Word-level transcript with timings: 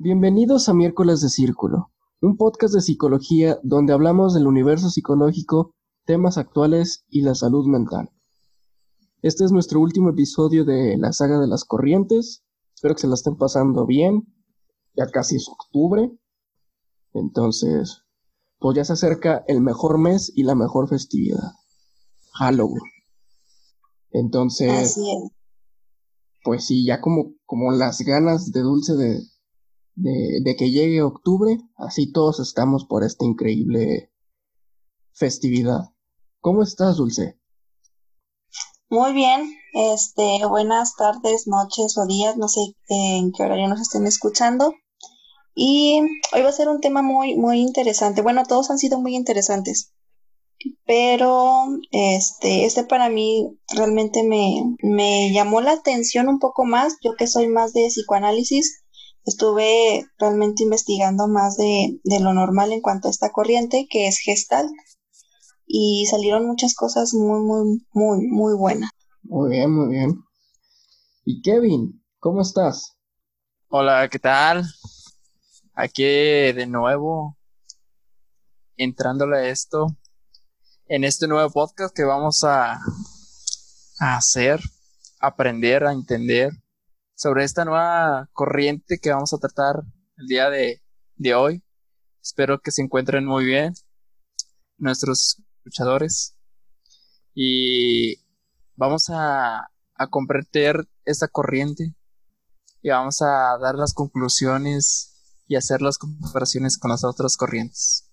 Bienvenidos 0.00 0.68
a 0.68 0.74
Miércoles 0.74 1.20
de 1.22 1.28
Círculo, 1.28 1.90
un 2.20 2.36
podcast 2.36 2.72
de 2.72 2.80
psicología 2.80 3.58
donde 3.64 3.92
hablamos 3.92 4.32
del 4.32 4.46
universo 4.46 4.90
psicológico, 4.90 5.74
temas 6.04 6.38
actuales 6.38 7.04
y 7.08 7.22
la 7.22 7.34
salud 7.34 7.66
mental. 7.66 8.08
Este 9.22 9.44
es 9.44 9.50
nuestro 9.50 9.80
último 9.80 10.10
episodio 10.10 10.64
de 10.64 10.96
la 10.98 11.12
saga 11.12 11.40
de 11.40 11.48
las 11.48 11.64
corrientes. 11.64 12.44
Espero 12.76 12.94
que 12.94 13.00
se 13.00 13.08
la 13.08 13.14
estén 13.14 13.36
pasando 13.38 13.86
bien. 13.86 14.32
Ya 14.94 15.06
casi 15.06 15.34
es 15.34 15.48
octubre. 15.48 16.16
Entonces, 17.12 18.04
pues 18.60 18.76
ya 18.76 18.84
se 18.84 18.92
acerca 18.92 19.42
el 19.48 19.60
mejor 19.60 19.98
mes 19.98 20.30
y 20.32 20.44
la 20.44 20.54
mejor 20.54 20.88
festividad. 20.88 21.54
Halloween. 22.34 22.84
Entonces, 24.12 24.96
pues 26.44 26.66
sí, 26.66 26.86
ya 26.86 27.00
como, 27.00 27.32
como 27.46 27.72
las 27.72 27.98
ganas 28.02 28.52
de 28.52 28.60
dulce 28.60 28.94
de, 28.94 29.22
de, 29.98 30.56
que 30.56 30.70
llegue 30.70 31.02
octubre, 31.02 31.58
así 31.76 32.12
todos 32.12 32.40
estamos 32.40 32.84
por 32.84 33.04
esta 33.04 33.24
increíble 33.24 34.12
festividad. 35.12 35.90
¿Cómo 36.40 36.62
estás, 36.62 36.96
Dulce? 36.96 37.38
Muy 38.90 39.12
bien, 39.12 39.52
este, 39.74 40.46
buenas 40.48 40.94
tardes, 40.96 41.46
noches 41.46 41.98
o 41.98 42.06
días, 42.06 42.36
no 42.36 42.48
sé 42.48 42.60
en 42.88 43.32
qué 43.32 43.42
horario 43.42 43.68
nos 43.68 43.80
estén 43.80 44.06
escuchando. 44.06 44.72
Y 45.54 46.00
hoy 46.32 46.42
va 46.42 46.48
a 46.48 46.52
ser 46.52 46.68
un 46.68 46.80
tema 46.80 47.02
muy, 47.02 47.36
muy 47.36 47.60
interesante. 47.60 48.22
Bueno, 48.22 48.44
todos 48.44 48.70
han 48.70 48.78
sido 48.78 49.00
muy 49.00 49.16
interesantes, 49.16 49.92
pero 50.86 51.64
este, 51.90 52.64
este 52.64 52.84
para 52.84 53.08
mí 53.08 53.58
realmente 53.74 54.22
me, 54.22 54.76
me 54.80 55.32
llamó 55.32 55.60
la 55.60 55.72
atención 55.72 56.28
un 56.28 56.38
poco 56.38 56.64
más. 56.64 56.96
Yo 57.02 57.14
que 57.18 57.26
soy 57.26 57.48
más 57.48 57.72
de 57.72 57.88
psicoanálisis, 57.88 58.84
estuve 59.28 60.06
realmente 60.18 60.62
investigando 60.62 61.28
más 61.28 61.56
de, 61.56 62.00
lo 62.20 62.32
normal 62.32 62.72
en 62.72 62.80
cuanto 62.80 63.08
a 63.08 63.10
esta 63.10 63.30
corriente 63.30 63.86
que 63.88 64.08
es 64.08 64.18
Gestalt 64.18 64.70
y 65.66 66.06
salieron 66.10 66.46
muchas 66.46 66.74
cosas 66.74 67.12
muy, 67.12 67.40
muy, 67.40 67.86
muy, 67.92 68.26
muy 68.26 68.54
buenas. 68.54 68.90
Muy 69.22 69.50
bien, 69.50 69.70
muy 69.70 69.94
bien. 69.94 70.18
Y 71.24 71.42
Kevin, 71.42 72.02
¿cómo 72.18 72.40
estás? 72.40 72.96
Hola, 73.68 74.08
¿qué 74.08 74.18
tal? 74.18 74.64
Aquí 75.74 76.04
de 76.04 76.66
nuevo, 76.66 77.36
entrándole 78.78 79.36
a 79.36 79.48
esto, 79.50 79.88
en 80.86 81.04
este 81.04 81.28
nuevo 81.28 81.50
podcast 81.50 81.94
que 81.94 82.04
vamos 82.04 82.44
a, 82.44 82.80
a 84.00 84.16
hacer, 84.16 84.60
aprender 85.20 85.84
a 85.84 85.92
entender 85.92 86.52
sobre 87.18 87.42
esta 87.42 87.64
nueva 87.64 88.30
corriente 88.32 89.00
que 89.00 89.10
vamos 89.10 89.34
a 89.34 89.38
tratar 89.38 89.82
el 90.18 90.26
día 90.28 90.50
de, 90.50 90.80
hoy. 91.34 91.64
Espero 92.22 92.60
que 92.60 92.70
se 92.70 92.80
encuentren 92.80 93.26
muy 93.26 93.44
bien 93.44 93.74
nuestros 94.76 95.42
escuchadores. 95.56 96.36
Y 97.34 98.20
vamos 98.76 99.10
a, 99.10 99.68
a 99.94 100.06
comprender 100.08 100.88
esta 101.04 101.26
corriente 101.26 101.92
y 102.82 102.90
vamos 102.90 103.20
a 103.20 103.58
dar 103.60 103.74
las 103.74 103.94
conclusiones 103.94 105.42
y 105.48 105.56
hacer 105.56 105.82
las 105.82 105.98
comparaciones 105.98 106.78
con 106.78 106.92
las 106.92 107.02
otras 107.02 107.36
corrientes. 107.36 108.12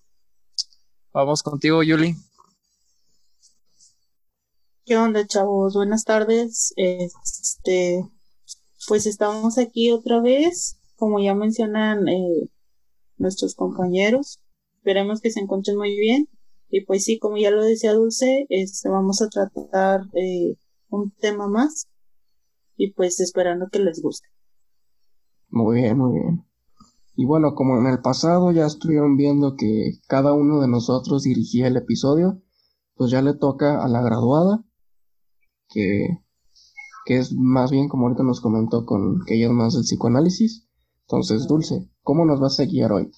Vamos 1.12 1.44
contigo, 1.44 1.84
Yuli. 1.84 2.16
¿Qué 4.84 4.96
onda, 4.96 5.24
chavos? 5.24 5.74
Buenas 5.74 6.04
tardes. 6.04 6.72
Este, 6.76 8.04
pues 8.86 9.06
estamos 9.06 9.58
aquí 9.58 9.90
otra 9.90 10.20
vez, 10.20 10.78
como 10.96 11.20
ya 11.20 11.34
mencionan 11.34 12.08
eh, 12.08 12.50
nuestros 13.18 13.54
compañeros. 13.54 14.40
Esperemos 14.76 15.20
que 15.20 15.30
se 15.30 15.40
encuentren 15.40 15.76
muy 15.76 15.96
bien. 15.96 16.28
Y 16.68 16.84
pues 16.84 17.04
sí, 17.04 17.18
como 17.18 17.36
ya 17.36 17.50
lo 17.50 17.62
decía 17.62 17.92
Dulce, 17.92 18.46
este, 18.48 18.88
vamos 18.88 19.22
a 19.22 19.28
tratar 19.28 20.02
eh, 20.14 20.56
un 20.88 21.12
tema 21.12 21.48
más. 21.48 21.88
Y 22.76 22.92
pues 22.92 23.20
esperando 23.20 23.68
que 23.70 23.78
les 23.78 24.00
guste. 24.02 24.28
Muy 25.48 25.80
bien, 25.80 25.98
muy 25.98 26.12
bien. 26.20 26.44
Y 27.14 27.24
bueno, 27.24 27.54
como 27.54 27.78
en 27.78 27.86
el 27.86 28.00
pasado 28.00 28.52
ya 28.52 28.66
estuvieron 28.66 29.16
viendo 29.16 29.56
que 29.56 29.92
cada 30.06 30.34
uno 30.34 30.60
de 30.60 30.68
nosotros 30.68 31.22
dirigía 31.22 31.66
el 31.68 31.76
episodio, 31.76 32.42
pues 32.94 33.10
ya 33.10 33.22
le 33.22 33.34
toca 33.34 33.82
a 33.82 33.88
la 33.88 34.02
graduada, 34.02 34.64
que 35.70 36.08
que 37.06 37.18
es 37.18 37.32
más 37.32 37.70
bien 37.70 37.88
como 37.88 38.06
ahorita 38.06 38.24
nos 38.24 38.40
comentó 38.40 38.84
con 38.84 39.24
que 39.24 39.36
ella 39.36 39.46
es 39.46 39.52
más 39.52 39.74
del 39.74 39.84
psicoanálisis. 39.84 40.66
Entonces, 41.02 41.46
Dulce, 41.46 41.88
¿cómo 42.02 42.26
nos 42.26 42.40
vas 42.40 42.58
a 42.58 42.64
guiar 42.64 42.92
hoy? 42.92 43.12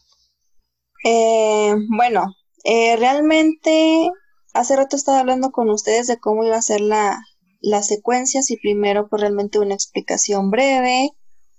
Eh, 1.05 1.75
bueno, 1.97 2.27
eh, 2.65 2.97
realmente 2.97 4.11
hace 4.53 4.77
rato 4.77 4.95
estaba 4.95 5.21
hablando 5.21 5.51
con 5.53 5.71
ustedes 5.71 6.07
de 6.07 6.21
cómo 6.21 6.45
iba 6.45 6.57
a 6.57 6.63
ser 6.63 6.83
la, 6.83 7.19
la 7.61 7.83
secuencia, 7.83 8.43
si 8.43 8.59
primero 8.59 9.09
pues 9.09 9.23
realmente 9.23 9.59
una 9.59 9.75
explicación 9.75 10.51
breve 10.51 11.11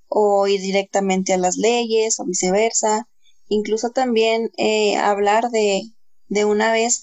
o 0.08 0.48
ir 0.48 0.62
directamente 0.62 1.34
a 1.34 1.38
las 1.38 1.58
leyes 1.58 2.20
o 2.20 2.26
viceversa. 2.26 3.10
Incluso 3.48 3.90
también 3.90 4.52
eh, 4.58 4.98
hablar 4.98 5.50
de, 5.50 5.82
de 6.28 6.46
una 6.46 6.72
vez 6.72 7.02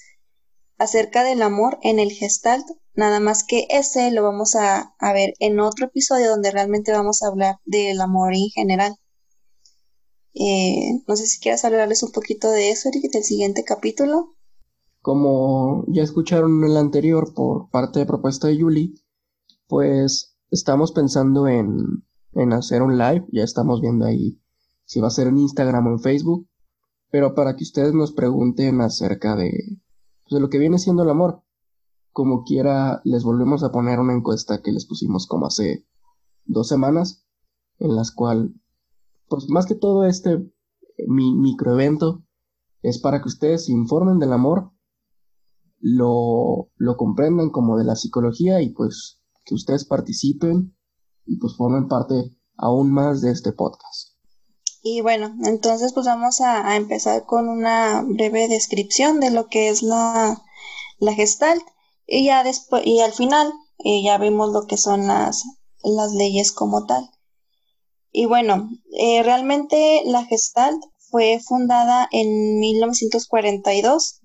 acerca 0.79 1.25
del 1.25 1.43
amor 1.43 1.79
en 1.83 1.99
el 1.99 2.13
gestalt 2.13 2.65
Nada 2.97 3.21
más 3.21 3.45
que 3.45 3.67
ese 3.69 4.11
lo 4.11 4.23
vamos 4.23 4.55
a, 4.57 4.95
ver 5.13 5.35
en 5.39 5.61
otro 5.61 5.87
episodio 5.87 6.31
donde 6.31 6.51
realmente 6.51 6.93
vamos 6.93 7.23
a 7.23 7.29
hablar 7.29 7.57
del 7.67 8.01
amor 8.01 8.35
en 8.35 8.49
general. 8.49 8.97
Eh, 10.33 11.03
no 11.07 11.17
sé 11.17 11.27
si 11.27 11.39
quieras 11.39 11.65
hablarles 11.67 12.03
un 12.03 12.13
poquito 12.13 12.51
de 12.51 12.71
eso, 12.71 12.89
Eric, 12.89 13.13
del 13.13 13.23
siguiente 13.23 13.65
capítulo. 13.65 14.35
Como 15.03 15.85
ya 15.89 16.03
escucharon 16.03 16.65
en 16.65 16.71
el 16.71 16.77
anterior 16.79 17.35
por 17.35 17.69
parte 17.71 17.99
de 17.99 18.07
propuesta 18.07 18.49
de 18.49 18.57
Yuli, 18.57 18.95
pues 19.69 20.37
estamos 20.51 20.93
pensando 20.93 21.49
en, 21.49 22.05
en 22.33 22.53
hacer 22.55 22.81
un 22.83 22.97
live, 22.97 23.27
ya 23.31 23.45
estamos 23.45 23.83
viendo 23.83 24.07
ahí 24.07 24.41
si 24.87 25.01
va 25.01 25.09
a 25.09 25.11
ser 25.11 25.27
en 25.27 25.39
Instagram 25.39 25.87
o 25.87 25.91
en 25.91 26.01
Facebook, 26.01 26.49
pero 27.11 27.35
para 27.35 27.57
que 27.57 27.65
ustedes 27.65 27.93
nos 27.93 28.13
pregunten 28.13 28.81
acerca 28.81 29.37
de, 29.37 29.51
pues, 30.23 30.35
de 30.35 30.41
lo 30.41 30.49
que 30.49 30.59
viene 30.59 30.79
siendo 30.79 31.03
el 31.03 31.11
amor 31.11 31.43
como 32.17 32.45
quiera, 32.45 33.03
les 33.05 33.25
volvemos 33.25 33.63
a 33.63 33.71
poner 33.71 34.01
una 34.01 34.15
encuesta 34.15 34.63
que 34.63 34.73
les 34.73 34.87
pusimos 34.87 35.27
como 35.27 35.49
hace 35.49 35.87
dos 36.47 36.67
semanas, 36.67 37.27
en 37.79 37.95
las 37.95 38.11
cual, 38.11 38.55
pues 39.29 39.51
más 39.51 39.67
que 39.67 39.75
todo 39.75 40.07
este 40.07 40.51
mi 41.09 41.35
microevento 41.35 42.25
es 42.81 42.99
para 43.03 43.21
que 43.21 43.29
ustedes 43.29 43.67
se 43.67 43.73
informen 43.73 44.19
del 44.19 44.33
amor, 44.33 44.73
lo, 45.79 46.71
lo 46.77 46.97
comprendan 46.97 47.51
como 47.51 47.77
de 47.77 47.85
la 47.85 47.97
psicología 47.97 48.63
y 48.63 48.71
pues 48.71 49.21
que 49.45 49.55
ustedes 49.55 49.85
participen 49.85 50.75
y 51.27 51.37
pues 51.37 51.55
formen 51.55 51.87
parte 51.87 52.15
aún 52.57 52.95
más 52.95 53.21
de 53.21 53.31
este 53.31 53.53
podcast. 53.53 54.17
Y 54.83 55.03
bueno, 55.03 55.37
entonces 55.45 55.93
pues 55.93 56.07
vamos 56.07 56.41
a, 56.41 56.67
a 56.67 56.77
empezar 56.77 57.27
con 57.27 57.51
una 57.51 58.03
breve 58.09 58.49
descripción 58.49 59.21
de 59.21 59.31
lo 59.31 59.49
que 59.49 59.69
es 59.69 59.83
la, 59.83 60.43
la 60.99 61.13
gestalt. 61.13 61.76
Y 62.07 62.27
ya 62.27 62.45
después, 62.45 62.87
y 62.87 63.01
al 63.01 63.13
final, 63.13 63.53
eh, 63.79 64.03
ya 64.03 64.19
vemos 64.19 64.53
lo 64.53 64.67
que 64.67 64.77
son 64.77 65.07
las, 65.07 65.45
las 65.83 66.13
leyes 66.13 66.53
como 66.53 66.87
tal. 66.87 67.11
Y 68.13 68.27
bueno, 68.27 68.71
eh, 68.99 69.23
realmente 69.23 70.03
la 70.07 70.25
Gestalt 70.25 70.83
fue 71.11 71.41
fundada 71.41 72.09
en 72.13 72.59
1942 72.59 74.21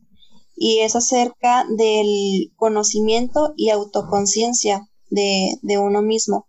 y 0.55 0.79
es 0.79 0.95
acerca 0.95 1.65
del 1.69 2.53
conocimiento 2.55 3.53
y 3.57 3.69
autoconciencia 3.69 4.87
de, 5.09 5.57
de 5.61 5.77
uno 5.77 6.01
mismo. 6.01 6.47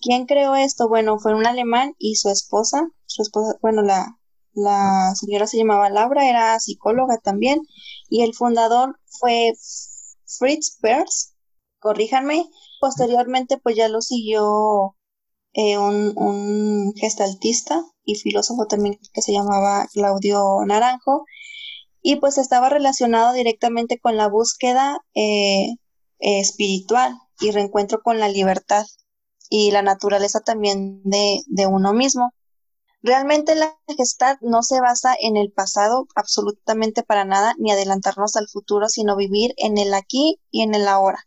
¿Quién 0.00 0.26
creó 0.26 0.54
esto? 0.54 0.88
Bueno, 0.88 1.18
fue 1.18 1.34
un 1.34 1.46
alemán 1.46 1.94
y 1.98 2.16
su 2.16 2.30
esposa, 2.30 2.88
su 3.06 3.22
esposa, 3.22 3.56
bueno, 3.62 3.82
la, 3.82 4.18
la 4.54 5.14
señora 5.14 5.46
se 5.46 5.58
llamaba 5.58 5.90
Laura, 5.90 6.28
era 6.28 6.58
psicóloga 6.58 7.18
también, 7.18 7.60
y 8.08 8.22
el 8.22 8.34
fundador 8.34 8.98
fue 9.06 9.52
Fritz 10.26 10.78
Perls, 10.80 11.34
corríjanme. 11.78 12.44
Posteriormente, 12.80 13.58
pues 13.58 13.76
ya 13.76 13.88
lo 13.88 14.00
siguió 14.00 14.96
eh, 15.54 15.78
un, 15.78 16.92
gestaltista 16.96 17.82
y 18.04 18.16
filósofo 18.16 18.66
también 18.66 18.98
que 19.12 19.22
se 19.22 19.32
llamaba 19.32 19.86
Claudio 19.92 20.58
Naranjo. 20.66 21.24
Y 22.02 22.16
pues 22.16 22.38
estaba 22.38 22.68
relacionado 22.68 23.32
directamente 23.32 23.98
con 23.98 24.16
la 24.16 24.28
búsqueda 24.28 24.98
eh, 25.14 25.76
espiritual 26.18 27.18
y 27.40 27.50
reencuentro 27.50 28.00
con 28.02 28.20
la 28.20 28.28
libertad 28.28 28.86
y 29.50 29.70
la 29.70 29.82
naturaleza 29.82 30.40
también 30.40 31.02
de, 31.04 31.40
de 31.46 31.66
uno 31.66 31.92
mismo. 31.92 32.32
Realmente 33.02 33.54
la 33.54 33.78
gestalt 33.96 34.40
no 34.42 34.62
se 34.62 34.80
basa 34.80 35.14
en 35.20 35.36
el 35.36 35.52
pasado 35.52 36.06
absolutamente 36.14 37.02
para 37.02 37.24
nada, 37.24 37.54
ni 37.58 37.70
adelantarnos 37.70 38.36
al 38.36 38.48
futuro, 38.48 38.88
sino 38.88 39.16
vivir 39.16 39.54
en 39.58 39.78
el 39.78 39.94
aquí 39.94 40.40
y 40.50 40.62
en 40.62 40.74
el 40.74 40.88
ahora. 40.88 41.26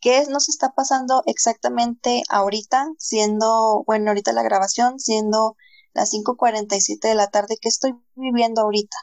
¿Qué 0.00 0.24
nos 0.30 0.48
está 0.48 0.72
pasando 0.72 1.22
exactamente 1.26 2.22
ahorita, 2.30 2.86
siendo, 2.96 3.84
bueno, 3.86 4.10
ahorita 4.10 4.32
la 4.32 4.42
grabación, 4.42 4.98
siendo 4.98 5.56
las 5.92 6.12
5.47 6.12 7.08
de 7.08 7.14
la 7.14 7.28
tarde, 7.28 7.58
¿qué 7.60 7.68
estoy 7.68 7.94
viviendo 8.14 8.62
ahorita? 8.62 8.96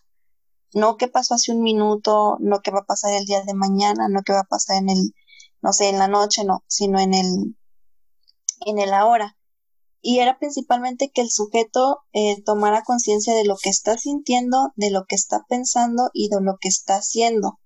No 0.73 0.97
qué 0.97 1.07
pasó 1.07 1.35
hace 1.35 1.51
un 1.51 1.61
minuto, 1.61 2.38
no 2.39 2.61
qué 2.61 2.71
va 2.71 2.79
a 2.79 2.85
pasar 2.85 3.13
el 3.13 3.25
día 3.25 3.44
de 3.44 3.53
mañana, 3.53 4.07
no 4.09 4.23
qué 4.23 4.33
va 4.33 4.41
a 4.41 4.47
pasar 4.49 4.77
en 4.77 4.89
el, 4.89 5.13
no 5.61 5.71
sé, 5.71 5.89
en 5.89 5.99
la 5.99 6.07
noche, 6.07 6.44
no, 6.45 6.63
sino 6.67 6.99
en 6.99 7.13
el, 7.13 7.55
en 8.65 8.79
el 8.79 8.94
ahora. 8.94 9.37
Y 10.01 10.19
era 10.19 10.38
principalmente 10.38 11.09
que 11.13 11.21
el 11.21 11.29
sujeto 11.29 11.99
eh, 12.13 12.41
tomara 12.44 12.83
conciencia 12.83 13.33
de 13.33 13.45
lo 13.45 13.55
que 13.57 13.69
está 13.69 13.97
sintiendo, 13.97 14.71
de 14.75 14.91
lo 14.91 15.05
que 15.05 15.15
está 15.15 15.45
pensando 15.49 16.09
y 16.13 16.29
de 16.29 16.41
lo 16.41 16.57
que 16.59 16.67
está 16.69 16.97
haciendo. 16.97 17.59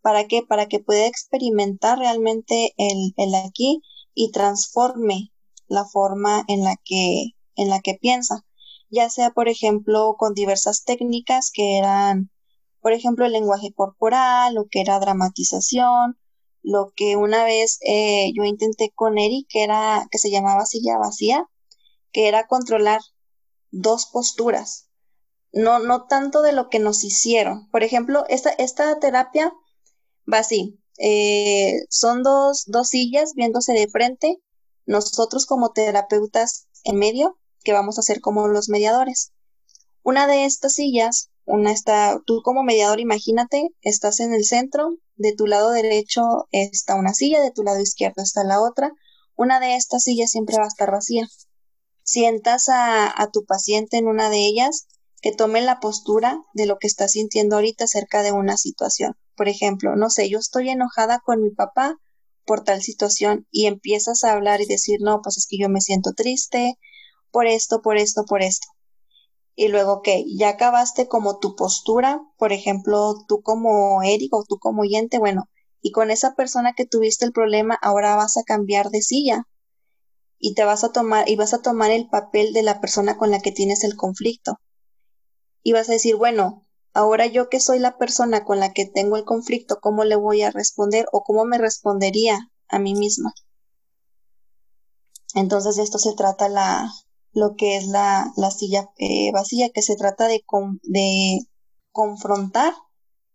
¿Para 0.00 0.26
qué? 0.26 0.42
Para 0.42 0.66
que 0.66 0.80
pueda 0.80 1.06
experimentar 1.06 1.98
realmente 1.98 2.74
el, 2.76 3.14
el 3.16 3.34
aquí 3.34 3.80
y 4.14 4.30
transforme 4.30 5.32
la 5.66 5.84
forma 5.84 6.44
en 6.48 6.62
la 6.62 6.76
que, 6.84 7.32
en 7.56 7.68
la 7.68 7.80
que 7.80 7.94
piensa, 7.94 8.44
ya 8.90 9.10
sea, 9.10 9.30
por 9.30 9.48
ejemplo, 9.48 10.14
con 10.18 10.34
diversas 10.34 10.84
técnicas 10.84 11.50
que 11.52 11.78
eran, 11.78 12.30
por 12.80 12.92
ejemplo, 12.92 13.26
el 13.26 13.32
lenguaje 13.32 13.72
corporal, 13.74 14.54
lo 14.54 14.66
que 14.70 14.80
era 14.80 15.00
dramatización, 15.00 16.18
lo 16.62 16.92
que 16.94 17.16
una 17.16 17.44
vez 17.44 17.78
eh, 17.86 18.30
yo 18.34 18.44
intenté 18.44 18.90
con 18.94 19.18
Eric, 19.18 19.46
que 19.48 19.64
era, 19.64 20.06
que 20.10 20.18
se 20.18 20.30
llamaba 20.30 20.64
silla 20.64 20.96
vacía, 20.98 21.48
que 22.14 22.28
era 22.28 22.46
controlar 22.46 23.00
dos 23.70 24.06
posturas, 24.06 24.88
no, 25.52 25.80
no 25.80 26.06
tanto 26.06 26.40
de 26.40 26.52
lo 26.52 26.70
que 26.70 26.78
nos 26.78 27.04
hicieron. 27.04 27.68
Por 27.70 27.82
ejemplo, 27.82 28.24
esta, 28.28 28.50
esta 28.50 28.98
terapia 29.00 29.52
va 30.32 30.38
así, 30.38 30.80
eh, 30.98 31.80
son 31.90 32.22
dos, 32.22 32.64
dos 32.66 32.88
sillas 32.88 33.34
viéndose 33.34 33.72
de 33.72 33.88
frente, 33.88 34.40
nosotros 34.86 35.44
como 35.44 35.72
terapeutas 35.72 36.68
en 36.84 36.96
medio, 36.96 37.38
que 37.64 37.72
vamos 37.72 37.98
a 37.98 38.02
ser 38.02 38.20
como 38.20 38.46
los 38.48 38.68
mediadores. 38.68 39.32
Una 40.02 40.26
de 40.26 40.44
estas 40.44 40.74
sillas, 40.74 41.30
una 41.44 41.72
está, 41.72 42.20
tú 42.24 42.42
como 42.42 42.62
mediador, 42.62 43.00
imagínate, 43.00 43.70
estás 43.82 44.20
en 44.20 44.32
el 44.32 44.44
centro, 44.44 44.98
de 45.16 45.34
tu 45.34 45.46
lado 45.46 45.70
derecho 45.70 46.22
está 46.52 46.94
una 46.94 47.14
silla, 47.14 47.40
de 47.40 47.50
tu 47.50 47.62
lado 47.62 47.80
izquierdo 47.80 48.22
está 48.22 48.44
la 48.44 48.60
otra. 48.60 48.92
Una 49.36 49.58
de 49.60 49.74
estas 49.74 50.02
sillas 50.04 50.30
siempre 50.30 50.56
va 50.56 50.64
a 50.64 50.68
estar 50.68 50.90
vacía. 50.90 51.26
Sientas 52.06 52.68
a, 52.68 53.30
tu 53.32 53.46
paciente 53.46 53.96
en 53.96 54.08
una 54.08 54.28
de 54.28 54.44
ellas, 54.44 54.88
que 55.22 55.32
tome 55.32 55.62
la 55.62 55.80
postura 55.80 56.44
de 56.52 56.66
lo 56.66 56.76
que 56.78 56.86
está 56.86 57.08
sintiendo 57.08 57.56
ahorita 57.56 57.84
acerca 57.84 58.22
de 58.22 58.30
una 58.30 58.58
situación. 58.58 59.16
Por 59.34 59.48
ejemplo, 59.48 59.96
no 59.96 60.10
sé, 60.10 60.28
yo 60.28 60.38
estoy 60.38 60.68
enojada 60.68 61.20
con 61.24 61.40
mi 61.40 61.48
papá 61.50 61.96
por 62.44 62.62
tal 62.62 62.82
situación 62.82 63.46
y 63.50 63.64
empiezas 63.64 64.22
a 64.22 64.32
hablar 64.32 64.60
y 64.60 64.66
decir, 64.66 64.98
no, 65.00 65.22
pues 65.22 65.38
es 65.38 65.46
que 65.48 65.56
yo 65.58 65.70
me 65.70 65.80
siento 65.80 66.12
triste 66.12 66.78
por 67.30 67.46
esto, 67.46 67.80
por 67.80 67.96
esto, 67.96 68.26
por 68.26 68.42
esto. 68.42 68.68
Y 69.54 69.68
luego, 69.68 70.02
¿qué? 70.02 70.26
Ya 70.36 70.50
acabaste 70.50 71.08
como 71.08 71.38
tu 71.38 71.56
postura, 71.56 72.20
por 72.36 72.52
ejemplo, 72.52 73.14
tú 73.26 73.40
como 73.40 74.02
Eric 74.02 74.34
o 74.34 74.44
tú 74.46 74.58
como 74.58 74.82
oyente, 74.82 75.18
bueno, 75.18 75.48
y 75.80 75.90
con 75.90 76.10
esa 76.10 76.34
persona 76.34 76.74
que 76.76 76.84
tuviste 76.84 77.24
el 77.24 77.32
problema, 77.32 77.78
ahora 77.80 78.14
vas 78.14 78.36
a 78.36 78.42
cambiar 78.42 78.90
de 78.90 79.00
silla 79.00 79.46
y 80.46 80.54
te 80.54 80.64
vas 80.64 80.84
a 80.84 80.92
tomar, 80.92 81.28
y 81.28 81.36
vas 81.36 81.54
a 81.54 81.62
tomar 81.62 81.90
el 81.90 82.08
papel 82.08 82.52
de 82.52 82.62
la 82.62 82.80
persona 82.80 83.16
con 83.16 83.30
la 83.30 83.40
que 83.40 83.52
tienes 83.52 83.84
el 83.84 83.96
conflicto. 83.96 84.60
Y 85.62 85.72
vas 85.72 85.88
a 85.88 85.92
decir, 85.92 86.16
bueno, 86.16 86.64
Ahora 86.96 87.26
yo 87.26 87.48
que 87.48 87.58
soy 87.58 87.80
la 87.80 87.98
persona 87.98 88.44
con 88.44 88.60
la 88.60 88.72
que 88.72 88.86
tengo 88.86 89.16
el 89.16 89.24
conflicto, 89.24 89.80
¿cómo 89.80 90.04
le 90.04 90.14
voy 90.14 90.42
a 90.42 90.52
responder 90.52 91.06
o 91.10 91.24
cómo 91.24 91.44
me 91.44 91.58
respondería 91.58 92.52
a 92.68 92.78
mí 92.78 92.94
misma? 92.94 93.34
Entonces 95.34 95.74
de 95.74 95.82
esto 95.82 95.98
se 95.98 96.14
trata 96.14 96.48
la, 96.48 96.88
lo 97.32 97.56
que 97.56 97.76
es 97.76 97.88
la, 97.88 98.32
la 98.36 98.52
silla 98.52 98.90
eh, 98.98 99.32
vacía, 99.32 99.70
que 99.70 99.82
se 99.82 99.96
trata 99.96 100.28
de, 100.28 100.44
de 100.84 101.40
confrontar 101.90 102.72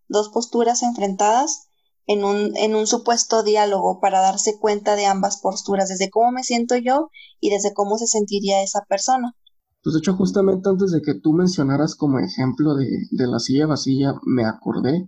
dos 0.08 0.30
posturas 0.30 0.82
enfrentadas 0.82 1.68
en 2.10 2.24
un, 2.24 2.58
en 2.58 2.74
un 2.74 2.88
supuesto 2.88 3.44
diálogo 3.44 4.00
para 4.00 4.20
darse 4.20 4.58
cuenta 4.60 4.96
de 4.96 5.06
ambas 5.06 5.40
posturas, 5.40 5.90
desde 5.90 6.10
cómo 6.10 6.32
me 6.32 6.44
siento 6.44 6.76
yo 6.76 7.12
y 7.40 7.52
desde 7.52 7.72
cómo 7.72 8.00
se 8.00 8.08
sentiría 8.08 8.64
esa 8.64 8.84
persona. 8.90 9.36
Pues 9.84 9.94
de 9.94 10.00
hecho, 10.00 10.16
justamente 10.16 10.68
antes 10.70 10.92
de 10.92 11.04
que 11.04 11.14
tú 11.14 11.34
mencionaras 11.34 11.96
como 11.96 12.18
ejemplo 12.18 12.74
de, 12.74 12.88
la 13.12 13.38
silla 13.38 13.68
vacía, 13.68 14.16
me 14.26 14.44
acordé. 14.44 15.08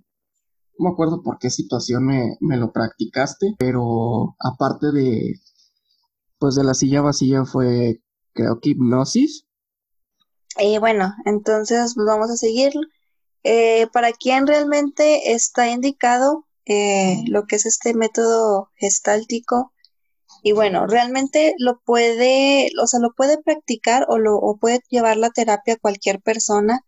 No 0.77 0.89
me 0.89 0.89
acuerdo 0.92 1.24
por 1.24 1.39
qué 1.39 1.50
situación 1.50 2.06
me, 2.06 2.57
lo 2.57 2.71
practicaste, 2.71 3.56
pero 3.57 4.36
aparte 4.39 4.92
de, 4.92 5.39
pues 6.38 6.53
de 6.53 6.63
la 6.63 6.75
silla 6.75 7.01
vacía 7.01 7.45
fue, 7.45 8.03
creo 8.33 8.59
que 8.59 8.69
hipnosis. 8.69 9.48
Y 10.59 10.77
bueno, 10.77 11.15
entonces 11.25 11.95
pues 11.95 12.06
vamos 12.06 12.30
a 12.30 12.38
seguir. 12.38 12.74
Eh, 13.44 13.88
para 13.92 14.12
quien 14.12 14.45
realmente 14.45 15.33
está 15.33 15.71
indicado 15.71 16.45
eh, 16.65 17.23
lo 17.27 17.45
que 17.45 17.55
es 17.57 17.65
este 17.65 17.93
método 17.93 18.69
gestáltico, 18.75 19.73
y 20.43 20.53
bueno, 20.53 20.87
realmente 20.87 21.53
lo 21.59 21.79
puede, 21.81 22.69
o 22.81 22.87
sea, 22.87 22.99
lo 22.99 23.13
puede 23.13 23.41
practicar 23.41 24.05
o 24.09 24.17
lo 24.17 24.37
o 24.37 24.57
puede 24.57 24.81
llevar 24.89 25.17
la 25.17 25.29
terapia 25.29 25.77
cualquier 25.77 26.21
persona. 26.21 26.81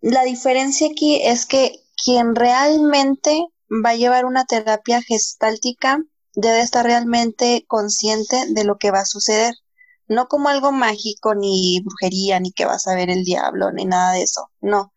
La 0.00 0.24
diferencia 0.24 0.88
aquí 0.88 1.20
es 1.22 1.46
que 1.46 1.84
quien 2.04 2.34
realmente 2.34 3.46
va 3.68 3.90
a 3.90 3.96
llevar 3.96 4.24
una 4.24 4.44
terapia 4.44 5.00
gestáltica 5.02 5.98
debe 6.34 6.60
estar 6.60 6.84
realmente 6.84 7.64
consciente 7.66 8.36
de 8.48 8.64
lo 8.64 8.76
que 8.78 8.90
va 8.90 9.00
a 9.00 9.06
suceder, 9.06 9.54
no 10.08 10.28
como 10.28 10.48
algo 10.48 10.70
mágico 10.70 11.34
ni 11.34 11.80
brujería 11.80 12.40
ni 12.40 12.52
que 12.52 12.66
vas 12.66 12.86
a 12.86 12.94
ver 12.94 13.10
el 13.10 13.24
diablo 13.24 13.72
ni 13.72 13.84
nada 13.84 14.12
de 14.12 14.22
eso, 14.22 14.50
no, 14.60 14.92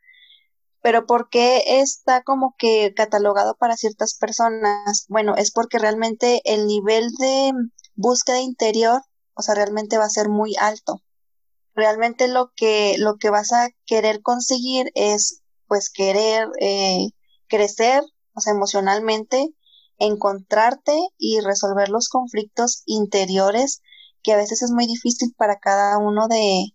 pero 0.82 1.06
¿por 1.06 1.30
qué 1.30 1.82
está 1.82 2.24
como 2.24 2.56
que 2.58 2.94
catalogado 2.96 3.56
para 3.56 3.76
ciertas 3.76 4.16
personas? 4.18 5.06
Bueno, 5.10 5.36
es 5.36 5.52
porque 5.52 5.78
realmente 5.78 6.42
el 6.46 6.68
nivel 6.68 7.10
de 7.20 7.54
búsqueda 7.96 8.40
interior, 8.40 9.02
o 9.34 9.42
sea, 9.42 9.56
realmente 9.56 9.98
va 9.98 10.06
a 10.06 10.10
ser 10.10 10.30
muy 10.30 10.56
alto. 10.60 11.02
Realmente 11.76 12.28
lo 12.28 12.52
que, 12.56 12.96
lo 12.98 13.18
que 13.18 13.30
vas 13.30 13.52
a 13.52 13.70
querer 13.86 14.22
conseguir 14.22 14.92
es, 14.96 15.42
pues, 15.68 15.90
querer 15.90 16.48
eh, 16.62 17.10
crecer, 17.48 18.04
o 18.34 18.42
sea, 18.42 18.54
emocionalmente, 18.54 19.50
encontrarte 19.98 20.98
y 21.18 21.42
resolver 21.42 21.90
los 21.90 22.08
conflictos 22.10 22.84
interiores 22.86 23.82
que 24.24 24.34
a 24.34 24.38
veces 24.38 24.62
es 24.62 24.72
muy 24.72 24.88
difícil 24.88 25.34
para 25.38 25.60
cada 25.60 25.98
uno 25.98 26.28
de, 26.28 26.74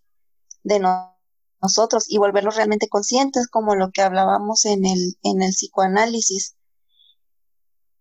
de 0.63 0.79
nosotros 0.79 1.14
nosotros 1.61 2.05
y 2.07 2.17
volverlos 2.17 2.55
realmente 2.55 2.89
conscientes, 2.89 3.47
como 3.47 3.75
lo 3.75 3.91
que 3.91 4.01
hablábamos 4.01 4.65
en 4.65 4.85
el, 4.85 5.17
en 5.23 5.41
el 5.41 5.51
psicoanálisis. 5.51 6.55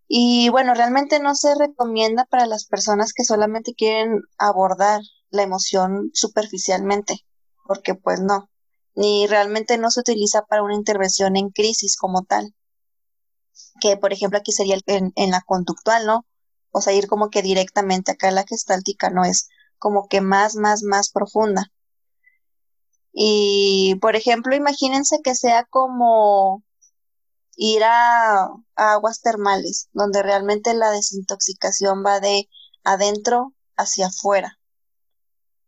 Y 0.06 0.48
bueno, 0.50 0.74
realmente 0.74 1.18
no 1.18 1.34
se 1.34 1.54
recomienda 1.54 2.24
para 2.26 2.46
las 2.46 2.66
personas 2.66 3.12
que 3.12 3.24
solamente 3.24 3.74
quieren 3.74 4.20
abordar 4.38 5.00
la 5.30 5.42
emoción 5.42 6.10
superficialmente, 6.12 7.24
porque 7.64 7.94
pues 7.94 8.20
no, 8.20 8.50
ni 8.94 9.26
realmente 9.26 9.78
no 9.78 9.90
se 9.90 10.00
utiliza 10.00 10.42
para 10.42 10.62
una 10.62 10.74
intervención 10.74 11.36
en 11.36 11.50
crisis 11.50 11.96
como 11.96 12.22
tal, 12.24 12.54
que 13.80 13.96
por 13.96 14.12
ejemplo 14.12 14.38
aquí 14.38 14.52
sería 14.52 14.78
en, 14.86 15.12
en 15.16 15.30
la 15.30 15.40
conductual, 15.40 16.06
¿no? 16.06 16.26
O 16.70 16.80
sea, 16.80 16.92
ir 16.92 17.06
como 17.06 17.30
que 17.30 17.42
directamente 17.42 18.12
acá 18.12 18.30
la 18.30 18.44
gestáltica 18.44 19.10
no 19.10 19.24
es 19.24 19.48
como 19.78 20.08
que 20.08 20.20
más, 20.20 20.56
más, 20.56 20.82
más 20.82 21.10
profunda. 21.10 21.70
Y, 23.16 23.94
por 24.00 24.16
ejemplo, 24.16 24.56
imagínense 24.56 25.20
que 25.22 25.36
sea 25.36 25.64
como 25.70 26.64
ir 27.56 27.84
a, 27.84 28.48
aguas 28.74 29.20
termales, 29.20 29.88
donde 29.92 30.20
realmente 30.22 30.74
la 30.74 30.90
desintoxicación 30.90 32.02
va 32.04 32.18
de 32.18 32.48
adentro 32.82 33.54
hacia 33.76 34.08
afuera. 34.08 34.58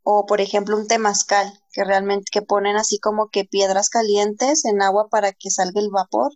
O, 0.03 0.27
por 0.27 0.41
ejemplo, 0.41 0.77
un 0.77 0.89
temazcal, 0.89 1.53
que 1.71 1.85
realmente 1.85 2.31
que 2.33 2.43
ponen 2.43 2.77
así 2.77 2.99
como 2.99 3.29
que 3.29 3.45
piedras 3.45 3.91
calientes 3.91 4.65
en 4.65 4.83
agua 4.83 5.09
para 5.09 5.33
que 5.33 5.51
salga 5.51 5.81
el 5.81 5.91
vapor 5.91 6.33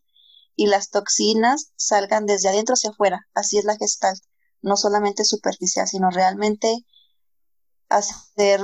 y 0.54 0.66
las 0.66 0.90
toxinas 0.90 1.72
salgan 1.74 2.26
desde 2.26 2.50
adentro 2.50 2.74
hacia 2.74 2.90
afuera. 2.90 3.28
Así 3.34 3.58
es 3.58 3.64
la 3.64 3.76
gestal, 3.76 4.16
no 4.62 4.76
solamente 4.76 5.24
superficial, 5.24 5.88
sino 5.88 6.10
realmente 6.10 6.84
hacer 7.88 8.60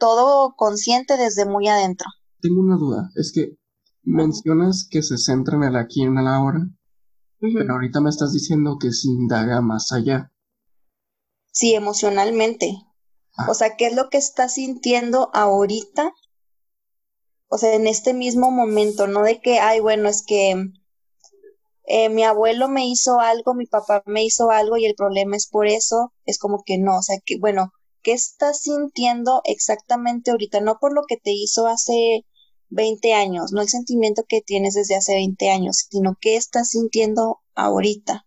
todo 0.00 0.56
consciente 0.56 1.16
desde 1.16 1.44
muy 1.44 1.68
adentro. 1.68 2.08
Tengo 2.40 2.60
una 2.60 2.76
duda, 2.76 3.10
es 3.14 3.30
que 3.32 3.56
mencionas 4.02 4.88
que 4.90 5.02
se 5.02 5.18
centra 5.18 5.56
en 5.56 5.62
el 5.62 5.76
aquí 5.76 6.00
y 6.00 6.06
en 6.06 6.18
el 6.18 6.26
ahora, 6.26 6.66
pero 7.38 7.74
ahorita 7.74 8.00
me 8.00 8.10
estás 8.10 8.32
diciendo 8.32 8.78
que 8.80 8.92
se 8.92 9.08
indaga 9.08 9.60
más 9.60 9.92
allá. 9.92 10.32
Sí, 11.52 11.74
emocionalmente. 11.74 12.72
Ah. 13.36 13.46
O 13.50 13.54
sea, 13.54 13.76
¿qué 13.76 13.86
es 13.86 13.94
lo 13.94 14.08
que 14.08 14.18
estás 14.18 14.54
sintiendo 14.54 15.30
ahorita? 15.32 16.12
O 17.48 17.58
sea, 17.58 17.74
en 17.74 17.86
este 17.86 18.14
mismo 18.14 18.50
momento, 18.50 19.06
no 19.06 19.22
de 19.22 19.40
que, 19.40 19.58
ay, 19.58 19.80
bueno, 19.80 20.08
es 20.08 20.24
que 20.26 20.72
eh, 21.84 22.08
mi 22.08 22.22
abuelo 22.22 22.68
me 22.68 22.86
hizo 22.86 23.18
algo, 23.18 23.54
mi 23.54 23.66
papá 23.66 24.02
me 24.06 24.24
hizo 24.24 24.50
algo 24.50 24.76
y 24.76 24.86
el 24.86 24.94
problema 24.94 25.36
es 25.36 25.48
por 25.48 25.66
eso. 25.66 26.12
Es 26.24 26.38
como 26.38 26.62
que 26.64 26.78
no, 26.78 26.98
o 26.98 27.02
sea, 27.02 27.16
que, 27.24 27.38
bueno, 27.38 27.72
qué 28.02 28.12
estás 28.12 28.62
sintiendo 28.62 29.42
exactamente 29.44 30.30
ahorita, 30.30 30.60
no 30.60 30.78
por 30.78 30.92
lo 30.94 31.02
que 31.06 31.16
te 31.16 31.32
hizo 31.32 31.66
hace 31.66 32.24
20 32.68 33.14
años, 33.14 33.52
no 33.52 33.60
el 33.60 33.68
sentimiento 33.68 34.24
que 34.28 34.40
tienes 34.40 34.74
desde 34.74 34.96
hace 34.96 35.14
20 35.14 35.50
años, 35.50 35.86
sino 35.90 36.16
qué 36.20 36.36
estás 36.36 36.70
sintiendo 36.70 37.40
ahorita. 37.54 38.26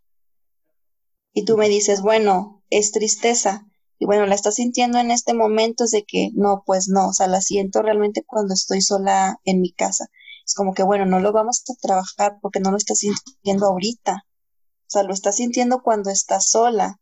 Y 1.34 1.46
tú 1.46 1.58
me 1.58 1.70
dices, 1.70 2.02
bueno, 2.02 2.64
es 2.70 2.92
tristeza. 2.92 3.66
Y 3.98 4.06
bueno, 4.06 4.26
la 4.26 4.36
estás 4.36 4.56
sintiendo 4.56 5.00
en 5.00 5.12
este 5.12 5.34
momento, 5.34 5.86
es 5.86 5.92
de 5.92 6.04
que 6.04 6.30
no, 6.34 6.64
pues 6.66 6.90
no, 6.90 7.10
o 7.10 7.14
sea, 7.14 7.28
la 7.28 7.42
siento 7.42 7.82
realmente 7.82 8.24
cuando 8.26 8.54
estoy 8.54 8.82
sola 8.82 9.40
en 9.46 9.62
mi 9.62 9.72
casa. 9.72 10.10
Es 10.46 10.54
como 10.54 10.74
que, 10.74 10.84
bueno, 10.84 11.06
no 11.06 11.20
lo 11.20 11.32
vamos 11.32 11.64
a 11.70 11.74
trabajar 11.82 12.38
porque 12.42 12.60
no 12.60 12.72
lo 12.72 12.78
estás 12.78 13.00
sintiendo 13.00 13.68
ahorita. 13.68 14.26
O 14.26 14.90
sea, 14.94 15.04
lo 15.04 15.14
estás 15.14 15.38
sintiendo 15.38 15.82
cuando 15.82 16.10
estás 16.10 16.50
sola 16.50 17.00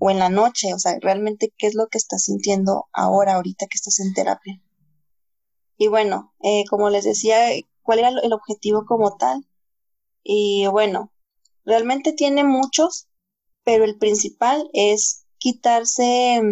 o 0.00 0.10
en 0.10 0.18
la 0.18 0.30
noche. 0.30 0.74
O 0.74 0.78
sea, 0.80 0.98
realmente, 1.00 1.52
¿qué 1.56 1.68
es 1.68 1.74
lo 1.76 1.86
que 1.86 1.98
estás 1.98 2.24
sintiendo 2.24 2.88
ahora, 2.92 3.34
ahorita 3.34 3.66
que 3.66 3.76
estás 3.76 4.00
en 4.00 4.12
terapia? 4.12 4.60
Y 5.76 5.86
bueno, 5.86 6.34
eh, 6.42 6.64
como 6.68 6.90
les 6.90 7.04
decía, 7.04 7.38
¿cuál 7.82 8.00
era 8.00 8.08
el 8.08 8.32
objetivo 8.32 8.84
como 8.86 9.16
tal? 9.16 9.46
Y 10.24 10.66
bueno, 10.66 11.12
realmente 11.64 12.12
tiene 12.12 12.44
muchos, 12.44 13.06
pero 13.62 13.84
el 13.84 13.96
principal 13.96 14.68
es 14.72 15.24
quitarse... 15.38 16.42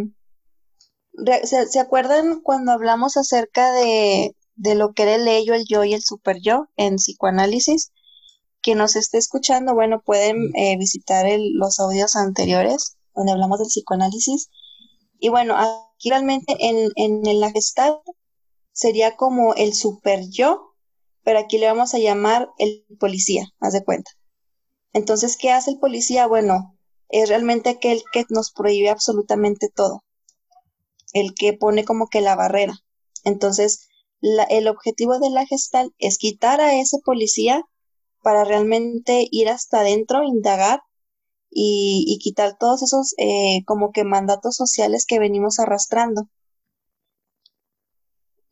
¿Se, 1.43 1.81
acuerdan 1.81 2.41
cuando 2.43 2.71
hablamos 2.71 3.17
acerca 3.17 3.73
de, 3.73 4.37
de 4.55 4.75
lo 4.77 4.93
que 4.93 5.03
era 5.03 5.17
el 5.17 5.27
ello, 5.27 5.53
el 5.55 5.65
yo 5.67 5.83
y 5.83 5.95
el 5.95 6.03
super 6.03 6.39
yo 6.41 6.69
en 6.77 6.97
psicoanálisis? 6.97 7.93
Quien 8.63 8.79
nos 8.79 8.95
esté 8.95 9.19
escuchando, 9.19 9.75
bueno, 9.75 10.01
pueden 10.01 10.55
eh, 10.55 10.77
visitar 10.79 11.27
los 11.55 11.81
audios 11.81 12.15
anteriores 12.15 12.98
donde 13.19 13.33
hablamos 13.33 13.59
del 13.59 13.69
psicoanálisis. 13.69 14.49
Y 15.19 15.29
bueno, 15.29 15.57
aquí 15.57 16.09
realmente 16.09 16.57
en, 16.59 16.89
en 16.97 17.41
la 17.41 17.51
gestalt 17.51 18.01
sería 18.73 19.17
como 19.17 19.55
el 19.55 19.75
super 19.75 20.21
yo, 20.31 20.75
pero 21.25 21.41
aquí 21.41 21.59
le 21.59 21.67
vamos 21.67 21.95
a 21.95 21.99
llamar 21.99 22.49
el 22.59 22.87
policía, 22.99 23.45
haz 23.61 23.73
de 23.75 23.85
cuenta. 23.85 24.11
Entonces, 24.93 25.37
¿qué 25.37 25.51
hace 25.51 25.73
el 25.73 25.79
policía? 25.79 26.27
Bueno, 26.27 26.79
es 27.09 27.29
realmente 27.29 27.71
aquel 27.71 28.03
que 28.13 28.25
nos 28.31 28.53
prohíbe 28.53 28.91
absolutamente 28.91 29.69
todo, 29.75 30.05
el 31.13 31.35
que 31.35 31.53
pone 31.53 31.85
como 31.85 32.09
que 32.09 32.21
la 32.21 32.37
barrera. 32.37 32.79
Entonces, 33.25 33.89
el 34.21 34.69
objetivo 34.69 35.19
de 35.19 35.31
la 35.31 35.47
gestal 35.47 35.95
es 35.99 36.19
quitar 36.19 36.61
a 36.61 36.79
ese 36.79 36.99
policía 37.05 37.63
para 38.23 38.45
realmente 38.45 39.27
ir 39.31 39.49
hasta 39.49 39.81
adentro, 39.81 40.23
indagar 40.23 40.83
y, 41.51 42.19
quitar 42.21 42.57
todos 42.59 42.83
esos 42.83 43.15
eh, 43.19 43.65
como 43.67 43.93
que 43.93 44.05
mandatos 44.05 44.57
sociales 44.57 45.07
que 45.07 45.19
venimos 45.19 45.59
arrastrando. 45.59 46.29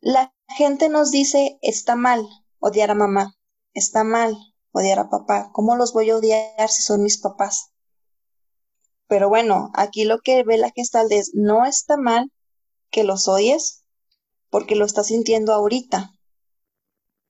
La 0.01 0.33
gente 0.57 0.89
nos 0.89 1.11
dice, 1.11 1.57
está 1.61 1.95
mal 1.95 2.27
odiar 2.59 2.91
a 2.91 2.95
mamá, 2.95 3.35
está 3.73 4.03
mal 4.03 4.35
odiar 4.71 4.99
a 4.99 5.09
papá, 5.09 5.49
¿cómo 5.53 5.75
los 5.75 5.93
voy 5.93 6.09
a 6.09 6.17
odiar 6.17 6.69
si 6.69 6.81
son 6.81 7.03
mis 7.03 7.19
papás? 7.19 7.71
Pero 9.07 9.29
bueno, 9.29 9.71
aquí 9.73 10.03
lo 10.03 10.19
que 10.19 10.43
ve 10.43 10.57
la 10.57 10.71
gestal 10.71 11.11
es, 11.11 11.31
no 11.33 11.65
está 11.65 11.97
mal 11.97 12.31
que 12.91 13.03
los 13.03 13.27
odies 13.27 13.83
porque 14.49 14.75
lo 14.75 14.85
estás 14.85 15.07
sintiendo 15.07 15.53
ahorita. 15.53 16.11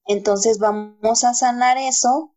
Entonces 0.06 0.58
vamos 0.58 1.24
a 1.24 1.34
sanar 1.34 1.78
eso 1.78 2.34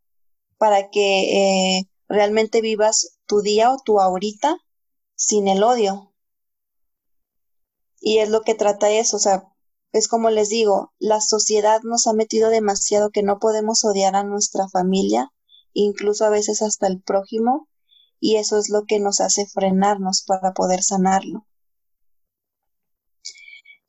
para 0.59 0.91
que 0.91 1.79
eh, 1.79 1.90
realmente 2.11 2.61
vivas 2.61 3.19
tu 3.27 3.41
día 3.41 3.73
o 3.73 3.79
tu 3.79 4.01
ahorita 4.01 4.59
sin 5.15 5.49
el 5.49 5.63
odio. 5.63 6.13
Y 8.01 8.19
es 8.19 8.29
lo 8.29 8.43
que 8.43 8.55
trata 8.55 8.91
eso, 8.91 9.17
o 9.17 9.21
sea, 9.21 9.45
es 9.93 10.09
como 10.09 10.31
les 10.31 10.49
digo, 10.49 10.93
la 10.99 11.21
sociedad 11.21 11.81
nos 11.83 12.07
ha 12.07 12.13
metido 12.13 12.51
demasiado 12.51 13.11
que 13.11 13.23
no 13.23 13.39
podemos 13.39 13.85
odiar 13.85 14.17
a 14.17 14.25
nuestra 14.25 14.69
familia, 14.69 15.33
incluso 15.73 16.25
a 16.25 16.31
veces 16.31 16.63
hasta 16.63 16.89
el 16.89 17.01
prójimo, 17.01 17.69
y 18.19 18.37
eso 18.37 18.59
es 18.59 18.71
lo 18.71 18.85
que 18.87 18.99
nos 18.99 19.21
hace 19.21 19.47
frenarnos 19.47 20.25
para 20.27 20.53
poder 20.53 20.83
sanarlo. 20.83 21.47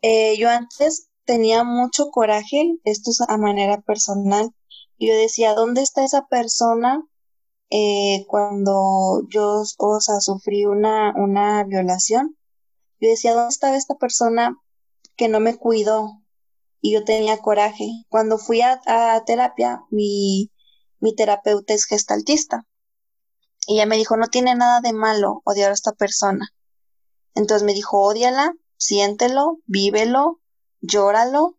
Eh, 0.01 0.37
yo 0.37 0.49
antes 0.49 1.09
tenía 1.25 1.63
mucho 1.63 2.09
coraje, 2.11 2.77
esto 2.83 3.11
es 3.11 3.21
a 3.21 3.37
manera 3.37 3.81
personal, 3.81 4.53
yo 4.99 5.15
decía, 5.15 5.55
¿dónde 5.55 5.81
está 5.81 6.03
esa 6.03 6.27
persona 6.27 7.07
eh, 7.73 8.25
cuando 8.27 9.25
yo, 9.29 9.63
o 9.77 10.01
sea, 10.01 10.19
sufrí 10.19 10.65
una, 10.65 11.13
una 11.15 11.63
violación? 11.63 12.37
Yo 12.99 13.09
decía, 13.09 13.33
¿dónde 13.33 13.49
estaba 13.49 13.77
esta 13.77 13.95
persona 13.95 14.57
que 15.15 15.29
no 15.29 15.39
me 15.39 15.57
cuidó? 15.57 16.21
Y 16.81 16.91
yo 16.93 17.05
tenía 17.05 17.37
coraje. 17.37 17.87
Cuando 18.09 18.37
fui 18.37 18.61
a, 18.61 18.81
terapia, 19.25 19.83
mi, 19.89 20.51
mi 20.99 21.15
terapeuta 21.15 21.73
es 21.73 21.85
gestaltista. 21.85 22.67
Y 23.65 23.75
ella 23.75 23.85
me 23.85 23.95
dijo, 23.95 24.17
no 24.17 24.27
tiene 24.27 24.53
nada 24.53 24.81
de 24.81 24.91
malo 24.91 25.41
odiar 25.45 25.71
a 25.71 25.73
esta 25.73 25.93
persona. 25.93 26.49
Entonces 27.35 27.65
me 27.65 27.73
dijo, 27.73 28.01
odiala, 28.01 28.53
siéntelo, 28.75 29.59
vívelo, 29.65 30.41
llóralo. 30.81 31.57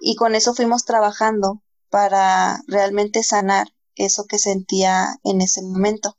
Y 0.00 0.16
con 0.16 0.34
eso 0.34 0.54
fuimos 0.54 0.86
trabajando 0.86 1.62
para 1.90 2.62
realmente 2.66 3.22
sanar 3.22 3.73
eso 3.96 4.24
que 4.26 4.38
sentía 4.38 5.16
en 5.24 5.40
ese 5.40 5.62
momento. 5.62 6.16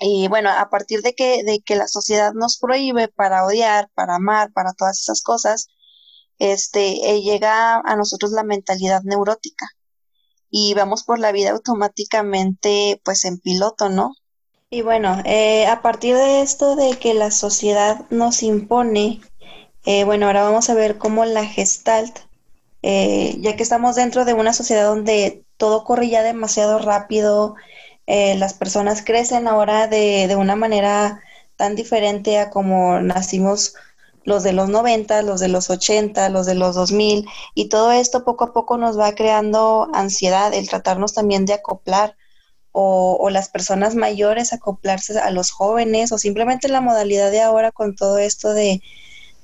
Y 0.00 0.28
bueno, 0.28 0.50
a 0.50 0.68
partir 0.68 1.02
de 1.02 1.14
que, 1.14 1.44
de 1.44 1.60
que 1.60 1.76
la 1.76 1.86
sociedad 1.86 2.32
nos 2.34 2.58
prohíbe 2.58 3.08
para 3.08 3.44
odiar, 3.46 3.90
para 3.94 4.16
amar, 4.16 4.52
para 4.52 4.72
todas 4.72 5.00
esas 5.00 5.22
cosas, 5.22 5.68
este, 6.38 7.10
eh, 7.10 7.22
llega 7.22 7.76
a 7.76 7.96
nosotros 7.96 8.32
la 8.32 8.42
mentalidad 8.42 9.02
neurótica 9.04 9.66
y 10.50 10.74
vamos 10.74 11.02
por 11.02 11.18
la 11.18 11.32
vida 11.32 11.50
automáticamente 11.50 13.00
pues 13.04 13.24
en 13.24 13.38
piloto, 13.38 13.88
¿no? 13.88 14.14
Y 14.70 14.82
bueno, 14.82 15.20
eh, 15.24 15.66
a 15.66 15.82
partir 15.82 16.14
de 16.14 16.42
esto 16.42 16.76
de 16.76 16.98
que 16.98 17.14
la 17.14 17.30
sociedad 17.30 18.06
nos 18.10 18.42
impone, 18.42 19.20
eh, 19.84 20.04
bueno, 20.04 20.26
ahora 20.26 20.44
vamos 20.44 20.70
a 20.70 20.74
ver 20.74 20.98
cómo 20.98 21.24
la 21.24 21.44
gestalt, 21.44 22.18
eh, 22.82 23.36
ya 23.40 23.56
que 23.56 23.62
estamos 23.62 23.96
dentro 23.96 24.24
de 24.24 24.34
una 24.34 24.52
sociedad 24.52 24.86
donde 24.86 25.41
todo 25.62 25.84
corre 25.84 26.08
ya 26.08 26.24
demasiado 26.24 26.80
rápido, 26.80 27.54
las 28.08 28.52
personas 28.52 29.04
crecen 29.04 29.46
ahora 29.46 29.86
de, 29.86 30.26
de 30.26 30.34
una 30.34 30.56
manera 30.56 31.20
tan 31.54 31.76
diferente 31.76 32.36
a 32.40 32.50
como 32.50 32.98
nacimos 32.98 33.76
los 34.24 34.42
de 34.42 34.54
los 34.54 34.70
90, 34.70 35.22
los 35.22 35.38
de 35.38 35.46
los 35.46 35.70
80, 35.70 36.30
los 36.30 36.46
de 36.46 36.56
los 36.56 36.74
2000, 36.74 37.28
y 37.54 37.68
todo 37.68 37.92
esto 37.92 38.24
poco 38.24 38.46
a 38.46 38.52
poco 38.52 38.76
nos 38.76 38.98
va 38.98 39.14
creando 39.14 39.88
ansiedad, 39.94 40.52
el 40.52 40.68
tratarnos 40.68 41.14
también 41.14 41.46
de 41.46 41.52
acoplar, 41.52 42.16
o, 42.72 43.16
o, 43.20 43.30
las 43.30 43.48
personas 43.48 43.94
mayores 43.94 44.52
acoplarse 44.52 45.16
a 45.20 45.30
los 45.30 45.52
jóvenes, 45.52 46.10
o 46.10 46.18
simplemente 46.18 46.66
la 46.66 46.80
modalidad 46.80 47.30
de 47.30 47.40
ahora 47.40 47.70
con 47.70 47.94
todo 47.94 48.18
esto 48.18 48.52
de, 48.52 48.82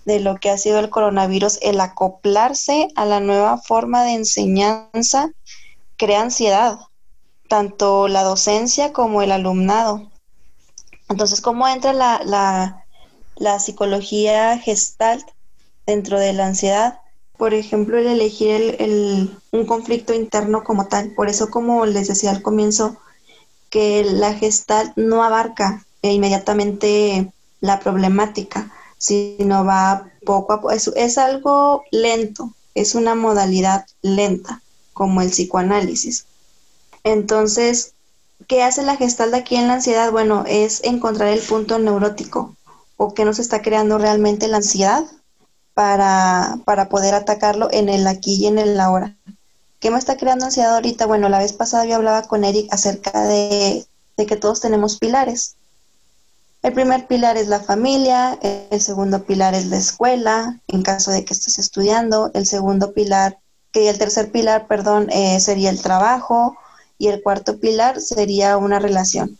de 0.04 0.18
lo 0.18 0.34
que 0.34 0.50
ha 0.50 0.58
sido 0.58 0.80
el 0.80 0.90
coronavirus, 0.90 1.60
el 1.62 1.80
acoplarse 1.80 2.88
a 2.96 3.04
la 3.04 3.20
nueva 3.20 3.58
forma 3.58 4.02
de 4.02 4.14
enseñanza 4.14 5.30
crea 5.98 6.22
ansiedad, 6.22 6.78
tanto 7.48 8.08
la 8.08 8.22
docencia 8.22 8.94
como 8.94 9.20
el 9.20 9.32
alumnado. 9.32 10.10
Entonces, 11.10 11.42
¿cómo 11.42 11.68
entra 11.68 11.92
la, 11.92 12.22
la 12.24 12.86
la 13.38 13.60
psicología 13.60 14.58
gestalt 14.58 15.26
dentro 15.86 16.18
de 16.18 16.32
la 16.32 16.46
ansiedad. 16.46 17.00
Por 17.36 17.54
ejemplo, 17.54 17.98
el 17.98 18.08
elegir 18.08 18.76
el, 18.78 19.38
un 19.52 19.64
conflicto 19.64 20.12
interno 20.12 20.64
como 20.64 20.88
tal. 20.88 21.12
Por 21.12 21.28
eso, 21.28 21.50
como 21.50 21.86
les 21.86 22.08
decía 22.08 22.30
al 22.30 22.42
comienzo, 22.42 22.96
que 23.70 24.04
la 24.04 24.34
gestalt 24.34 24.96
no 24.96 25.22
abarca 25.22 25.84
inmediatamente 26.02 27.32
la 27.60 27.80
problemática, 27.80 28.72
sino 28.98 29.64
va 29.64 30.10
poco 30.24 30.52
a 30.52 30.60
poco. 30.60 30.72
Es 30.72 31.18
algo 31.18 31.84
lento, 31.92 32.52
es 32.74 32.94
una 32.94 33.14
modalidad 33.14 33.86
lenta, 34.02 34.62
como 34.98 35.22
el 35.22 35.30
psicoanálisis. 35.30 36.26
Entonces, 37.04 37.92
¿qué 38.48 38.64
hace 38.64 38.82
la 38.82 38.96
gestalt 38.96 39.32
aquí 39.32 39.54
en 39.54 39.68
la 39.68 39.74
ansiedad? 39.74 40.10
Bueno, 40.10 40.42
es 40.48 40.82
encontrar 40.82 41.28
el 41.28 41.38
punto 41.38 41.78
neurótico, 41.78 42.56
o 42.96 43.14
qué 43.14 43.24
nos 43.24 43.38
está 43.38 43.62
creando 43.62 43.96
realmente 43.98 44.48
la 44.48 44.56
ansiedad 44.56 45.04
para, 45.72 46.58
para 46.64 46.88
poder 46.88 47.14
atacarlo 47.14 47.68
en 47.70 47.88
el 47.88 48.08
aquí 48.08 48.34
y 48.34 48.46
en 48.48 48.58
el 48.58 48.80
ahora. 48.80 49.14
¿Qué 49.78 49.92
me 49.92 49.98
está 49.98 50.16
creando 50.16 50.46
ansiedad 50.46 50.74
ahorita? 50.74 51.06
Bueno, 51.06 51.28
la 51.28 51.38
vez 51.38 51.52
pasada 51.52 51.84
yo 51.84 51.94
hablaba 51.94 52.24
con 52.24 52.42
Eric 52.42 52.66
acerca 52.72 53.22
de, 53.22 53.86
de 54.16 54.26
que 54.26 54.34
todos 54.34 54.60
tenemos 54.60 54.98
pilares. 54.98 55.54
El 56.62 56.72
primer 56.72 57.06
pilar 57.06 57.36
es 57.36 57.46
la 57.46 57.60
familia, 57.60 58.36
el 58.42 58.80
segundo 58.80 59.22
pilar 59.22 59.54
es 59.54 59.66
la 59.66 59.76
escuela, 59.76 60.58
en 60.66 60.82
caso 60.82 61.12
de 61.12 61.24
que 61.24 61.34
estés 61.34 61.60
estudiando, 61.60 62.32
el 62.34 62.46
segundo 62.46 62.92
pilar, 62.92 63.38
que 63.72 63.88
el 63.88 63.98
tercer 63.98 64.30
pilar, 64.30 64.66
perdón, 64.66 65.08
eh, 65.10 65.40
sería 65.40 65.70
el 65.70 65.80
trabajo 65.82 66.56
y 66.98 67.08
el 67.08 67.22
cuarto 67.22 67.58
pilar 67.58 68.00
sería 68.00 68.56
una 68.56 68.78
relación 68.78 69.38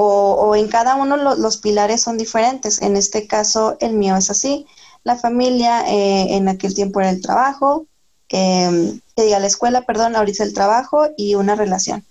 o, 0.00 0.54
en 0.54 0.68
cada 0.68 0.94
uno 0.94 1.16
los 1.16 1.56
pilares 1.56 2.02
son 2.02 2.18
diferentes. 2.18 2.80
En 2.82 2.96
este 2.96 3.26
caso, 3.26 3.76
el 3.80 3.94
mío 3.94 4.16
es 4.16 4.30
así. 4.30 4.64
La 5.02 5.16
familia 5.16 5.88
eh, 5.88 6.36
en 6.36 6.48
aquel 6.48 6.72
tiempo 6.72 7.00
era 7.00 7.10
el 7.10 7.20
trabajo, 7.20 7.86
eh, 8.28 9.00
que 9.16 9.22
diga 9.22 9.40
la 9.40 9.48
escuela, 9.48 9.82
perdón, 9.82 10.14
ahorita 10.14 10.44
el 10.44 10.54
trabajo 10.54 11.08
y 11.16 11.34
una 11.34 11.56
relación. 11.56 12.04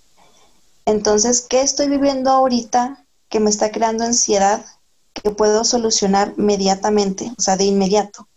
Entonces, 0.86 1.40
¿qué 1.42 1.62
estoy 1.62 1.88
viviendo 1.88 2.32
ahorita 2.32 3.06
que 3.30 3.40
me 3.40 3.50
está 3.50 3.72
creando 3.72 4.04
ansiedad 4.04 4.66
que 5.14 5.32
puedo 5.32 5.64
solucionar 5.64 6.34
inmediatamente, 6.38 7.32
o 7.38 7.42
sea, 7.42 7.56
de 7.56 7.64
inmediato? 7.66 8.28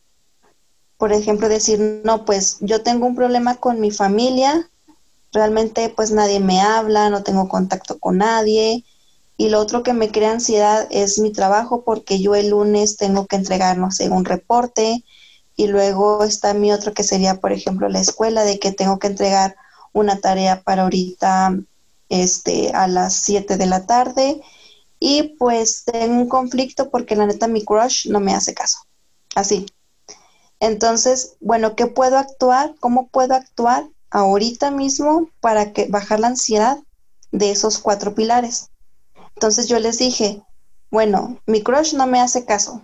Por 1.01 1.15
ejemplo, 1.15 1.49
decir, 1.49 2.03
no, 2.05 2.27
pues 2.27 2.59
yo 2.61 2.83
tengo 2.83 3.07
un 3.07 3.17
problema 3.17 3.57
con 3.57 3.81
mi 3.81 3.91
familia, 3.91 4.69
realmente 5.33 5.89
pues 5.89 6.11
nadie 6.11 6.41
me 6.41 6.61
habla, 6.61 7.09
no 7.09 7.23
tengo 7.23 7.49
contacto 7.49 7.99
con 7.99 8.19
nadie. 8.19 8.85
Y 9.39 9.49
lo 9.49 9.61
otro 9.61 9.83
que 9.83 9.95
me 9.95 10.11
crea 10.11 10.33
ansiedad 10.33 10.87
es 10.91 11.19
mi 11.19 11.33
trabajo 11.33 11.85
porque 11.85 12.21
yo 12.21 12.35
el 12.35 12.51
lunes 12.51 12.99
tengo 12.99 13.27
que 13.27 13.37
entregar, 13.37 13.79
no 13.79 13.91
sé, 13.91 14.11
un 14.11 14.27
reporte. 14.27 15.03
Y 15.57 15.69
luego 15.69 16.23
está 16.23 16.53
mi 16.53 16.71
otro 16.71 16.93
que 16.93 17.03
sería, 17.03 17.41
por 17.41 17.53
ejemplo, 17.53 17.89
la 17.89 18.01
escuela, 18.01 18.45
de 18.45 18.59
que 18.59 18.71
tengo 18.71 18.99
que 18.99 19.07
entregar 19.07 19.57
una 19.95 20.21
tarea 20.21 20.61
para 20.61 20.83
ahorita 20.83 21.57
este, 22.11 22.73
a 22.73 22.87
las 22.89 23.15
7 23.15 23.57
de 23.57 23.65
la 23.65 23.87
tarde. 23.87 24.43
Y 24.99 25.35
pues 25.39 25.85
tengo 25.85 26.21
un 26.21 26.29
conflicto 26.29 26.91
porque 26.91 27.17
la 27.17 27.25
neta 27.25 27.49
mi 27.49 27.65
crush 27.65 28.07
no 28.11 28.21
me 28.21 28.35
hace 28.35 28.53
caso. 28.53 28.81
Así. 29.35 29.65
Entonces, 30.61 31.37
bueno, 31.41 31.75
¿qué 31.75 31.87
puedo 31.87 32.19
actuar? 32.19 32.75
¿Cómo 32.81 33.09
puedo 33.09 33.35
actuar? 33.35 33.89
ahorita 34.11 34.71
mismo 34.71 35.29
para 35.41 35.73
que 35.73 35.87
bajar 35.87 36.21
la 36.21 36.29
ansiedad 36.29 36.79
de 37.31 37.51
esos 37.51 37.79
cuatro 37.79 38.15
pilares. 38.15 38.71
Entonces 39.37 39.69
yo 39.69 39.79
les 39.79 39.99
dije, 39.99 40.43
bueno, 40.91 41.39
mi 41.47 41.63
crush 41.63 41.95
no 41.95 42.07
me 42.07 42.21
hace 42.21 42.45
caso. 42.45 42.83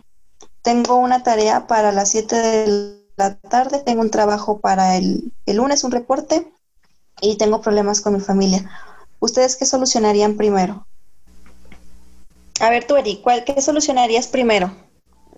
Tengo 0.62 0.96
una 0.96 1.22
tarea 1.22 1.66
para 1.66 1.92
las 1.92 2.10
7 2.10 2.36
de 2.36 3.02
la 3.16 3.36
tarde, 3.36 3.80
tengo 3.80 4.02
un 4.02 4.10
trabajo 4.10 4.58
para 4.60 4.96
el, 4.96 5.32
el 5.46 5.56
lunes, 5.56 5.84
un 5.84 5.90
reporte, 5.90 6.50
y 7.20 7.36
tengo 7.36 7.60
problemas 7.60 8.00
con 8.00 8.14
mi 8.14 8.20
familia. 8.20 8.68
¿Ustedes 9.20 9.56
qué 9.56 9.64
solucionarían 9.64 10.36
primero? 10.36 10.86
A 12.60 12.70
ver, 12.70 12.86
tú, 12.86 12.96
Eri, 12.96 13.20
¿cuál, 13.22 13.44
¿qué 13.44 13.60
solucionarías 13.60 14.28
primero? 14.28 14.74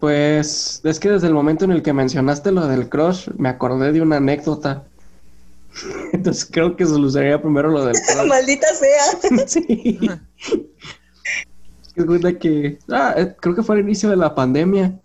Pues 0.01 0.81
es 0.85 1.01
que 1.01 1.11
desde 1.11 1.27
el 1.27 1.35
momento 1.35 1.65
en 1.65 1.73
el 1.73 1.83
que 1.83 1.93
mencionaste 1.93 2.53
lo 2.53 2.67
del 2.69 2.89
crush, 2.89 3.29
me 3.37 3.49
acordé 3.49 3.93
de 3.93 4.01
una 4.01 4.17
anécdota. 4.19 4.85
Entonces 6.13 6.49
creo 6.51 6.77
que 6.77 6.87
solucionaría 6.87 7.41
primero 7.41 7.71
lo 7.71 7.85
del 7.85 7.97
Maldita 8.29 8.69
sea. 8.75 9.47
sí. 9.47 9.99
Es 11.97 12.37
que, 12.37 12.79
ah, 12.91 13.15
eh, 13.17 13.35
creo 13.41 13.57
que 13.57 13.63
fue 13.63 13.77
al 13.77 13.83
inicio 13.83 14.09
de 14.09 14.17
la 14.17 14.35
pandemia. 14.35 15.01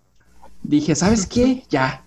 Dije, 0.62 0.94
¿sabes 0.96 1.26
qué? 1.26 1.64
Ya. 1.70 2.04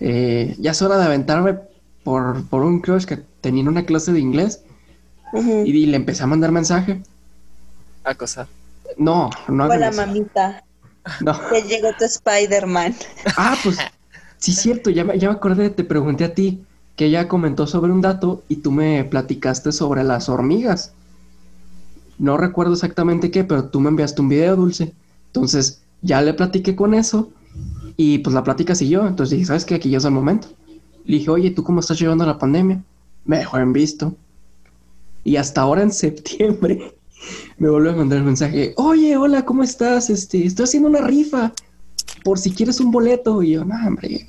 Eh, 0.00 0.56
ya 0.58 0.70
es 0.70 0.80
hora 0.80 0.96
de 0.96 1.04
aventarme 1.04 1.58
por, 2.02 2.46
por 2.48 2.62
un 2.62 2.80
crush 2.80 3.04
que 3.04 3.18
tenía 3.42 3.68
una 3.68 3.84
clase 3.84 4.12
de 4.12 4.20
inglés. 4.20 4.62
y, 5.34 5.86
le 5.86 5.96
empecé 5.96 6.22
a 6.22 6.26
mandar 6.26 6.52
mensaje. 6.52 7.02
Acosar. 8.02 8.46
No, 8.96 9.30
no. 9.48 9.64
Hola, 9.66 9.90
mamita. 9.92 10.64
No. 11.20 11.38
Que 11.50 11.62
llegó 11.62 11.88
tu 11.98 12.04
Spider-Man. 12.04 12.94
Ah, 13.36 13.56
pues 13.62 13.78
sí, 14.38 14.52
cierto, 14.52 14.90
ya 14.90 15.04
ya 15.14 15.28
me 15.28 15.34
acordé, 15.34 15.70
te 15.70 15.84
pregunté 15.84 16.24
a 16.24 16.34
ti 16.34 16.64
que 16.96 17.06
ella 17.06 17.28
comentó 17.28 17.66
sobre 17.66 17.92
un 17.92 18.00
dato 18.00 18.42
y 18.48 18.56
tú 18.56 18.70
me 18.70 19.04
platicaste 19.04 19.72
sobre 19.72 20.04
las 20.04 20.28
hormigas. 20.28 20.92
No 22.18 22.36
recuerdo 22.36 22.74
exactamente 22.74 23.30
qué, 23.30 23.44
pero 23.44 23.64
tú 23.64 23.80
me 23.80 23.88
enviaste 23.88 24.22
un 24.22 24.28
video, 24.28 24.56
Dulce. 24.56 24.92
Entonces 25.26 25.82
ya 26.02 26.22
le 26.22 26.34
platiqué 26.34 26.76
con 26.76 26.94
eso 26.94 27.30
y 27.96 28.18
pues 28.18 28.34
la 28.34 28.44
plática 28.44 28.74
siguió. 28.74 29.06
Entonces 29.06 29.32
dije, 29.32 29.46
¿sabes 29.46 29.64
qué? 29.64 29.74
Aquí 29.74 29.90
ya 29.90 29.98
es 29.98 30.04
el 30.04 30.12
momento. 30.12 30.48
Le 31.04 31.18
dije, 31.18 31.30
oye, 31.30 31.50
¿tú 31.50 31.64
cómo 31.64 31.80
estás 31.80 31.98
llevando 31.98 32.24
la 32.24 32.38
pandemia? 32.38 32.82
Me 33.24 33.38
dejó 33.38 33.58
en 33.58 33.72
visto. 33.72 34.14
Y 35.24 35.36
hasta 35.36 35.62
ahora 35.62 35.82
en 35.82 35.92
septiembre 35.92 36.94
me 37.58 37.70
vuelve 37.70 37.90
a 37.90 37.96
mandar 37.96 38.18
el 38.18 38.24
mensaje, 38.24 38.74
oye, 38.76 39.16
hola, 39.16 39.44
¿cómo 39.44 39.62
estás? 39.62 40.10
Este, 40.10 40.44
estoy 40.46 40.64
haciendo 40.64 40.88
una 40.88 41.00
rifa 41.00 41.52
por 42.24 42.38
si 42.38 42.52
quieres 42.52 42.80
un 42.80 42.90
boleto. 42.90 43.42
Y 43.42 43.52
yo, 43.52 43.64
no, 43.64 43.74
hombre, 43.86 44.28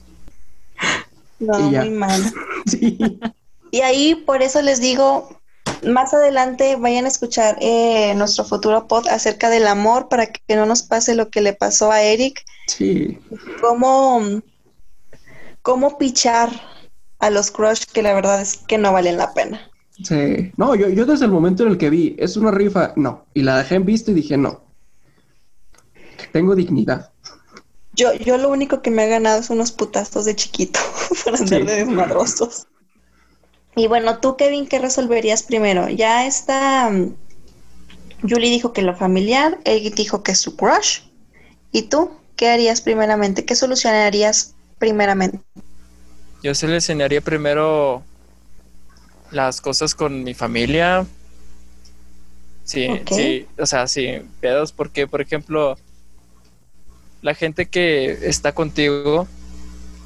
no, 1.39 1.59
muy 1.59 1.89
mal. 1.89 2.21
Y 3.71 3.81
ahí 3.81 4.15
por 4.15 4.41
eso 4.41 4.61
les 4.61 4.79
digo, 4.79 5.37
más 5.83 6.13
adelante 6.13 6.77
vayan 6.77 7.03
a 7.03 7.09
escuchar 7.09 7.57
eh, 7.59 8.13
nuestro 8.15 8.45
futuro 8.45 8.87
pod 8.87 9.05
acerca 9.09 9.49
del 9.49 9.67
amor 9.67 10.07
para 10.07 10.27
que 10.27 10.55
no 10.55 10.65
nos 10.65 10.83
pase 10.83 11.13
lo 11.13 11.29
que 11.29 11.41
le 11.41 11.51
pasó 11.51 11.91
a 11.91 12.01
Eric. 12.01 12.41
Sí. 12.67 13.19
Cómo, 13.59 14.21
cómo 15.61 15.97
pichar 15.97 16.49
a 17.19 17.29
los 17.29 17.51
crush 17.51 17.83
que 17.91 18.01
la 18.01 18.13
verdad 18.13 18.41
es 18.41 18.55
que 18.55 18.77
no 18.77 18.93
valen 18.93 19.17
la 19.17 19.33
pena. 19.33 19.69
Sí. 20.03 20.51
No, 20.57 20.75
yo, 20.75 20.89
yo 20.89 21.05
desde 21.05 21.25
el 21.25 21.31
momento 21.31 21.63
en 21.63 21.71
el 21.71 21.77
que 21.77 21.89
vi, 21.89 22.15
es 22.19 22.35
una 22.37 22.51
rifa, 22.51 22.93
no. 22.95 23.25
Y 23.33 23.43
la 23.43 23.57
dejé 23.57 23.75
en 23.75 23.85
visto 23.85 24.11
y 24.11 24.15
dije, 24.15 24.37
no. 24.37 24.61
Tengo 26.31 26.55
dignidad. 26.55 27.11
Yo, 27.93 28.13
yo 28.13 28.37
lo 28.37 28.49
único 28.49 28.81
que 28.81 28.91
me 28.91 29.03
ha 29.03 29.07
ganado 29.07 29.39
es 29.39 29.49
unos 29.49 29.71
putazos 29.71 30.25
de 30.25 30.35
chiquito 30.35 30.79
para 31.25 31.37
andar 31.37 31.65
de 31.65 31.75
desmadrosos. 31.75 32.67
Y 33.75 33.87
bueno, 33.87 34.19
tú, 34.19 34.35
Kevin, 34.35 34.67
¿qué 34.67 34.79
resolverías 34.79 35.43
primero? 35.43 35.89
Ya 35.89 36.25
está. 36.27 36.89
Mm, 36.89 37.15
Julie 38.21 38.49
dijo 38.49 38.73
que 38.73 38.81
lo 38.81 38.95
familiar, 38.95 39.59
él 39.63 39.93
dijo 39.95 40.23
que 40.23 40.33
es 40.33 40.39
su 40.39 40.55
crush. 40.57 41.01
¿Y 41.71 41.83
tú 41.83 42.11
qué 42.35 42.49
harías 42.49 42.81
primeramente? 42.81 43.45
¿Qué 43.45 43.55
solucionarías 43.55 44.55
primeramente? 44.77 45.39
Yo 46.43 46.53
seleccionaría 46.53 47.21
primero 47.21 48.03
las 49.31 49.61
cosas 49.61 49.95
con 49.95 50.23
mi 50.23 50.33
familia. 50.33 51.05
Sí, 52.63 52.87
sí, 53.11 53.47
o 53.57 53.65
sea, 53.65 53.87
sí, 53.87 54.21
pedos, 54.39 54.71
porque, 54.71 55.07
por 55.07 55.21
ejemplo, 55.21 55.77
la 57.21 57.35
gente 57.35 57.67
que 57.67 58.27
está 58.27 58.53
contigo, 58.53 59.27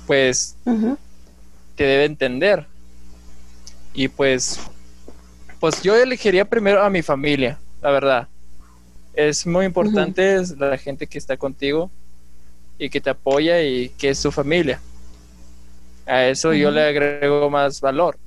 pues 0.08 0.56
te 1.76 1.84
debe 1.84 2.06
entender. 2.06 2.66
Y 3.94 4.08
pues, 4.08 4.60
pues 5.60 5.82
yo 5.82 5.96
elegiría 5.96 6.46
primero 6.46 6.84
a 6.84 6.90
mi 6.90 7.02
familia, 7.02 7.60
la 7.82 7.92
verdad. 7.92 8.28
Es 9.14 9.46
muy 9.48 9.66
importante 9.66 10.42
la 10.58 10.78
gente 10.78 11.08
que 11.08 11.18
está 11.18 11.38
contigo 11.38 11.90
y 12.78 12.90
que 12.90 13.02
te 13.02 13.10
apoya 13.10 13.62
y 13.62 13.90
que 13.90 14.10
es 14.10 14.22
tu 14.22 14.32
familia. 14.32 14.80
A 16.06 16.26
eso 16.26 16.54
yo 16.54 16.72
le 16.72 16.82
agrego 16.82 17.50
más 17.50 17.82
valor. 17.82 18.18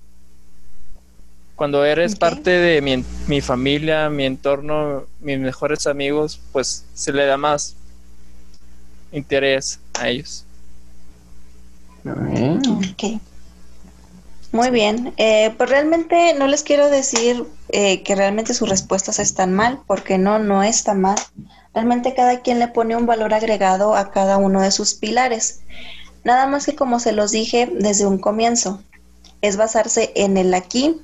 Cuando 1.62 1.84
eres 1.84 2.16
parte 2.16 2.50
de 2.50 2.82
mi, 2.82 3.04
mi, 3.28 3.40
familia, 3.40 4.10
mi 4.10 4.24
entorno, 4.24 5.04
mis 5.20 5.38
mejores 5.38 5.86
amigos, 5.86 6.40
pues 6.50 6.84
se 6.92 7.12
le 7.12 7.24
da 7.24 7.36
más 7.36 7.76
interés 9.12 9.78
a 9.94 10.08
ellos. 10.08 10.44
Muy 14.50 14.70
bien. 14.70 15.14
Eh, 15.18 15.54
pues 15.56 15.70
realmente 15.70 16.34
no 16.34 16.48
les 16.48 16.64
quiero 16.64 16.90
decir 16.90 17.46
eh, 17.68 18.02
que 18.02 18.16
realmente 18.16 18.54
sus 18.54 18.68
respuestas 18.68 19.20
están 19.20 19.52
mal, 19.52 19.78
porque 19.86 20.18
no, 20.18 20.40
no 20.40 20.64
está 20.64 20.94
mal. 20.94 21.16
Realmente 21.74 22.12
cada 22.12 22.40
quien 22.40 22.58
le 22.58 22.66
pone 22.66 22.96
un 22.96 23.06
valor 23.06 23.34
agregado 23.34 23.94
a 23.94 24.10
cada 24.10 24.36
uno 24.36 24.62
de 24.62 24.72
sus 24.72 24.94
pilares. 24.94 25.60
Nada 26.24 26.48
más 26.48 26.66
que 26.66 26.74
como 26.74 26.98
se 26.98 27.12
los 27.12 27.30
dije 27.30 27.70
desde 27.72 28.04
un 28.04 28.18
comienzo, 28.18 28.82
es 29.42 29.56
basarse 29.56 30.10
en 30.16 30.36
el 30.36 30.54
aquí 30.54 31.00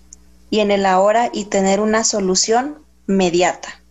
y 0.50 0.61
en 0.61 0.70
el 0.70 0.87
ahora 0.87 1.30
y 1.32 1.46
tener 1.46 1.80
una 1.80 2.04
solución 2.04 2.84
mediata. 3.06 3.82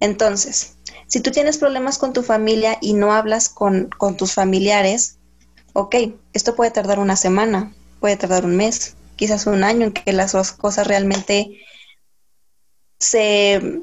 Entonces, 0.00 0.76
si 1.06 1.20
tú 1.20 1.30
tienes 1.30 1.58
problemas 1.58 1.98
con 1.98 2.12
tu 2.12 2.22
familia 2.22 2.78
y 2.80 2.94
no 2.94 3.12
hablas 3.12 3.48
con, 3.48 3.88
tus 4.18 4.34
familiares, 4.34 5.18
ok, 5.72 5.96
esto 6.32 6.56
puede 6.56 6.70
tardar 6.70 6.98
una 6.98 7.16
semana, 7.16 7.72
puede 8.00 8.16
tardar 8.16 8.44
un 8.44 8.56
mes, 8.56 8.96
quizás 9.16 9.46
un 9.46 9.64
año 9.64 9.86
en 9.86 9.92
que 9.92 10.12
las 10.12 10.32
dos 10.32 10.52
cosas 10.52 10.86
realmente 10.86 11.60
se 12.98 13.82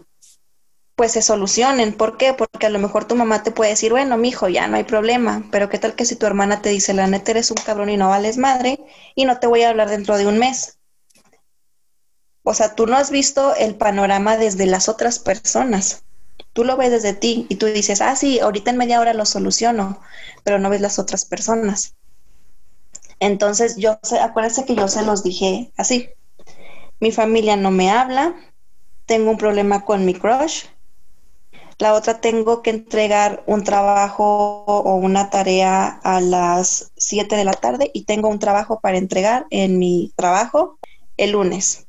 pues 0.96 1.14
se 1.14 1.24
solucionen. 1.24 1.94
¿Por 1.94 2.18
qué? 2.18 2.34
Porque 2.34 2.68
a 2.68 2.70
lo 2.70 2.78
mejor 2.78 3.06
tu 3.06 3.16
mamá 3.16 3.42
te 3.42 3.50
puede 3.50 3.72
decir, 3.72 3.92
bueno, 3.92 4.18
mi 4.18 4.30
hijo, 4.30 4.50
ya 4.50 4.68
no 4.68 4.78
hay 4.78 4.84
problema, 4.84 5.44
pero 5.52 5.68
qué 5.68 5.80
tal 5.80 5.96
que 5.96 6.06
si 6.06 6.16
tu 6.16 6.28
hermana 6.28 6.62
te 6.62 6.70
dice, 6.70 6.94
la 6.94 7.08
neta 7.08 7.32
eres 7.32 7.50
un 7.50 7.58
cabrón 7.58 7.90
y 7.90 7.98
no 7.98 8.10
vales 8.10 8.38
madre 8.38 8.80
y 9.16 9.26
no 9.26 9.40
te 9.40 9.48
voy 9.48 9.64
a 9.64 9.70
hablar 9.70 9.90
dentro 9.90 10.18
de 10.18 10.28
un 10.28 10.38
mes. 10.38 10.78
O 12.44 12.54
sea, 12.54 12.76
tú 12.76 12.88
no 12.88 12.98
has 12.98 13.12
visto 13.12 13.56
el 13.56 13.76
panorama 13.76 14.38
desde 14.38 14.66
las 14.66 14.90
otras 14.90 15.20
personas. 15.20 16.04
Tú 16.54 16.64
lo 16.64 16.76
ves 16.76 16.92
desde 16.92 17.14
ti 17.14 17.46
y 17.50 17.56
tú 17.56 17.68
dices, 17.68 18.02
ah, 18.02 18.16
sí, 18.16 18.40
ahorita 18.40 18.72
en 18.72 18.78
media 18.78 19.00
hora 19.00 19.14
lo 19.14 19.26
soluciono, 19.26 20.00
pero 20.44 20.60
no 20.60 20.70
ves 20.70 20.82
las 20.82 21.00
otras 21.00 21.26
personas. 21.26 21.96
Entonces, 23.20 23.78
yo 23.78 24.00
sé, 24.02 24.20
acuérdense 24.20 24.66
que 24.66 24.76
yo 24.76 24.88
se 24.88 25.04
los 25.04 25.24
dije 25.24 25.72
así. 25.78 26.10
Mi 27.00 27.12
familia 27.12 27.56
no 27.56 27.72
me 27.72 27.92
habla, 27.92 28.36
tengo 29.06 29.32
un 29.32 29.38
problema 29.38 29.86
con 29.86 30.06
mi 30.06 30.14
crush, 30.14 30.66
la 31.82 31.94
otra 31.96 32.22
tengo 32.22 32.62
que 32.62 32.70
entregar 32.70 33.44
un 33.48 33.64
trabajo 33.64 34.64
o 34.66 34.96
una 34.96 35.32
tarea 35.32 35.88
a 36.04 36.22
las 36.22 36.92
7 36.96 37.36
de 37.36 37.44
la 37.44 37.54
tarde 37.54 37.90
y 37.92 38.06
tengo 38.06 38.30
un 38.30 38.38
trabajo 38.38 38.80
para 38.80 39.00
entregar 39.00 39.48
en 39.50 39.80
mi 39.80 40.14
trabajo 40.16 40.78
el 41.18 41.32
lunes. 41.32 41.88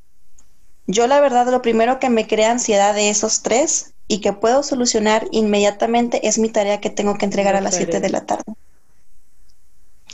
Yo 0.87 1.07
la 1.07 1.21
verdad 1.21 1.47
lo 1.49 1.63
primero 1.63 1.99
que 2.01 2.11
me 2.11 2.27
crea 2.27 2.51
ansiedad 2.51 2.95
de 2.95 3.09
esos 3.09 3.43
tres 3.43 3.95
y 4.09 4.21
que 4.21 4.33
puedo 4.33 4.63
solucionar 4.63 5.27
inmediatamente 5.31 6.27
es 6.27 6.39
mi 6.39 6.49
tarea 6.49 6.81
que 6.81 6.91
tengo 6.91 7.17
que 7.17 7.25
entregar 7.25 7.57
a 7.57 7.61
las 7.61 7.77
7 7.77 8.01
de 8.01 8.11
la 8.11 8.27
tarde. 8.27 8.45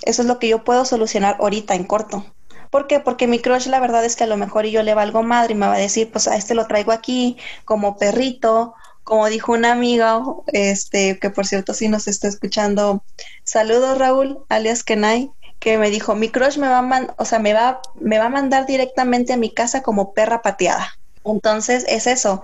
Eso 0.02 0.22
es 0.22 0.28
lo 0.28 0.38
que 0.38 0.48
yo 0.48 0.64
puedo 0.64 0.84
solucionar 0.84 1.36
ahorita 1.40 1.74
en 1.74 1.84
corto. 1.84 2.24
¿Por 2.70 2.86
qué? 2.86 3.00
Porque 3.00 3.26
mi 3.26 3.38
crush 3.38 3.66
la 3.66 3.80
verdad 3.80 4.04
es 4.04 4.14
que 4.14 4.24
a 4.24 4.28
lo 4.28 4.36
mejor 4.36 4.66
yo 4.66 4.82
le 4.82 4.94
valgo 4.94 5.22
madre 5.22 5.54
y 5.54 5.56
me 5.56 5.66
va 5.66 5.74
a 5.74 5.78
decir, 5.78 6.10
pues 6.10 6.28
a 6.28 6.36
este 6.36 6.54
lo 6.54 6.66
traigo 6.66 6.92
aquí 6.92 7.38
como 7.64 7.96
perrito, 7.96 8.74
como 9.04 9.26
dijo 9.28 9.52
una 9.52 9.72
amiga, 9.72 10.22
este, 10.48 11.18
que 11.18 11.30
por 11.30 11.46
cierto 11.46 11.72
sí 11.72 11.88
nos 11.88 12.06
está 12.08 12.28
escuchando. 12.28 13.02
Saludos 13.42 13.96
Raúl, 13.96 14.44
alias 14.50 14.84
Kenai, 14.84 15.32
que 15.58 15.78
me 15.78 15.90
dijo, 15.90 16.14
mi 16.14 16.28
crush 16.28 16.58
me 16.58 16.68
va 16.68 16.78
a 16.78 17.14
o 17.16 17.24
sea, 17.24 17.38
me 17.38 17.52
va, 17.52 17.80
me 18.00 18.18
va 18.18 18.26
a 18.26 18.30
mandar 18.30 18.66
directamente 18.66 19.32
a 19.32 19.36
mi 19.36 19.50
casa 19.50 19.82
como 19.82 20.12
perra 20.12 20.42
pateada. 20.42 20.98
Entonces 21.24 21.84
es 21.88 22.06
eso. 22.06 22.42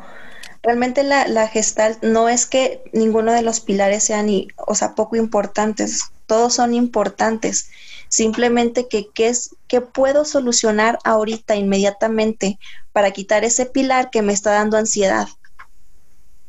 Realmente 0.62 1.03
la, 1.03 1.29
la 1.29 1.46
gestal 1.46 1.98
no 2.03 2.29
es 2.29 2.46
que 2.46 2.83
ninguno 2.92 3.33
de 3.33 3.42
los 3.42 3.61
pilares 3.61 4.05
sean, 4.05 4.29
o 4.57 4.74
sea, 4.74 4.94
poco 4.94 5.16
importantes, 5.16 6.11
todos 6.27 6.55
son 6.55 6.74
importantes 6.74 7.68
simplemente 8.14 8.87
que 8.88 9.09
qué 9.12 9.29
es 9.29 9.57
qué 9.66 9.81
puedo 9.81 10.24
solucionar 10.24 10.98
ahorita 11.05 11.57
inmediatamente 11.57 12.59
para 12.92 13.11
quitar 13.11 13.44
ese 13.44 13.66
pilar 13.66 14.11
que 14.11 14.22
me 14.22 14.33
está 14.33 14.53
dando 14.53 14.77
ansiedad. 14.77 15.27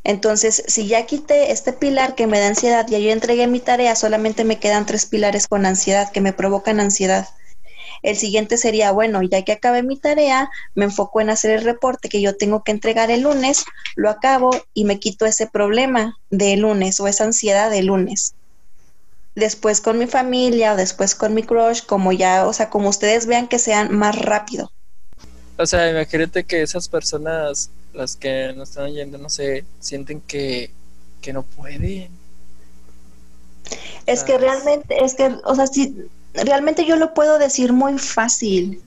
Entonces, 0.06 0.64
si 0.68 0.88
ya 0.88 1.06
quité 1.06 1.52
este 1.52 1.74
pilar 1.74 2.16
que 2.16 2.28
me 2.28 2.40
da 2.40 2.48
ansiedad, 2.48 2.86
ya 2.88 3.00
yo 3.00 3.12
entregué 3.12 3.48
mi 3.48 3.60
tarea, 3.60 3.96
solamente 3.96 4.46
me 4.46 4.60
quedan 4.60 4.86
tres 4.86 5.06
pilares 5.06 5.48
con 5.48 5.66
ansiedad 5.66 6.12
que 6.12 6.22
me 6.22 6.32
provocan 6.32 6.80
ansiedad. 6.80 7.28
El 8.04 8.16
siguiente 8.16 8.58
sería, 8.58 8.92
bueno, 8.92 9.22
ya 9.24 9.42
que 9.42 9.52
acabé 9.52 9.82
mi 9.82 9.98
tarea, 9.98 10.50
me 10.76 10.86
enfoco 10.86 11.22
en 11.22 11.32
hacer 11.32 11.52
el 11.52 11.64
reporte 11.64 12.08
que 12.08 12.22
yo 12.22 12.38
tengo 12.38 12.64
que 12.64 12.72
entregar 12.72 13.10
el 13.12 13.22
lunes, 13.22 13.66
lo 13.96 14.10
acabo 14.10 14.52
y 14.74 14.86
me 14.86 15.00
quito 15.00 15.26
ese 15.26 15.48
problema 15.48 16.18
de 16.30 16.56
lunes 16.56 17.00
o 17.00 17.08
esa 17.08 17.24
ansiedad 17.24 17.72
de 17.72 17.82
lunes 17.82 18.36
después 19.36 19.82
con 19.82 20.00
mi 20.00 20.08
familia 20.08 20.74
o 20.74 20.76
después 20.78 21.14
con 21.14 21.34
mi 21.34 21.44
crush, 21.44 21.82
como 21.86 22.12
ya, 22.12 22.48
o 22.48 22.54
sea, 22.54 22.70
como 22.70 22.90
ustedes 22.90 23.28
vean 23.28 23.48
que 23.48 23.60
sean 23.60 23.96
más 23.96 24.18
rápido. 24.18 24.72
O 25.58 25.66
sea, 25.66 25.90
imagínate 25.90 26.44
que 26.44 26.62
esas 26.62 26.88
personas, 26.88 27.70
las 27.96 28.16
que 28.16 28.54
nos 28.56 28.70
están 28.70 28.86
oyendo, 28.86 29.18
no 29.18 29.30
sé, 29.30 29.66
sienten 29.80 30.22
que, 30.22 30.72
que 31.22 31.34
no 31.34 31.44
pueden. 31.44 32.10
Es 34.06 34.24
que 34.24 34.38
realmente, 34.38 35.04
es 35.04 35.16
que, 35.16 35.36
o 35.44 35.56
sea, 35.56 35.68
si 35.68 35.96
realmente 36.34 36.86
yo 36.86 36.96
lo 36.98 37.14
puedo 37.14 37.40
decir 37.40 37.74
muy 37.74 37.98
fácil. 37.98 38.82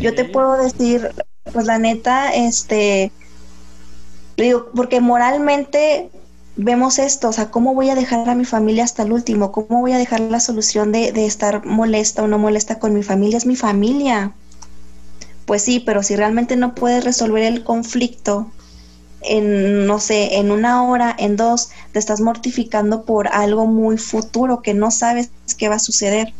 Yo 0.00 0.14
te 0.14 0.24
puedo 0.24 0.56
decir, 0.56 1.10
pues 1.52 1.66
la 1.66 1.78
neta, 1.78 2.34
este, 2.34 3.12
digo, 4.36 4.70
porque 4.74 5.00
moralmente 5.00 6.10
vemos 6.56 6.98
esto, 6.98 7.28
o 7.28 7.32
sea, 7.32 7.50
¿cómo 7.50 7.74
voy 7.74 7.90
a 7.90 7.94
dejar 7.94 8.28
a 8.28 8.34
mi 8.34 8.44
familia 8.44 8.84
hasta 8.84 9.02
el 9.02 9.12
último? 9.12 9.52
¿Cómo 9.52 9.80
voy 9.80 9.92
a 9.92 9.98
dejar 9.98 10.20
la 10.20 10.40
solución 10.40 10.90
de, 10.90 11.12
de, 11.12 11.26
estar 11.26 11.64
molesta 11.66 12.22
o 12.22 12.28
no 12.28 12.38
molesta 12.38 12.78
con 12.78 12.94
mi 12.94 13.02
familia? 13.02 13.36
Es 13.36 13.46
mi 13.46 13.56
familia. 13.56 14.32
Pues 15.46 15.62
sí, 15.62 15.80
pero 15.80 16.02
si 16.02 16.16
realmente 16.16 16.56
no 16.56 16.74
puedes 16.74 17.04
resolver 17.04 17.42
el 17.44 17.64
conflicto 17.64 18.50
en, 19.20 19.86
no 19.86 20.00
sé, 20.00 20.36
en 20.36 20.50
una 20.50 20.84
hora, 20.84 21.14
en 21.18 21.36
dos, 21.36 21.70
te 21.92 21.98
estás 21.98 22.20
mortificando 22.20 23.04
por 23.04 23.28
algo 23.28 23.66
muy 23.66 23.98
futuro 23.98 24.62
que 24.62 24.74
no 24.74 24.90
sabes 24.90 25.30
qué 25.58 25.68
va 25.68 25.76
a 25.76 25.80
suceder. 25.80 26.32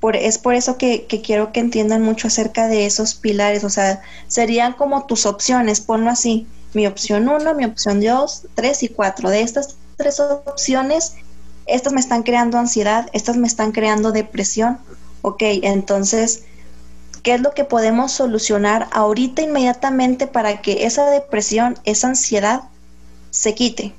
Por, 0.00 0.16
es 0.16 0.38
por 0.38 0.54
eso 0.54 0.78
que, 0.78 1.06
que 1.06 1.20
quiero 1.20 1.52
que 1.52 1.60
entiendan 1.60 2.02
mucho 2.02 2.26
acerca 2.26 2.66
de 2.66 2.86
esos 2.86 3.14
pilares, 3.14 3.62
o 3.64 3.70
sea, 3.70 4.02
serían 4.26 4.72
como 4.72 5.06
tus 5.06 5.26
opciones, 5.26 5.80
ponlo 5.80 6.10
así 6.10 6.46
mi 6.74 6.86
opción 6.86 7.28
1, 7.28 7.54
mi 7.54 7.64
opción 7.64 8.00
2, 8.00 8.46
3 8.54 8.82
y 8.82 8.88
4. 8.88 9.30
De 9.30 9.40
estas 9.42 9.76
tres 9.96 10.20
opciones, 10.20 11.14
estas 11.66 11.92
me 11.92 12.00
están 12.00 12.22
creando 12.22 12.58
ansiedad, 12.58 13.08
estas 13.12 13.36
me 13.36 13.46
están 13.46 13.72
creando 13.72 14.12
depresión. 14.12 14.78
Ok, 15.22 15.42
entonces, 15.62 16.44
¿qué 17.22 17.34
es 17.34 17.40
lo 17.40 17.52
que 17.52 17.64
podemos 17.64 18.12
solucionar 18.12 18.88
ahorita 18.92 19.42
inmediatamente 19.42 20.26
para 20.26 20.60
que 20.60 20.84
esa 20.86 21.08
depresión, 21.10 21.78
esa 21.84 22.08
ansiedad 22.08 22.62
se 23.30 23.54
quite? 23.54 23.94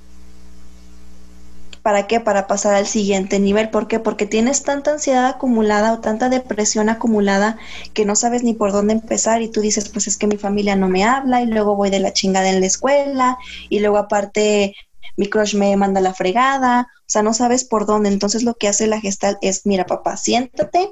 ¿Para 1.82 2.08
qué? 2.08 2.22
Para 2.22 2.48
pasar 2.48 2.76
al 2.76 2.88
siguiente 2.88 3.40
nivel. 3.40 3.70
¿Por 3.70 3.88
qué? 3.88 4.00
Porque 4.00 4.26
tienes 4.26 4.64
tanta 4.64 4.92
ansiedad 4.92 5.26
acumulada 5.26 5.94
o 5.94 6.00
tanta 6.00 6.30
depresión 6.30 6.88
acumulada 6.88 7.58
que 7.94 8.06
no 8.06 8.16
sabes 8.16 8.44
ni 8.44 8.54
por 8.54 8.72
dónde 8.72 8.94
empezar 8.94 9.42
y 9.42 9.50
tú 9.50 9.60
dices, 9.60 9.90
pues 9.90 10.08
es 10.08 10.16
que 10.16 10.28
mi 10.28 10.38
familia 10.38 10.78
no 10.78 10.88
me 10.88 11.04
habla 11.04 11.42
y 11.42 11.46
luego 11.46 11.76
voy 11.76 11.90
de 11.90 12.00
la 12.00 12.14
chingada 12.14 12.50
en 12.50 12.62
la 12.62 12.68
escuela 12.68 13.38
y 13.70 13.80
luego 13.80 13.98
aparte 13.98 14.76
mi 15.18 15.28
crush 15.28 15.56
me 15.56 15.76
manda 15.76 16.00
la 16.00 16.14
fregada, 16.14 16.88
o 17.00 17.10
sea, 17.10 17.22
no 17.22 17.34
sabes 17.34 17.66
por 17.66 17.86
dónde. 17.86 18.10
Entonces 18.10 18.44
lo 18.44 18.56
que 18.56 18.70
hace 18.70 18.88
la 18.88 19.02
gestal 19.02 19.38
es, 19.42 19.66
mira 19.66 19.86
papá, 19.86 20.16
siéntate 20.16 20.90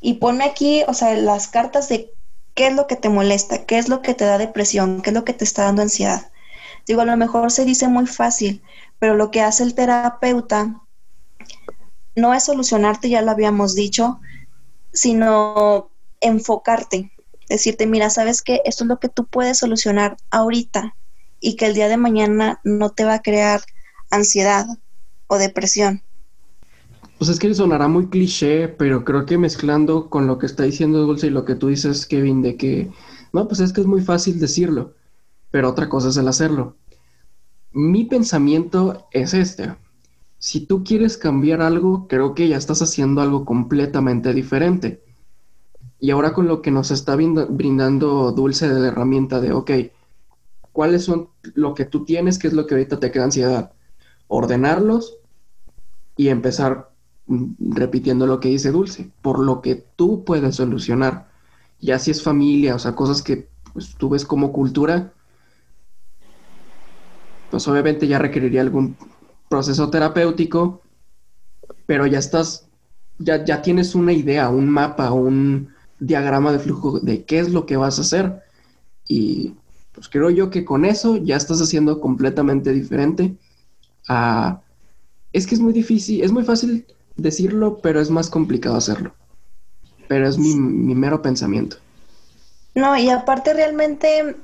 y 0.00 0.14
ponme 0.14 0.44
aquí, 0.44 0.82
o 0.88 0.94
sea, 0.94 1.14
las 1.14 1.48
cartas 1.48 1.88
de 1.88 2.12
qué 2.54 2.68
es 2.68 2.74
lo 2.74 2.86
que 2.86 2.96
te 2.96 3.08
molesta, 3.08 3.64
qué 3.66 3.78
es 3.78 3.88
lo 3.88 4.02
que 4.02 4.14
te 4.14 4.24
da 4.24 4.38
depresión, 4.38 5.02
qué 5.02 5.10
es 5.10 5.14
lo 5.14 5.24
que 5.24 5.34
te 5.34 5.44
está 5.44 5.64
dando 5.64 5.82
ansiedad. 5.82 6.30
Digo, 6.86 7.02
a 7.02 7.04
lo 7.04 7.16
mejor 7.16 7.50
se 7.50 7.64
dice 7.64 7.88
muy 7.88 8.06
fácil, 8.06 8.62
pero 8.98 9.14
lo 9.14 9.30
que 9.30 9.42
hace 9.42 9.62
el 9.62 9.74
terapeuta 9.74 10.80
no 12.16 12.34
es 12.34 12.44
solucionarte, 12.44 13.08
ya 13.08 13.22
lo 13.22 13.30
habíamos 13.30 13.74
dicho, 13.74 14.20
sino 14.92 15.90
enfocarte, 16.20 17.12
decirte, 17.48 17.86
mira, 17.86 18.10
sabes 18.10 18.42
que 18.42 18.60
esto 18.64 18.84
es 18.84 18.88
lo 18.88 18.98
que 18.98 19.08
tú 19.08 19.26
puedes 19.26 19.58
solucionar 19.58 20.16
ahorita 20.30 20.96
y 21.40 21.56
que 21.56 21.66
el 21.66 21.74
día 21.74 21.88
de 21.88 21.96
mañana 21.96 22.60
no 22.64 22.90
te 22.90 23.04
va 23.04 23.14
a 23.14 23.22
crear 23.22 23.62
ansiedad 24.10 24.66
o 25.28 25.38
depresión. 25.38 26.02
Pues 27.20 27.30
es 27.30 27.38
que 27.38 27.54
sonará 27.54 27.86
muy 27.86 28.08
cliché, 28.08 28.66
pero 28.66 29.04
creo 29.04 29.24
que 29.26 29.38
mezclando 29.38 30.10
con 30.10 30.26
lo 30.26 30.38
que 30.38 30.46
está 30.46 30.64
diciendo 30.64 31.06
Dulce 31.06 31.28
y 31.28 31.30
lo 31.30 31.44
que 31.44 31.54
tú 31.54 31.68
dices, 31.68 32.04
Kevin, 32.06 32.42
de 32.42 32.56
que, 32.56 32.90
no, 33.32 33.46
pues 33.46 33.60
es 33.60 33.72
que 33.72 33.82
es 33.82 33.86
muy 33.86 34.00
fácil 34.00 34.40
decirlo, 34.40 34.94
pero 35.52 35.70
otra 35.70 35.88
cosa 35.88 36.08
es 36.08 36.16
el 36.16 36.26
hacerlo 36.26 36.76
mi 37.72 38.04
pensamiento 38.04 39.06
es 39.12 39.34
este. 39.34 39.76
Si 40.38 40.66
tú 40.66 40.82
quieres 40.84 41.16
cambiar 41.16 41.60
algo, 41.60 42.08
creo 42.08 42.34
que 42.34 42.48
ya 42.48 42.56
estás 42.56 42.82
haciendo 42.82 43.20
algo 43.20 43.44
completamente 43.44 44.32
diferente. 44.32 45.02
Y 45.98 46.10
ahora 46.10 46.32
con 46.32 46.48
lo 46.48 46.62
que 46.62 46.70
nos 46.70 46.90
está 46.90 47.14
brindando 47.14 48.32
Dulce 48.32 48.68
de 48.68 48.80
la 48.80 48.88
herramienta 48.88 49.40
de, 49.40 49.52
ok, 49.52 49.70
¿cuáles 50.72 51.04
son 51.04 51.28
lo 51.54 51.74
que 51.74 51.84
tú 51.84 52.04
tienes? 52.04 52.38
¿Qué 52.38 52.48
es 52.48 52.54
lo 52.54 52.66
que 52.66 52.74
ahorita 52.74 52.98
te 52.98 53.10
crea 53.10 53.24
ansiedad? 53.24 53.72
Ordenarlos 54.28 55.18
y 56.16 56.28
empezar 56.28 56.89
repitiendo 57.60 58.26
lo 58.26 58.40
que 58.40 58.48
dice 58.48 58.72
Dulce, 58.72 59.10
por 59.22 59.38
lo 59.38 59.60
que 59.60 59.76
tú 59.96 60.24
puedes 60.24 60.56
solucionar. 60.56 61.28
Ya 61.80 61.98
si 61.98 62.10
es 62.10 62.22
familia, 62.22 62.74
o 62.74 62.78
sea, 62.78 62.94
cosas 62.94 63.22
que 63.22 63.48
pues, 63.72 63.94
tú 63.96 64.08
ves 64.10 64.24
como 64.24 64.52
cultura, 64.52 65.12
pues 67.50 67.66
obviamente 67.68 68.06
ya 68.06 68.18
requeriría 68.18 68.60
algún 68.60 68.96
proceso 69.48 69.90
terapéutico, 69.90 70.82
pero 71.86 72.06
ya 72.06 72.18
estás, 72.18 72.68
ya, 73.18 73.44
ya 73.44 73.62
tienes 73.62 73.94
una 73.94 74.12
idea, 74.12 74.48
un 74.48 74.68
mapa, 74.68 75.12
un 75.12 75.70
diagrama 75.98 76.52
de 76.52 76.58
flujo 76.58 77.00
de 77.00 77.24
qué 77.24 77.38
es 77.38 77.50
lo 77.50 77.66
que 77.66 77.76
vas 77.76 77.98
a 77.98 78.02
hacer. 78.02 78.42
Y 79.06 79.54
pues 79.92 80.08
creo 80.08 80.30
yo 80.30 80.50
que 80.50 80.64
con 80.64 80.84
eso 80.84 81.16
ya 81.16 81.36
estás 81.36 81.60
haciendo 81.60 82.00
completamente 82.00 82.72
diferente 82.72 83.36
a... 84.08 84.62
Es 85.32 85.46
que 85.46 85.54
es 85.54 85.60
muy 85.60 85.72
difícil, 85.72 86.22
es 86.22 86.32
muy 86.32 86.42
fácil 86.42 86.86
decirlo, 87.16 87.78
pero 87.82 88.00
es 88.00 88.10
más 88.10 88.30
complicado 88.30 88.76
hacerlo. 88.76 89.14
Pero 90.08 90.28
es 90.28 90.38
mi, 90.38 90.54
mi 90.54 90.94
mero 90.94 91.22
pensamiento. 91.22 91.76
No, 92.74 92.96
y 92.96 93.10
aparte 93.10 93.52
realmente 93.54 94.36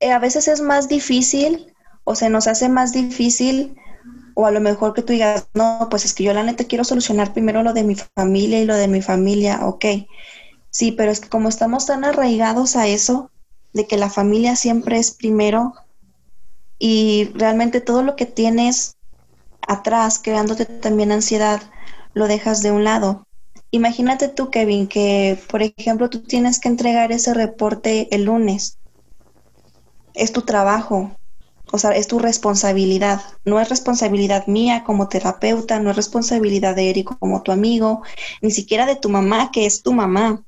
eh, 0.00 0.10
a 0.12 0.18
veces 0.18 0.48
es 0.48 0.60
más 0.60 0.88
difícil 0.88 1.74
o 2.04 2.14
se 2.14 2.28
nos 2.28 2.46
hace 2.46 2.68
más 2.68 2.92
difícil 2.92 3.76
o 4.34 4.46
a 4.46 4.50
lo 4.50 4.60
mejor 4.60 4.92
que 4.92 5.02
tú 5.02 5.14
digas, 5.14 5.48
no, 5.54 5.88
pues 5.90 6.04
es 6.04 6.12
que 6.12 6.24
yo 6.24 6.34
la 6.34 6.42
neta 6.42 6.64
quiero 6.64 6.84
solucionar 6.84 7.32
primero 7.32 7.62
lo 7.62 7.72
de 7.72 7.84
mi 7.84 7.96
familia 8.14 8.60
y 8.60 8.66
lo 8.66 8.76
de 8.76 8.86
mi 8.86 9.00
familia, 9.00 9.66
ok. 9.66 9.84
Sí, 10.68 10.92
pero 10.92 11.10
es 11.10 11.20
que 11.20 11.30
como 11.30 11.48
estamos 11.48 11.86
tan 11.86 12.04
arraigados 12.04 12.76
a 12.76 12.86
eso, 12.86 13.30
de 13.72 13.86
que 13.86 13.96
la 13.96 14.10
familia 14.10 14.54
siempre 14.54 14.98
es 14.98 15.10
primero 15.10 15.72
y 16.78 17.30
realmente 17.34 17.80
todo 17.80 18.02
lo 18.02 18.14
que 18.14 18.26
tienes 18.26 18.95
atrás, 19.66 20.20
creándote 20.22 20.66
también 20.66 21.12
ansiedad, 21.12 21.62
lo 22.14 22.28
dejas 22.28 22.62
de 22.62 22.72
un 22.72 22.84
lado. 22.84 23.26
Imagínate 23.70 24.28
tú, 24.28 24.50
Kevin, 24.50 24.88
que 24.88 25.38
por 25.50 25.62
ejemplo 25.62 26.10
tú 26.10 26.22
tienes 26.22 26.60
que 26.60 26.68
entregar 26.68 27.12
ese 27.12 27.34
reporte 27.34 28.08
el 28.14 28.24
lunes. 28.24 28.78
Es 30.14 30.32
tu 30.32 30.42
trabajo 30.42 31.12
O 31.72 31.78
sea, 31.78 31.92
es 31.92 32.08
tu 32.08 32.18
responsabilidad. 32.20 33.22
No 33.44 33.60
es 33.60 33.68
responsabilidad 33.68 34.46
mía 34.46 34.84
como 34.84 35.08
terapeuta, 35.08 35.80
no 35.80 35.90
es 35.90 35.96
responsabilidad 35.96 36.76
de 36.76 36.90
Eric 36.90 37.18
como 37.18 37.42
tu 37.42 37.52
amigo, 37.52 38.02
ni 38.42 38.52
siquiera 38.52 38.86
de 38.86 38.96
tu 38.96 39.08
mamá, 39.10 39.50
que 39.52 39.66
es 39.66 39.82
tu 39.82 39.92
mamá. 39.92 40.44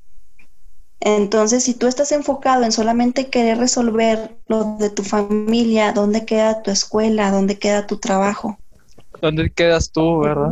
Entonces, 1.00 1.64
si 1.64 1.74
tú 1.74 1.88
estás 1.88 2.12
enfocado 2.12 2.64
en 2.64 2.72
solamente 2.72 3.30
querer 3.30 3.58
resolver 3.58 4.40
lo 4.46 4.76
de 4.78 4.90
tu 4.90 5.02
familia, 5.04 5.92
dónde 5.92 6.24
queda 6.24 6.62
tu 6.62 6.70
escuela, 6.70 7.30
dónde 7.32 7.58
queda 7.58 7.86
tu 7.86 7.98
trabajo. 7.98 8.58
¿Dónde 9.20 9.50
quedas 9.50 9.90
tú, 9.90 10.20
verdad? 10.20 10.50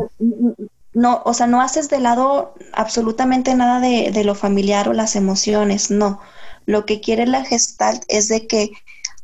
No, 0.93 1.23
o 1.25 1.35
sea, 1.35 1.47
no 1.47 1.61
haces 1.61 1.91
de 1.91 2.01
lado 2.01 2.55
absolutamente 2.73 3.55
nada 3.55 3.81
de, 3.81 4.11
de 4.13 4.25
lo 4.25 4.35
familiar 4.35 4.89
o 4.89 4.93
las 4.93 5.15
emociones, 5.15 5.91
no. 5.91 6.21
Lo 6.65 6.87
que 6.87 7.01
quiere 7.01 7.27
la 7.27 7.45
gestalt 7.45 8.03
es 8.09 8.29
de 8.29 8.47
que 8.47 8.71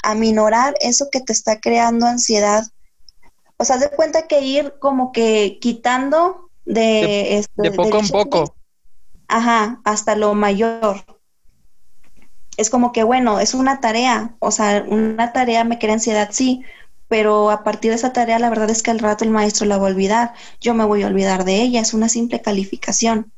aminorar 0.02 0.74
eso 0.81 1.09
que 1.11 1.20
te 1.20 1.33
está 1.33 1.61
creando 1.61 2.07
ansiedad. 2.07 2.64
O 3.57 3.64
sea, 3.64 3.78
de 3.78 3.90
cuenta 3.90 4.26
que 4.26 4.42
ir 4.42 4.74
como 4.81 5.12
que 5.12 5.59
quitando 5.61 6.50
de... 6.64 6.83
De, 6.83 7.38
este, 7.38 7.70
poco 7.72 7.98
en 7.98 8.09
poco. 8.09 8.57
Ajá, 9.28 9.81
hasta 9.85 10.14
lo 10.14 10.35
mayor. 10.35 11.05
Es 12.57 12.68
como 12.68 12.92
que, 12.92 13.02
bueno, 13.02 13.40
es 13.40 13.55
una 13.55 13.81
tarea, 13.81 14.37
o 14.40 14.50
sea, 14.50 14.85
una 14.87 15.33
tarea 15.33 15.64
me 15.64 15.78
crea 15.78 15.94
ansiedad, 15.94 16.28
sí, 16.33 16.62
pero 17.12 17.51
a 17.51 17.62
partir 17.62 17.90
de 17.90 17.96
esa 17.96 18.14
tarea 18.14 18.38
la 18.38 18.48
verdad 18.48 18.70
es 18.70 18.83
que 18.83 18.90
al 18.90 18.98
rato 18.98 19.22
el 19.22 19.29
maestro 19.29 19.66
la 19.66 19.77
va 19.77 19.87
a 19.87 19.90
olvidar, 19.90 20.33
yo 20.62 20.72
me 20.72 20.87
voy 20.87 21.03
a 21.03 21.09
olvidar 21.09 21.44
de 21.44 21.61
ella, 21.61 21.83
es 21.83 21.92
una 21.92 22.09
simple 22.09 22.40
calificación. 22.40 23.31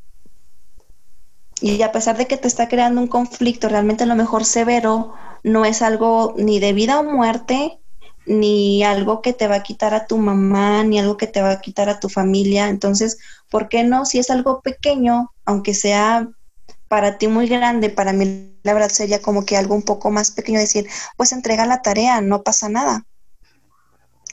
Y 1.61 1.83
a 1.83 1.91
pesar 1.91 2.17
de 2.17 2.29
que 2.29 2.37
te 2.37 2.47
está 2.47 2.69
creando 2.69 3.01
un 3.01 3.09
conflicto 3.09 3.69
realmente 3.69 4.05
a 4.05 4.07
lo 4.07 4.15
mejor 4.15 4.45
severo, 4.45 5.15
no 5.43 5.65
es 5.65 5.83
algo 5.83 6.37
ni 6.39 6.61
de 6.61 6.73
vida 6.73 7.01
o 7.01 7.03
muerte, 7.03 7.81
ni 8.27 8.85
algo 8.85 9.21
que 9.23 9.33
te 9.33 9.49
va 9.49 9.57
a 9.57 9.63
quitar 9.65 9.93
a 9.93 10.07
tu 10.07 10.19
mamá, 10.19 10.85
ni 10.85 11.01
algo 11.01 11.17
que 11.17 11.27
te 11.27 11.43
va 11.43 11.51
a 11.51 11.61
quitar 11.61 11.89
a 11.89 11.99
tu 11.99 12.09
familia. 12.09 12.69
Entonces, 12.69 13.19
¿por 13.51 13.69
qué 13.69 13.83
no? 13.83 14.07
Si 14.07 14.21
es 14.21 14.31
algo 14.31 14.61
pequeño, 14.61 15.33
aunque 15.47 15.75
sea 15.75 16.29
para 16.87 17.19
ti 17.19 17.27
muy 17.27 17.49
grande, 17.49 17.91
para 17.91 18.13
mí 18.13 18.57
la 18.63 18.73
verdad 18.73 18.91
sería 18.91 19.21
como 19.21 19.45
que 19.45 19.57
algo 19.57 19.75
un 19.75 19.83
poco 19.83 20.13
más 20.13 20.31
pequeño, 20.31 20.61
decir, 20.61 20.87
pues 21.17 21.33
entrega 21.33 21.67
la 21.67 21.83
tarea, 21.83 22.21
no 22.21 22.45
pasa 22.45 22.69
nada. 22.69 23.05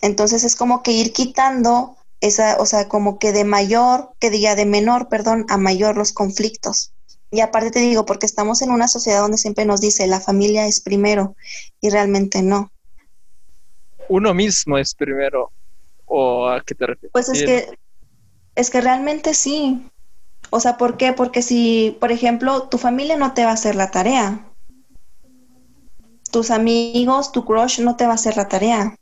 Entonces 0.02 0.44
es 0.44 0.56
como 0.56 0.84
que 0.84 0.92
ir 0.92 1.14
quitando 1.14 1.96
esa, 2.22 2.58
o 2.60 2.66
sea, 2.66 2.88
como 2.88 3.20
que 3.20 3.32
de 3.32 3.44
mayor, 3.44 4.12
que 4.20 4.30
diga 4.30 4.56
de 4.56 4.66
menor, 4.66 5.10
perdón, 5.10 5.46
a 5.50 5.58
mayor 5.58 5.98
los 5.98 6.14
conflictos. 6.14 6.94
Y 7.32 7.40
aparte 7.40 7.72
te 7.72 7.80
digo, 7.80 8.06
porque 8.06 8.26
estamos 8.26 8.62
en 8.62 8.72
una 8.72 8.88
sociedad 8.88 9.22
donde 9.22 9.38
siempre 9.38 9.66
nos 9.66 9.80
dice 9.80 10.06
la 10.06 10.20
familia 10.20 10.68
es 10.68 10.82
primero 10.82 11.36
y 11.80 11.90
realmente 11.90 12.42
no. 12.42 12.72
Uno 14.10 14.34
mismo 14.34 14.78
es 14.78 14.94
primero. 14.94 15.52
¿O 16.06 16.50
a 16.50 16.62
qué 16.62 16.76
te 16.76 16.86
refieres? 16.86 17.12
Pues 17.14 17.30
es 17.30 17.44
que, 17.44 17.78
es 18.56 18.70
que 18.70 18.82
realmente 18.82 19.34
sí. 19.34 19.90
O 20.50 20.60
sea, 20.60 20.76
¿por 20.76 20.98
qué? 20.98 21.14
Porque 21.14 21.42
si, 21.42 21.98
por 22.02 22.12
ejemplo, 22.12 22.64
tu 22.64 22.78
familia 22.78 23.16
no 23.16 23.34
te 23.34 23.46
va 23.46 23.52
a 23.52 23.54
hacer 23.54 23.76
la 23.76 23.92
tarea. 23.92 24.46
Tus 26.32 26.52
amigos, 26.52 27.32
tu 27.32 27.46
crush 27.46 27.80
no 27.80 27.96
te 27.96 28.06
va 28.06 28.12
a 28.12 28.16
hacer 28.16 28.36
la 28.36 28.50
tarea. 28.50 28.98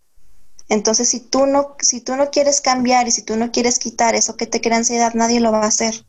Entonces, 0.69 1.09
si 1.09 1.19
tú 1.19 1.47
no, 1.47 1.75
si 1.79 1.99
tú 1.99 2.15
no 2.15 2.29
quieres 2.29 2.61
cambiar 2.61 3.07
y 3.07 3.11
si 3.11 3.23
tú 3.23 3.35
no 3.35 3.51
quieres 3.51 3.79
quitar 3.79 4.15
eso 4.15 4.37
que 4.37 4.45
te 4.45 4.61
crea 4.61 4.77
ansiedad, 4.77 5.13
nadie 5.15 5.39
lo 5.39 5.51
va 5.51 5.63
a 5.63 5.67
hacer. 5.67 6.05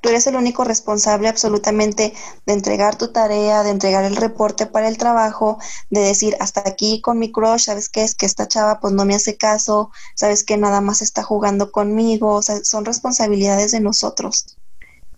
Tú 0.00 0.10
eres 0.10 0.28
el 0.28 0.36
único 0.36 0.62
responsable 0.62 1.26
absolutamente 1.26 2.14
de 2.46 2.52
entregar 2.52 2.96
tu 2.96 3.10
tarea, 3.10 3.64
de 3.64 3.70
entregar 3.70 4.04
el 4.04 4.14
reporte 4.14 4.66
para 4.66 4.86
el 4.86 4.98
trabajo, 4.98 5.58
de 5.90 6.00
decir 6.00 6.36
hasta 6.38 6.60
aquí 6.60 7.00
con 7.00 7.18
mi 7.18 7.32
crush, 7.32 7.64
¿sabes 7.64 7.88
qué? 7.88 8.04
Es 8.04 8.14
que 8.14 8.26
esta 8.26 8.46
chava 8.46 8.78
pues 8.78 8.92
no 8.92 9.04
me 9.04 9.16
hace 9.16 9.36
caso, 9.36 9.90
¿sabes 10.14 10.44
que 10.44 10.56
Nada 10.58 10.80
más 10.80 11.02
está 11.02 11.24
jugando 11.24 11.72
conmigo, 11.72 12.34
o 12.34 12.42
sea, 12.42 12.62
son 12.62 12.84
responsabilidades 12.84 13.72
de 13.72 13.80
nosotros. 13.80 14.58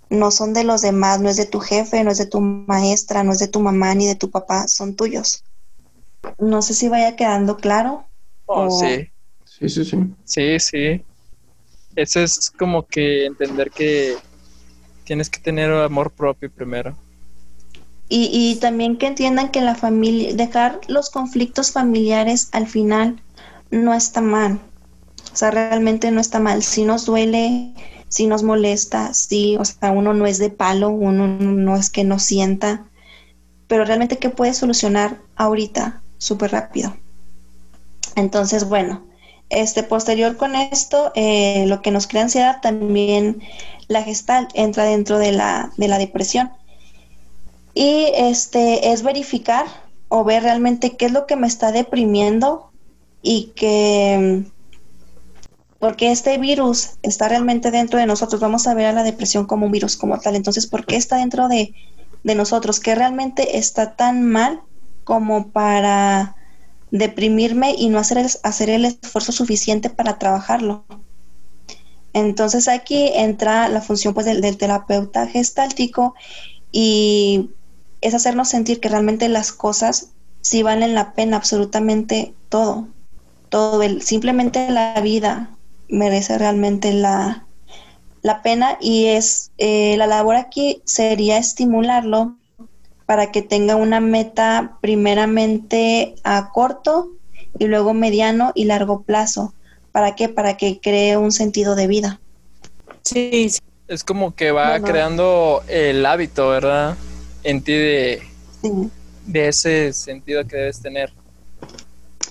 No 0.08 0.30
son 0.30 0.54
de 0.54 0.64
los 0.64 0.80
demás, 0.80 1.20
no 1.20 1.28
es 1.28 1.36
de 1.36 1.44
tu 1.44 1.60
jefe, 1.60 2.02
no 2.02 2.10
es 2.10 2.16
de 2.16 2.26
tu 2.26 2.40
maestra, 2.40 3.24
no 3.24 3.32
es 3.32 3.40
de 3.40 3.48
tu 3.48 3.60
mamá 3.60 3.94
ni 3.94 4.06
de 4.06 4.14
tu 4.14 4.30
papá, 4.30 4.68
son 4.68 4.96
tuyos. 4.96 5.44
No 6.38 6.62
sé 6.62 6.74
si 6.74 6.88
vaya 6.88 7.16
quedando 7.16 7.56
claro. 7.56 8.06
Oh, 8.46 8.66
o- 8.66 8.70
sí. 8.70 9.08
Sí, 9.44 9.68
sí, 9.68 9.84
sí. 9.84 9.96
Sí, 10.24 10.58
sí. 10.60 11.04
Eso 11.96 12.20
es 12.20 12.50
como 12.50 12.86
que 12.86 13.26
entender 13.26 13.70
que 13.70 14.16
tienes 15.04 15.30
que 15.30 15.40
tener 15.40 15.70
amor 15.72 16.12
propio 16.12 16.50
primero. 16.50 16.96
Y, 18.08 18.30
y 18.32 18.56
también 18.56 18.96
que 18.96 19.06
entiendan 19.06 19.50
que 19.50 19.60
la 19.60 19.74
familia, 19.74 20.34
dejar 20.34 20.80
los 20.88 21.10
conflictos 21.10 21.72
familiares 21.72 22.48
al 22.52 22.66
final 22.66 23.22
no 23.70 23.92
está 23.94 24.20
mal. 24.20 24.60
O 25.32 25.36
sea, 25.36 25.50
realmente 25.50 26.10
no 26.10 26.20
está 26.20 26.40
mal. 26.40 26.62
Si 26.62 26.84
nos 26.84 27.04
duele, 27.04 27.74
si 28.08 28.26
nos 28.26 28.42
molesta, 28.42 29.12
sí, 29.14 29.56
o 29.58 29.64
sea, 29.64 29.90
uno 29.92 30.14
no 30.14 30.26
es 30.26 30.38
de 30.38 30.50
palo, 30.50 30.88
uno 30.88 31.26
no 31.26 31.76
es 31.76 31.90
que 31.90 32.04
no 32.04 32.18
sienta, 32.18 32.86
pero 33.68 33.84
realmente 33.84 34.18
que 34.18 34.30
puede 34.30 34.54
solucionar 34.54 35.18
ahorita, 35.36 36.02
súper 36.18 36.52
rápido. 36.52 36.96
Entonces, 38.16 38.68
bueno, 38.68 39.02
este 39.50 39.82
posterior 39.82 40.36
con 40.36 40.54
esto, 40.54 41.12
eh, 41.14 41.64
lo 41.66 41.80
que 41.80 41.90
nos 41.90 42.06
crea 42.06 42.22
ansiedad 42.22 42.60
también 42.60 43.40
la 43.86 44.02
gestal 44.02 44.48
entra 44.54 44.84
dentro 44.84 45.18
de 45.18 45.32
la, 45.32 45.72
de 45.76 45.88
la 45.88 45.98
depresión. 45.98 46.50
Y 47.74 48.06
este 48.14 48.92
es 48.92 49.02
verificar 49.02 49.66
o 50.08 50.24
ver 50.24 50.42
realmente 50.42 50.96
qué 50.96 51.06
es 51.06 51.12
lo 51.12 51.26
que 51.26 51.36
me 51.36 51.46
está 51.46 51.72
deprimiendo 51.72 52.70
y 53.22 53.52
que 53.54 54.44
porque 55.78 56.10
este 56.10 56.36
virus 56.38 56.90
está 57.02 57.28
realmente 57.28 57.70
dentro 57.70 57.98
de 57.98 58.06
nosotros. 58.06 58.40
Vamos 58.40 58.66
a 58.66 58.74
ver 58.74 58.86
a 58.86 58.92
la 58.92 59.04
depresión 59.04 59.46
como 59.46 59.66
un 59.66 59.72
virus 59.72 59.96
como 59.96 60.18
tal. 60.18 60.34
Entonces, 60.34 60.66
¿por 60.66 60.84
qué 60.84 60.96
está 60.96 61.16
dentro 61.16 61.48
de, 61.48 61.72
de 62.24 62.34
nosotros? 62.34 62.80
¿Qué 62.80 62.96
realmente 62.96 63.58
está 63.58 63.94
tan 63.94 64.28
mal 64.28 64.60
como 65.08 65.48
para 65.52 66.36
deprimirme 66.90 67.74
y 67.78 67.88
no 67.88 67.98
hacer 67.98 68.18
el, 68.18 68.26
hacer 68.42 68.68
el 68.68 68.84
esfuerzo 68.84 69.32
suficiente 69.32 69.88
para 69.88 70.18
trabajarlo? 70.18 70.84
Entonces 72.12 72.68
aquí 72.68 73.10
entra 73.14 73.70
la 73.70 73.80
función 73.80 74.12
pues 74.12 74.26
del, 74.26 74.42
del 74.42 74.58
terapeuta 74.58 75.26
gestáltico 75.26 76.14
y 76.72 77.48
es 78.02 78.12
hacernos 78.12 78.50
sentir 78.50 78.80
que 78.80 78.90
realmente 78.90 79.30
las 79.30 79.50
cosas 79.50 80.10
sí 80.42 80.62
valen 80.62 80.94
la 80.94 81.14
pena, 81.14 81.38
absolutamente 81.38 82.34
todo, 82.50 82.86
todo, 83.48 83.82
el, 83.82 84.02
simplemente 84.02 84.70
la 84.70 85.00
vida 85.00 85.56
merece 85.88 86.36
realmente 86.36 86.92
la, 86.92 87.46
la 88.20 88.42
pena 88.42 88.76
y 88.78 89.06
es 89.06 89.52
eh, 89.56 89.96
la 89.96 90.06
labor 90.06 90.36
aquí 90.36 90.82
sería 90.84 91.38
estimularlo 91.38 92.37
para 93.08 93.32
que 93.32 93.40
tenga 93.40 93.74
una 93.74 94.00
meta 94.00 94.76
primeramente 94.82 96.14
a 96.24 96.50
corto 96.52 97.08
y 97.58 97.64
luego 97.64 97.94
mediano 97.94 98.52
y 98.54 98.66
largo 98.66 99.00
plazo. 99.00 99.54
¿Para 99.92 100.14
qué? 100.14 100.28
Para 100.28 100.58
que 100.58 100.78
cree 100.78 101.16
un 101.16 101.32
sentido 101.32 101.74
de 101.74 101.86
vida. 101.86 102.20
Sí, 103.02 103.48
sí. 103.48 103.60
Es 103.88 104.04
como 104.04 104.34
que 104.34 104.50
va 104.50 104.72
Bueno. 104.72 104.86
creando 104.88 105.62
el 105.68 106.04
hábito, 106.04 106.50
¿verdad? 106.50 106.98
En 107.44 107.62
ti 107.62 107.72
de, 107.72 108.22
Sí. 108.60 108.90
de 109.24 109.48
ese 109.48 109.94
sentido 109.94 110.46
que 110.46 110.56
debes 110.56 110.82
tener. 110.82 111.10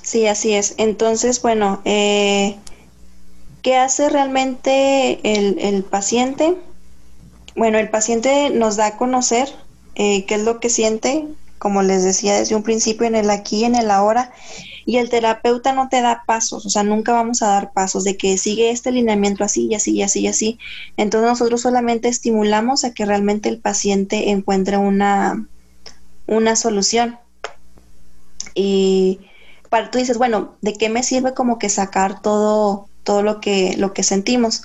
Sí, 0.03 0.27
así 0.27 0.53
es. 0.53 0.75
Entonces, 0.77 1.41
bueno, 1.41 1.81
eh, 1.85 2.55
¿qué 3.63 3.77
hace 3.77 4.09
realmente 4.09 5.21
el, 5.23 5.57
el 5.57 5.83
paciente? 5.83 6.53
Bueno, 7.55 7.79
el 7.79 7.89
paciente 7.89 8.51
nos 8.51 8.75
da 8.75 8.85
a 8.85 8.97
conocer 8.97 9.49
eh, 9.99 10.25
qué 10.25 10.35
es 10.35 10.43
lo 10.43 10.59
que 10.59 10.69
siente, 10.69 11.27
como 11.57 11.81
les 11.81 12.03
decía 12.03 12.37
desde 12.37 12.55
un 12.55 12.61
principio, 12.61 13.07
en 13.07 13.15
el 13.15 13.31
aquí, 13.31 13.63
en 13.63 13.73
el 13.73 13.89
ahora, 13.89 14.31
y 14.85 14.97
el 14.97 15.09
terapeuta 15.09 15.73
no 15.73 15.89
te 15.89 16.01
da 16.01 16.23
pasos, 16.27 16.67
o 16.67 16.69
sea, 16.69 16.83
nunca 16.83 17.13
vamos 17.13 17.41
a 17.41 17.47
dar 17.47 17.73
pasos 17.73 18.03
de 18.03 18.15
que 18.15 18.37
sigue 18.37 18.69
este 18.69 18.91
lineamiento 18.91 19.43
así 19.43 19.65
y 19.65 19.73
así 19.73 19.93
y 19.93 20.03
así 20.03 20.19
y 20.21 20.27
así. 20.27 20.59
Entonces 20.97 21.29
nosotros 21.29 21.61
solamente 21.61 22.09
estimulamos 22.09 22.83
a 22.83 22.93
que 22.93 23.05
realmente 23.05 23.49
el 23.49 23.59
paciente 23.59 24.29
encuentre 24.29 24.77
una, 24.77 25.47
una 26.27 26.55
solución. 26.55 27.17
Y 28.53 29.19
para 29.71 29.89
tú 29.89 29.97
dices, 29.97 30.19
bueno, 30.19 30.55
¿de 30.61 30.75
qué 30.75 30.89
me 30.89 31.01
sirve 31.01 31.33
como 31.33 31.57
que 31.57 31.69
sacar 31.69 32.21
todo, 32.21 32.87
todo 33.03 33.23
lo 33.23 33.41
que, 33.41 33.75
lo 33.77 33.93
que 33.93 34.03
sentimos? 34.03 34.61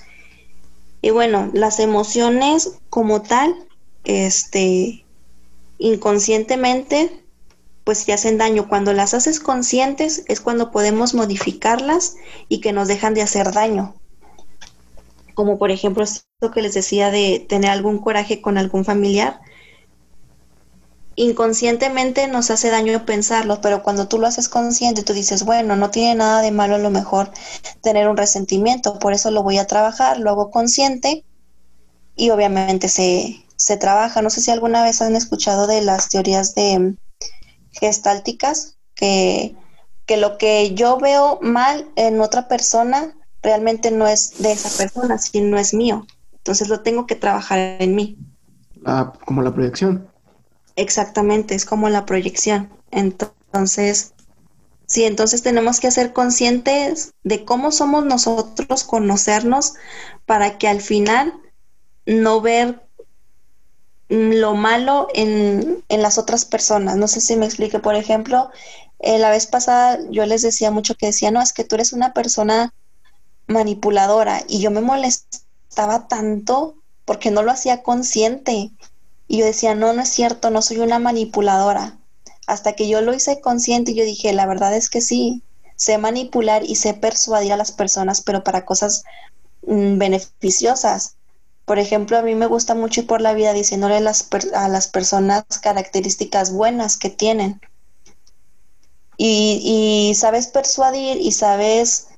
Y 1.00 1.08
bueno, 1.08 1.50
las 1.54 1.80
emociones 1.80 2.74
como 2.90 3.22
tal, 3.22 3.54
este, 4.04 5.01
inconscientemente, 5.82 7.10
pues 7.84 8.04
te 8.04 8.12
hacen 8.12 8.38
daño. 8.38 8.68
Cuando 8.68 8.92
las 8.92 9.14
haces 9.14 9.40
conscientes 9.40 10.24
es 10.28 10.40
cuando 10.40 10.70
podemos 10.70 11.12
modificarlas 11.14 12.14
y 12.48 12.60
que 12.60 12.72
nos 12.72 12.88
dejan 12.88 13.14
de 13.14 13.22
hacer 13.22 13.52
daño. 13.52 13.94
Como 15.34 15.58
por 15.58 15.70
ejemplo 15.70 16.04
esto 16.04 16.50
que 16.54 16.62
les 16.62 16.74
decía 16.74 17.10
de 17.10 17.44
tener 17.48 17.70
algún 17.70 17.98
coraje 17.98 18.40
con 18.40 18.58
algún 18.58 18.84
familiar. 18.84 19.40
inconscientemente 21.14 22.26
nos 22.26 22.50
hace 22.50 22.70
daño 22.70 23.04
pensarlo, 23.04 23.60
pero 23.60 23.82
cuando 23.82 24.08
tú 24.08 24.18
lo 24.18 24.26
haces 24.26 24.48
consciente, 24.48 25.02
tú 25.02 25.12
dices, 25.12 25.44
bueno, 25.44 25.76
no 25.76 25.90
tiene 25.90 26.14
nada 26.14 26.40
de 26.40 26.50
malo 26.52 26.76
a 26.76 26.78
lo 26.78 26.90
mejor 26.90 27.30
tener 27.82 28.08
un 28.08 28.16
resentimiento, 28.16 28.98
por 28.98 29.12
eso 29.12 29.30
lo 29.30 29.42
voy 29.42 29.58
a 29.58 29.66
trabajar, 29.66 30.18
lo 30.18 30.30
hago 30.30 30.50
consciente 30.50 31.24
y 32.16 32.30
obviamente 32.30 32.88
se, 32.88 33.41
se 33.56 33.76
trabaja. 33.76 34.22
No 34.22 34.30
sé 34.30 34.40
si 34.40 34.50
alguna 34.50 34.82
vez 34.82 35.02
han 35.02 35.16
escuchado 35.16 35.66
de 35.66 35.82
las 35.82 36.08
teorías 36.08 36.54
de 36.54 36.96
gestálticas, 37.72 38.76
que, 38.94 39.54
que 40.06 40.16
lo 40.16 40.38
que 40.38 40.74
yo 40.74 40.98
veo 40.98 41.38
mal 41.42 41.90
en 41.96 42.20
otra 42.20 42.48
persona 42.48 43.14
realmente 43.42 43.90
no 43.90 44.06
es 44.06 44.42
de 44.42 44.52
esa 44.52 44.70
persona, 44.76 45.18
sino 45.18 45.58
es 45.58 45.74
mío. 45.74 46.06
Entonces 46.32 46.68
lo 46.68 46.80
tengo 46.80 47.06
que 47.06 47.16
trabajar 47.16 47.58
en 47.58 47.94
mí. 47.94 48.16
Ah, 48.84 49.12
como 49.24 49.42
la 49.42 49.52
proyección. 49.52 50.08
Exactamente, 50.76 51.54
es 51.54 51.64
como 51.64 51.88
la 51.88 52.06
proyección. 52.06 52.70
Entonces, 52.90 54.14
sí, 54.86 55.04
entonces 55.04 55.42
tenemos 55.42 55.80
que 55.80 55.90
ser 55.90 56.12
conscientes 56.12 57.14
de 57.22 57.44
cómo 57.44 57.72
somos 57.72 58.04
nosotros, 58.04 58.84
conocernos, 58.84 59.74
para 60.26 60.58
que 60.58 60.68
al 60.68 60.80
final 60.80 61.34
no 62.06 62.40
ver 62.40 62.82
lo 64.12 64.54
malo 64.54 65.08
en, 65.14 65.82
en 65.88 66.02
las 66.02 66.18
otras 66.18 66.44
personas. 66.44 66.96
No 66.96 67.08
sé 67.08 67.20
si 67.20 67.36
me 67.36 67.46
explique. 67.46 67.78
Por 67.78 67.94
ejemplo, 67.94 68.50
eh, 68.98 69.18
la 69.18 69.30
vez 69.30 69.46
pasada 69.46 69.98
yo 70.10 70.26
les 70.26 70.42
decía 70.42 70.70
mucho 70.70 70.94
que 70.94 71.06
decía, 71.06 71.30
no, 71.30 71.40
es 71.40 71.52
que 71.52 71.64
tú 71.64 71.76
eres 71.76 71.92
una 71.92 72.12
persona 72.12 72.74
manipuladora 73.46 74.42
y 74.48 74.60
yo 74.60 74.70
me 74.70 74.80
molestaba 74.80 76.08
tanto 76.08 76.76
porque 77.04 77.30
no 77.30 77.42
lo 77.42 77.50
hacía 77.50 77.82
consciente 77.82 78.70
y 79.28 79.38
yo 79.38 79.44
decía, 79.46 79.74
no, 79.74 79.92
no 79.92 80.02
es 80.02 80.10
cierto, 80.10 80.50
no 80.50 80.60
soy 80.60 80.78
una 80.78 80.98
manipuladora. 80.98 81.98
Hasta 82.46 82.74
que 82.74 82.88
yo 82.88 83.00
lo 83.00 83.14
hice 83.14 83.40
consciente, 83.40 83.94
yo 83.94 84.04
dije, 84.04 84.32
la 84.32 84.46
verdad 84.46 84.76
es 84.76 84.90
que 84.90 85.00
sí, 85.00 85.42
sé 85.76 85.96
manipular 85.96 86.64
y 86.64 86.76
sé 86.76 86.92
persuadir 86.92 87.52
a 87.52 87.56
las 87.56 87.72
personas, 87.72 88.20
pero 88.20 88.44
para 88.44 88.66
cosas 88.66 89.04
mm, 89.66 89.96
beneficiosas. 89.96 91.16
Por 91.64 91.78
ejemplo, 91.78 92.18
a 92.18 92.22
mí 92.22 92.34
me 92.34 92.46
gusta 92.46 92.74
mucho 92.74 93.02
ir 93.02 93.06
por 93.06 93.20
la 93.20 93.34
vida 93.34 93.52
diciéndole 93.52 93.96
a 93.96 94.00
las, 94.00 94.28
a 94.54 94.68
las 94.68 94.88
personas 94.88 95.44
características 95.62 96.52
buenas 96.52 96.96
que 96.96 97.10
tienen. 97.10 97.60
Y, 99.16 100.08
y 100.10 100.14
sabes 100.14 100.48
persuadir 100.48 101.18
y 101.20 101.32
sabes 101.32 102.08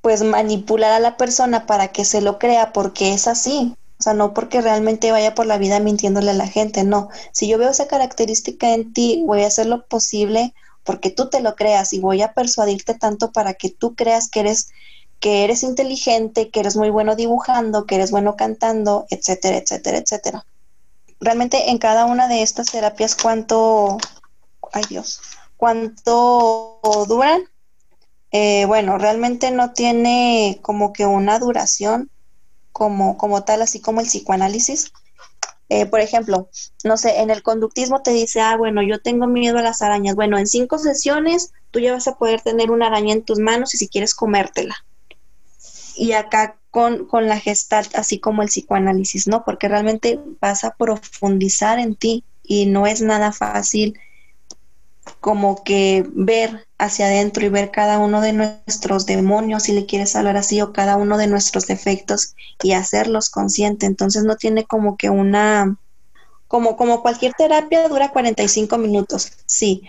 pues 0.00 0.22
manipular 0.22 0.92
a 0.92 1.00
la 1.00 1.16
persona 1.16 1.66
para 1.66 1.88
que 1.88 2.04
se 2.04 2.20
lo 2.20 2.38
crea 2.38 2.72
porque 2.72 3.12
es 3.12 3.26
así. 3.26 3.74
O 3.98 4.02
sea, 4.02 4.14
no 4.14 4.34
porque 4.34 4.60
realmente 4.60 5.10
vaya 5.10 5.34
por 5.34 5.46
la 5.46 5.58
vida 5.58 5.80
mintiéndole 5.80 6.30
a 6.30 6.34
la 6.34 6.46
gente, 6.46 6.84
no. 6.84 7.08
Si 7.32 7.48
yo 7.48 7.58
veo 7.58 7.70
esa 7.70 7.88
característica 7.88 8.72
en 8.72 8.92
ti, 8.92 9.22
voy 9.26 9.42
a 9.42 9.48
hacer 9.48 9.66
lo 9.66 9.86
posible 9.86 10.54
porque 10.84 11.10
tú 11.10 11.28
te 11.28 11.40
lo 11.40 11.56
creas 11.56 11.92
y 11.92 11.98
voy 11.98 12.22
a 12.22 12.32
persuadirte 12.32 12.94
tanto 12.94 13.32
para 13.32 13.54
que 13.54 13.70
tú 13.70 13.94
creas 13.94 14.30
que 14.30 14.40
eres 14.40 14.68
que 15.20 15.44
eres 15.44 15.62
inteligente, 15.62 16.50
que 16.50 16.60
eres 16.60 16.76
muy 16.76 16.90
bueno 16.90 17.16
dibujando, 17.16 17.86
que 17.86 17.96
eres 17.96 18.10
bueno 18.10 18.36
cantando, 18.36 19.06
etcétera, 19.10 19.56
etcétera, 19.56 19.98
etcétera. 19.98 20.46
Realmente 21.20 21.70
en 21.70 21.78
cada 21.78 22.04
una 22.04 22.28
de 22.28 22.42
estas 22.42 22.70
terapias 22.70 23.16
cuánto 23.16 23.98
ay 24.72 24.84
Dios, 24.88 25.20
cuánto 25.56 26.80
duran? 27.08 27.42
Eh, 28.32 28.64
bueno, 28.66 28.98
realmente 28.98 29.50
no 29.50 29.72
tiene 29.72 30.58
como 30.62 30.92
que 30.92 31.06
una 31.06 31.38
duración 31.38 32.10
como, 32.72 33.16
como 33.16 33.44
tal, 33.44 33.62
así 33.62 33.80
como 33.80 34.00
el 34.00 34.06
psicoanálisis. 34.06 34.92
Eh, 35.68 35.86
por 35.86 36.00
ejemplo, 36.00 36.48
no 36.84 36.96
sé, 36.96 37.20
en 37.20 37.30
el 37.30 37.42
conductismo 37.42 38.02
te 38.02 38.12
dice, 38.12 38.40
ah, 38.40 38.56
bueno, 38.56 38.82
yo 38.82 39.00
tengo 39.00 39.26
miedo 39.26 39.58
a 39.58 39.62
las 39.62 39.82
arañas. 39.82 40.14
Bueno, 40.14 40.38
en 40.38 40.46
cinco 40.46 40.78
sesiones 40.78 41.52
tú 41.70 41.80
ya 41.80 41.92
vas 41.92 42.06
a 42.06 42.16
poder 42.16 42.42
tener 42.42 42.70
una 42.70 42.88
araña 42.88 43.14
en 43.14 43.22
tus 43.22 43.38
manos 43.38 43.74
y 43.74 43.78
si 43.78 43.88
quieres 43.88 44.14
comértela. 44.14 44.76
Y 45.96 46.12
acá 46.12 46.56
con, 46.70 47.06
con 47.06 47.26
la 47.26 47.38
gestalt, 47.38 47.94
así 47.96 48.18
como 48.18 48.42
el 48.42 48.48
psicoanálisis, 48.48 49.26
¿no? 49.26 49.44
Porque 49.44 49.68
realmente 49.68 50.20
vas 50.40 50.64
a 50.64 50.74
profundizar 50.76 51.78
en 51.78 51.96
ti 51.96 52.24
y 52.42 52.66
no 52.66 52.86
es 52.86 53.00
nada 53.00 53.32
fácil 53.32 53.98
como 55.20 55.62
que 55.64 56.06
ver 56.08 56.66
hacia 56.78 57.06
adentro 57.06 57.44
y 57.44 57.48
ver 57.48 57.70
cada 57.70 57.98
uno 57.98 58.20
de 58.20 58.32
nuestros 58.32 59.06
demonios, 59.06 59.64
si 59.64 59.72
le 59.72 59.86
quieres 59.86 60.14
hablar 60.16 60.36
así, 60.36 60.60
o 60.60 60.72
cada 60.72 60.96
uno 60.96 61.16
de 61.16 61.26
nuestros 61.26 61.66
defectos 61.66 62.34
y 62.62 62.72
hacerlos 62.72 63.30
consciente. 63.30 63.86
Entonces 63.86 64.24
no 64.24 64.36
tiene 64.36 64.64
como 64.64 64.96
que 64.96 65.10
una, 65.10 65.78
como, 66.48 66.76
como 66.76 67.02
cualquier 67.02 67.32
terapia 67.34 67.88
dura 67.88 68.10
45 68.10 68.78
minutos, 68.78 69.32
sí, 69.46 69.82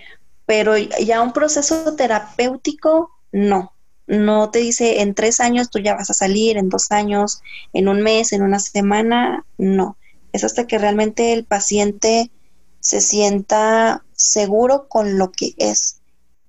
pero 0.45 0.77
ya 0.77 1.21
un 1.21 1.33
proceso 1.33 1.95
terapéutico, 1.95 3.11
no. 3.31 3.73
No 4.07 4.49
te 4.49 4.59
dice 4.59 5.01
en 5.01 5.13
tres 5.13 5.39
años 5.39 5.69
tú 5.69 5.79
ya 5.79 5.95
vas 5.95 6.09
a 6.09 6.13
salir, 6.13 6.57
en 6.57 6.69
dos 6.69 6.91
años, 6.91 7.41
en 7.73 7.89
un 7.89 8.01
mes, 8.01 8.31
en 8.31 8.41
una 8.41 8.59
semana, 8.59 9.45
no. 9.57 9.97
Es 10.31 10.43
hasta 10.43 10.65
que 10.65 10.77
realmente 10.77 11.33
el 11.33 11.45
paciente 11.45 12.31
se 12.79 13.01
sienta 13.01 14.03
seguro 14.13 14.87
con 14.87 15.17
lo 15.17 15.31
que 15.31 15.53
es, 15.57 15.97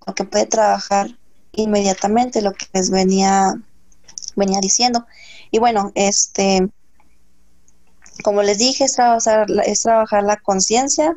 lo 0.07 0.15
que 0.15 0.25
puede 0.25 0.47
trabajar 0.47 1.19
inmediatamente, 1.53 2.43
lo 2.43 2.53
que 2.53 2.67
les 2.73 2.91
venía, 2.91 3.55
venía 4.37 4.61
diciendo. 4.61 5.05
Y 5.51 5.59
bueno, 5.59 5.91
este, 5.97 6.69
como 8.23 8.43
les 8.43 8.59
dije, 8.59 8.85
es 8.85 8.95
trabajar, 8.95 9.47
es 9.67 9.83
trabajar 9.83 10.23
la 10.23 10.37
conciencia 10.37 11.17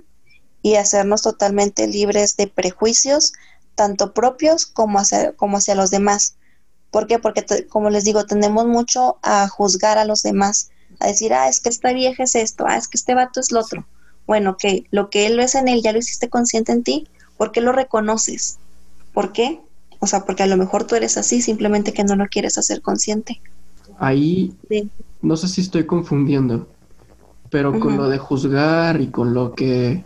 y 0.64 0.76
hacernos 0.76 1.22
totalmente 1.22 1.88
libres 1.88 2.38
de 2.38 2.48
prejuicios, 2.48 3.34
tanto 3.76 4.14
propios 4.14 4.66
como 4.66 5.00
hacia, 5.00 5.34
como 5.34 5.58
hacia 5.58 5.76
los 5.76 5.92
demás. 5.92 6.36
¿Por 6.92 7.08
qué? 7.08 7.20
Porque, 7.20 7.46
como 7.70 7.90
les 7.90 8.04
digo, 8.04 8.26
tenemos 8.26 8.66
mucho 8.66 9.18
a 9.24 9.48
juzgar 9.48 9.98
a 9.98 10.06
los 10.06 10.24
demás, 10.24 10.70
a 11.00 11.08
decir, 11.08 11.34
ah, 11.34 11.48
es 11.48 11.60
que 11.60 11.70
esta 11.70 11.94
vieja 11.94 12.24
es 12.24 12.36
esto, 12.36 12.66
ah, 12.68 12.78
es 12.78 12.88
que 12.88 12.98
este 12.98 13.16
vato 13.16 13.40
es 13.40 13.52
lo 13.52 13.62
otro 13.62 13.86
bueno, 14.32 14.56
que 14.58 14.86
lo 14.92 15.10
que 15.10 15.28
él 15.28 15.40
es 15.40 15.56
en 15.56 15.68
él 15.68 15.82
ya 15.84 15.92
lo 15.92 16.00
hiciste 16.00 16.30
consciente 16.30 16.72
en 16.72 16.84
ti, 16.84 17.08
¿por 17.38 17.52
qué 17.52 17.62
lo 17.62 17.72
reconoces? 17.72 18.60
¿Por 19.14 19.34
qué? 19.34 19.60
O 20.00 20.08
sea, 20.08 20.26
porque 20.26 20.44
a 20.44 20.48
lo 20.48 20.58
mejor 20.58 20.86
tú 20.86 20.96
eres 20.96 21.18
así, 21.18 21.42
simplemente 21.42 21.94
que 21.94 22.04
no 22.04 22.16
lo 22.16 22.28
quieres 22.28 22.58
hacer 22.58 22.82
consciente. 22.82 23.42
Ahí 24.00 24.56
no 25.22 25.36
sé 25.36 25.48
si 25.48 25.62
estoy 25.62 25.86
confundiendo, 25.86 26.68
pero 27.50 27.78
con 27.78 27.98
lo 27.98 28.08
de 28.08 28.18
juzgar 28.18 29.02
y 29.02 29.08
con 29.08 29.34
lo 29.34 29.54
que 29.54 30.06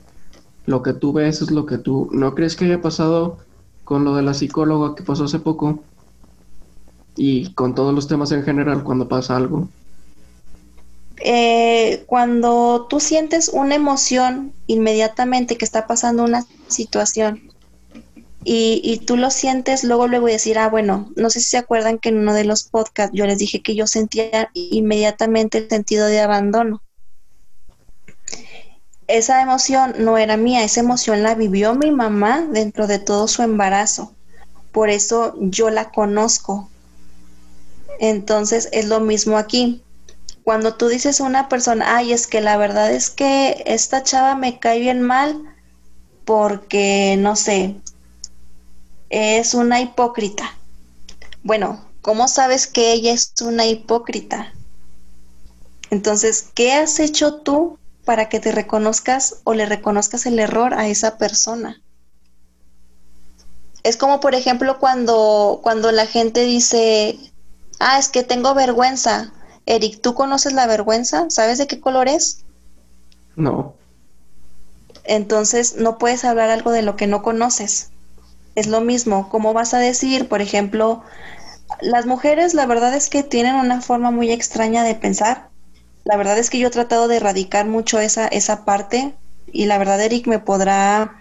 lo 0.66 0.82
que 0.82 0.94
tú 0.94 1.14
ves 1.14 1.44
es 1.44 1.52
lo 1.52 1.68
que 1.68 1.78
tú 1.78 2.10
no 2.12 2.34
crees 2.34 2.56
que 2.56 2.66
haya 2.66 2.82
pasado 2.82 3.38
con 3.86 4.04
lo 4.04 4.16
de 4.16 4.24
la 4.24 4.34
psicóloga 4.34 4.96
que 4.96 5.04
pasó 5.04 5.24
hace 5.24 5.40
poco 5.40 5.80
y 7.16 7.54
con 7.54 7.76
todos 7.76 7.96
los 7.96 8.08
temas 8.08 8.32
en 8.34 8.44
general 8.44 8.84
cuando 8.84 9.08
pasa 9.08 9.38
algo. 9.38 9.70
Eh, 11.24 12.04
cuando 12.08 12.88
tú 12.90 13.00
sientes 13.00 13.48
una 13.48 13.76
emoción 13.76 14.52
inmediatamente 14.68 15.58
que 15.58 15.64
está 15.64 15.88
pasando 15.88 16.26
una 16.26 16.46
situación 16.68 17.52
y, 18.48 19.02
tú 19.08 19.18
lo 19.18 19.32
sientes, 19.32 19.84
luego 19.84 20.08
le 20.08 20.20
voy 20.20 20.32
a 20.32 20.34
decir, 20.34 20.60
ah, 20.60 20.70
bueno, 20.70 21.12
no 21.16 21.32
sé 21.32 21.40
si 21.40 21.48
se 21.48 21.58
acuerdan 21.58 21.98
que 21.98 22.10
en 22.10 22.20
uno 22.20 22.34
de 22.36 22.46
los 22.46 22.64
podcasts 22.64 23.16
yo 23.16 23.26
les 23.26 23.40
dije 23.40 23.64
que 23.64 23.74
yo 23.74 23.88
sentía 23.88 24.52
inmediatamente 24.54 25.58
el 25.58 25.70
sentido 25.70 26.06
de 26.06 26.20
abandono. 26.20 26.84
Esa 29.08 29.42
emoción 29.42 29.96
no 30.00 30.18
era 30.18 30.38
mía, 30.38 30.64
esa 30.64 30.80
emoción 30.80 31.24
la 31.24 31.36
vivió 31.36 31.76
mi 31.76 31.92
mamá 31.92 32.46
dentro 32.50 32.88
de 32.88 33.00
todo 33.00 33.28
su 33.28 33.44
embarazo. 33.44 34.14
Por 34.72 34.90
eso 34.90 35.36
yo 35.40 35.70
la 35.70 35.92
conozco. 35.92 36.70
Entonces 38.00 38.70
es 38.72 38.88
lo 38.88 39.00
mismo 39.00 39.38
aquí 39.38 39.84
cuando 40.46 40.76
tú 40.76 40.90
dices 40.90 41.20
a 41.20 41.24
una 41.24 41.50
persona, 41.50 41.98
ay, 41.98 42.14
es 42.14 42.28
que 42.28 42.40
la 42.40 42.56
verdad 42.56 42.94
es 42.94 43.10
que 43.10 43.64
esta 43.66 44.04
chava 44.04 44.36
me 44.36 44.60
cae 44.60 44.80
bien 44.80 45.02
mal 45.02 45.44
porque, 46.24 47.16
no 47.18 47.36
sé, 47.36 47.76
es 49.10 49.56
una 49.56 49.82
hipócrita. 49.82 50.56
Bueno, 51.42 51.84
¿cómo 52.02 52.28
sabes 52.28 52.68
que 52.68 52.94
ella 52.94 53.12
es 53.12 53.34
una 53.42 53.66
hipócrita? 53.66 54.54
Entonces, 55.90 56.50
¿qué 56.54 56.74
has 56.74 57.00
hecho 57.00 57.38
tú 57.38 57.80
para 58.06 58.30
que 58.30 58.40
te 58.40 58.52
reconozcas 58.52 59.42
o 59.44 59.54
le 59.54 59.66
reconozcas 59.66 60.26
el 60.26 60.40
error 60.40 60.74
a 60.74 60.88
esa 60.88 61.18
persona? 61.18 61.82
Es 63.84 63.98
como, 63.98 64.20
por 64.20 64.34
ejemplo, 64.34 64.80
cuando, 64.80 65.60
cuando 65.62 65.92
la 65.92 66.06
gente 66.06 66.44
dice, 66.44 67.20
ah, 67.80 68.00
es 68.00 68.10
que 68.10 68.24
tengo 68.24 68.54
vergüenza. 68.54 69.32
Eric, 69.66 70.02
¿tú 70.02 70.14
conoces 70.14 70.54
la 70.54 70.68
vergüenza? 70.68 71.26
¿Sabes 71.30 71.58
de 71.58 71.68
qué 71.68 71.80
color 71.80 72.08
es? 72.08 72.46
No. 73.36 73.76
Entonces 75.04 75.76
no 75.76 75.98
puedes 75.98 76.26
hablar 76.26 76.50
algo 76.50 76.72
de 76.72 76.82
lo 76.82 76.96
que 76.96 77.08
no 77.08 77.22
conoces. 77.22 77.92
Es 78.56 78.68
lo 78.68 78.82
mismo. 78.82 79.30
¿Cómo 79.30 79.54
vas 79.54 79.74
a 79.74 79.80
decir, 79.80 80.30
por 80.30 80.42
ejemplo, 80.42 81.04
las 81.82 82.06
mujeres 82.06 82.54
la 82.54 82.66
verdad 82.66 82.94
es 82.96 83.10
que 83.10 83.24
tienen 83.24 83.56
una 83.56 83.82
forma 83.82 84.12
muy 84.12 84.32
extraña 84.32 84.84
de 84.84 84.96
pensar. 84.96 85.50
La 86.06 86.18
verdad 86.18 86.38
es 86.38 86.50
que 86.50 86.60
yo 86.60 86.68
he 86.68 86.72
tratado 86.72 87.08
de 87.08 87.18
erradicar 87.18 87.66
mucho 87.66 88.00
esa, 88.00 88.28
esa 88.28 88.64
parte 88.64 89.14
y 89.52 89.66
la 89.66 89.78
verdad 89.78 90.02
Eric 90.02 90.28
me 90.28 90.40
podrá 90.40 91.20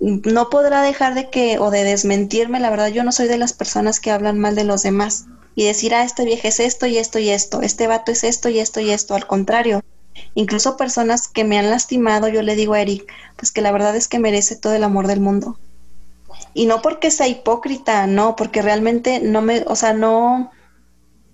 no 0.00 0.50
podrá 0.50 0.82
dejar 0.82 1.14
de 1.14 1.30
que 1.30 1.58
o 1.58 1.70
de 1.70 1.84
desmentirme, 1.84 2.58
la 2.58 2.70
verdad 2.70 2.88
yo 2.88 3.04
no 3.04 3.12
soy 3.12 3.28
de 3.28 3.38
las 3.38 3.52
personas 3.52 4.00
que 4.00 4.10
hablan 4.10 4.38
mal 4.38 4.56
de 4.56 4.64
los 4.64 4.82
demás 4.82 5.26
y 5.54 5.64
decir, 5.64 5.94
ah, 5.94 6.04
este 6.04 6.24
vieja 6.24 6.48
es 6.48 6.60
esto 6.60 6.86
y 6.86 6.98
esto 6.98 7.18
y 7.18 7.30
esto, 7.30 7.62
este 7.62 7.86
vato 7.86 8.10
es 8.10 8.24
esto 8.24 8.48
y 8.48 8.58
esto 8.58 8.80
y 8.80 8.90
esto, 8.90 9.14
al 9.14 9.26
contrario, 9.26 9.82
incluso 10.34 10.76
personas 10.76 11.28
que 11.28 11.44
me 11.44 11.58
han 11.58 11.70
lastimado, 11.70 12.28
yo 12.28 12.42
le 12.42 12.56
digo 12.56 12.74
a 12.74 12.80
Eric, 12.80 13.12
pues 13.36 13.52
que 13.52 13.62
la 13.62 13.70
verdad 13.70 13.94
es 13.94 14.08
que 14.08 14.18
merece 14.18 14.56
todo 14.56 14.74
el 14.74 14.84
amor 14.84 15.06
del 15.06 15.20
mundo. 15.20 15.56
Y 16.54 16.66
no 16.66 16.82
porque 16.82 17.10
sea 17.10 17.28
hipócrita, 17.28 18.06
no, 18.06 18.34
porque 18.34 18.62
realmente 18.62 19.20
no 19.20 19.40
me, 19.40 19.62
o 19.66 19.76
sea, 19.76 19.92
no, 19.92 20.50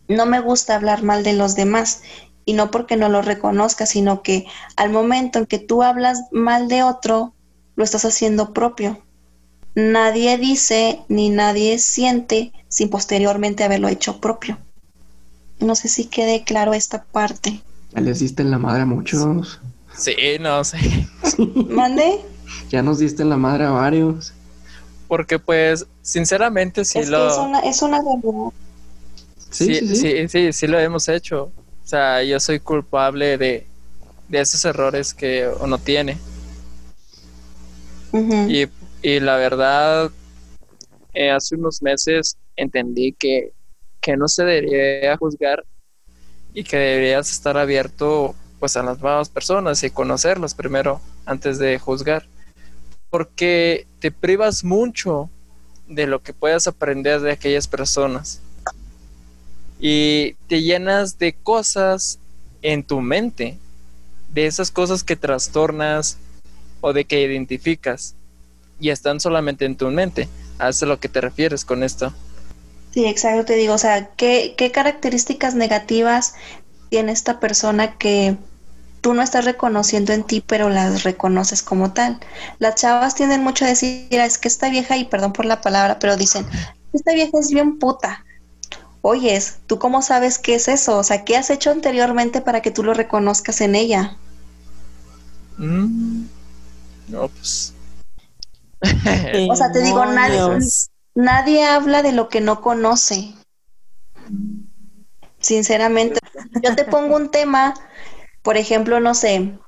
no 0.08 0.26
me 0.26 0.40
gusta 0.40 0.74
hablar 0.74 1.02
mal 1.02 1.22
de 1.22 1.32
los 1.32 1.54
demás 1.54 2.02
y 2.48 2.54
no 2.54 2.70
porque 2.70 2.96
no 2.96 3.10
lo 3.10 3.20
reconozca, 3.20 3.84
sino 3.84 4.22
que 4.22 4.46
al 4.74 4.88
momento 4.88 5.38
en 5.38 5.44
que 5.44 5.58
tú 5.58 5.82
hablas 5.82 6.22
mal 6.32 6.68
de 6.68 6.82
otro, 6.82 7.34
lo 7.76 7.84
estás 7.84 8.06
haciendo 8.06 8.54
propio. 8.54 9.02
Nadie 9.74 10.38
dice 10.38 11.02
ni 11.08 11.28
nadie 11.28 11.78
siente 11.78 12.52
sin 12.68 12.88
posteriormente 12.88 13.64
haberlo 13.64 13.88
hecho 13.88 14.18
propio. 14.18 14.56
No 15.60 15.74
sé 15.74 15.88
si 15.88 16.06
quede 16.06 16.42
claro 16.42 16.72
esta 16.72 17.04
parte. 17.04 17.60
Ya 17.92 18.00
les 18.00 18.20
diste 18.20 18.40
en 18.40 18.50
la 18.50 18.56
madre 18.56 18.80
a 18.80 18.86
muchos. 18.86 19.60
Sí, 19.94 20.16
no 20.40 20.64
sé. 20.64 20.78
¿Mande? 21.68 22.18
Ya 22.70 22.80
nos 22.82 22.98
diste 22.98 23.24
en 23.24 23.28
la 23.28 23.36
madre 23.36 23.66
a 23.66 23.72
varios. 23.72 24.32
Porque 25.06 25.38
pues, 25.38 25.86
sinceramente, 26.00 26.86
sí 26.86 26.98
es 26.98 27.10
lo... 27.10 27.26
Que 27.26 27.26
es 27.26 27.38
una, 27.38 27.60
es 27.60 27.82
una 27.82 27.98
verdad. 27.98 28.52
Sí 29.50 29.74
sí 29.74 29.96
sí. 29.96 30.28
sí, 30.28 30.52
sí, 30.54 30.66
lo 30.66 30.78
hemos 30.78 31.10
hecho. 31.10 31.52
O 31.88 31.90
sea, 31.90 32.22
yo 32.22 32.38
soy 32.38 32.60
culpable 32.60 33.38
de, 33.38 33.66
de 34.28 34.40
esos 34.40 34.62
errores 34.66 35.14
que 35.14 35.50
uno 35.58 35.78
tiene. 35.78 36.18
Y, 39.02 39.20
la 39.20 39.36
verdad, 39.36 40.10
eh, 41.14 41.30
hace 41.30 41.54
unos 41.54 41.80
meses 41.80 42.36
entendí 42.56 43.14
que, 43.14 43.54
que 44.02 44.18
no 44.18 44.28
se 44.28 44.44
debería 44.44 45.16
juzgar 45.16 45.64
y 46.52 46.62
que 46.62 46.76
deberías 46.76 47.30
estar 47.30 47.56
abierto 47.56 48.34
pues 48.60 48.76
a 48.76 48.82
las 48.82 49.00
nuevas 49.00 49.30
personas 49.30 49.82
y 49.82 49.88
conocerlas 49.88 50.52
primero 50.52 51.00
antes 51.24 51.58
de 51.58 51.78
juzgar. 51.78 52.26
Porque 53.08 53.86
te 53.98 54.10
privas 54.10 54.62
mucho 54.62 55.30
de 55.86 56.06
lo 56.06 56.22
que 56.22 56.34
puedas 56.34 56.66
aprender 56.66 57.22
de 57.22 57.32
aquellas 57.32 57.66
personas 57.66 58.42
y 59.80 60.34
te 60.48 60.62
llenas 60.62 61.18
de 61.18 61.34
cosas 61.34 62.18
en 62.62 62.82
tu 62.82 63.00
mente 63.00 63.58
de 64.32 64.46
esas 64.46 64.70
cosas 64.70 65.04
que 65.04 65.16
trastornas 65.16 66.18
o 66.80 66.92
de 66.92 67.04
que 67.04 67.22
identificas 67.22 68.14
y 68.80 68.90
están 68.90 69.20
solamente 69.20 69.64
en 69.64 69.76
tu 69.76 69.90
mente. 69.90 70.28
¿A 70.58 70.70
lo 70.84 70.98
que 70.98 71.08
te 71.08 71.20
refieres 71.20 71.64
con 71.64 71.82
esto? 71.82 72.12
Sí, 72.92 73.06
exacto, 73.06 73.44
te 73.44 73.54
digo, 73.54 73.74
o 73.74 73.78
sea, 73.78 74.10
¿qué, 74.16 74.54
qué 74.56 74.72
características 74.72 75.54
negativas 75.54 76.34
tiene 76.90 77.12
esta 77.12 77.38
persona 77.38 77.96
que 77.96 78.36
tú 79.00 79.14
no 79.14 79.22
estás 79.22 79.44
reconociendo 79.44 80.12
en 80.12 80.24
ti, 80.24 80.42
pero 80.44 80.68
las 80.68 81.04
reconoces 81.04 81.62
como 81.62 81.92
tal? 81.92 82.18
Las 82.58 82.74
chavas 82.76 83.14
tienden 83.14 83.44
mucho 83.44 83.64
a 83.64 83.68
decir, 83.68 84.08
es 84.10 84.38
que 84.38 84.48
esta 84.48 84.68
vieja, 84.68 84.96
y 84.96 85.04
perdón 85.04 85.32
por 85.32 85.44
la 85.44 85.60
palabra, 85.60 85.98
pero 85.98 86.16
dicen, 86.16 86.46
esta 86.92 87.12
vieja 87.12 87.38
es 87.38 87.50
bien 87.50 87.78
puta. 87.78 88.24
Oyes, 89.02 89.58
¿tú 89.66 89.78
cómo 89.78 90.02
sabes 90.02 90.38
qué 90.38 90.56
es 90.56 90.68
eso? 90.68 90.98
O 90.98 91.04
sea, 91.04 91.24
¿qué 91.24 91.36
has 91.36 91.50
hecho 91.50 91.70
anteriormente 91.70 92.40
para 92.40 92.60
que 92.62 92.70
tú 92.70 92.82
lo 92.82 92.94
reconozcas 92.94 93.60
en 93.60 93.74
ella? 93.74 94.16
Mm. 95.56 96.24
No, 97.08 97.28
pues. 97.28 97.72
o 99.50 99.56
sea, 99.56 99.72
te 99.72 99.82
digo, 99.82 100.04
nadie, 100.04 100.40
nadie 101.14 101.64
habla 101.64 102.02
de 102.02 102.12
lo 102.12 102.28
que 102.28 102.40
no 102.40 102.60
conoce. 102.60 103.34
Sinceramente, 105.40 106.20
yo 106.62 106.74
te 106.74 106.84
pongo 106.84 107.16
un 107.16 107.30
tema, 107.30 107.74
por 108.42 108.56
ejemplo, 108.56 109.00
no 109.00 109.14
sé, 109.14 109.58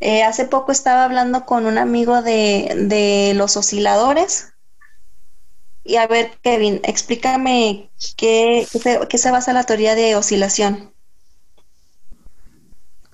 eh, 0.00 0.24
hace 0.24 0.46
poco 0.46 0.72
estaba 0.72 1.04
hablando 1.04 1.44
con 1.46 1.64
un 1.66 1.78
amigo 1.78 2.22
de, 2.22 2.74
de 2.88 3.34
los 3.34 3.56
osciladores. 3.56 4.51
Y 5.84 5.96
a 5.96 6.06
ver, 6.06 6.30
Kevin, 6.42 6.80
explícame 6.84 7.90
qué, 8.16 8.66
qué, 9.08 9.18
se, 9.18 9.30
basa 9.30 9.52
la 9.52 9.64
teoría 9.64 9.94
de 9.94 10.14
oscilación. 10.16 10.92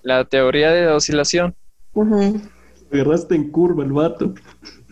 La 0.03 0.25
teoría 0.25 0.71
de 0.71 0.87
oscilación 0.89 1.55
agarraste 2.93 3.35
en 3.35 3.51
curva 3.51 3.85
el 3.85 3.93
vato. 3.93 4.35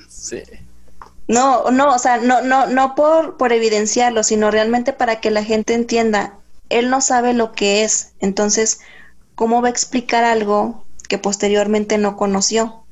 Sí. 0.09 0.43
No, 1.29 1.71
no, 1.71 1.95
o 1.95 1.99
sea, 1.99 2.19
no, 2.19 2.43
no, 2.43 2.67
no 2.67 2.95
por, 2.95 3.37
por 3.37 3.53
evidenciarlo, 3.53 4.23
sino 4.23 4.51
realmente 4.51 4.93
para 4.93 5.21
que 5.21 5.31
la 5.31 5.43
gente 5.43 5.75
entienda. 5.75 6.39
Él 6.69 6.91
no 6.91 7.01
sabe 7.01 7.35
lo 7.35 7.53
que 7.53 7.85
es, 7.85 8.15
entonces, 8.21 8.81
¿cómo 9.35 9.63
va 9.63 9.69
a 9.69 9.71
explicar 9.71 10.25
algo 10.25 10.85
que 11.09 11.19
posteriormente 11.19 11.99
no 11.99 12.17
conoció? 12.17 12.85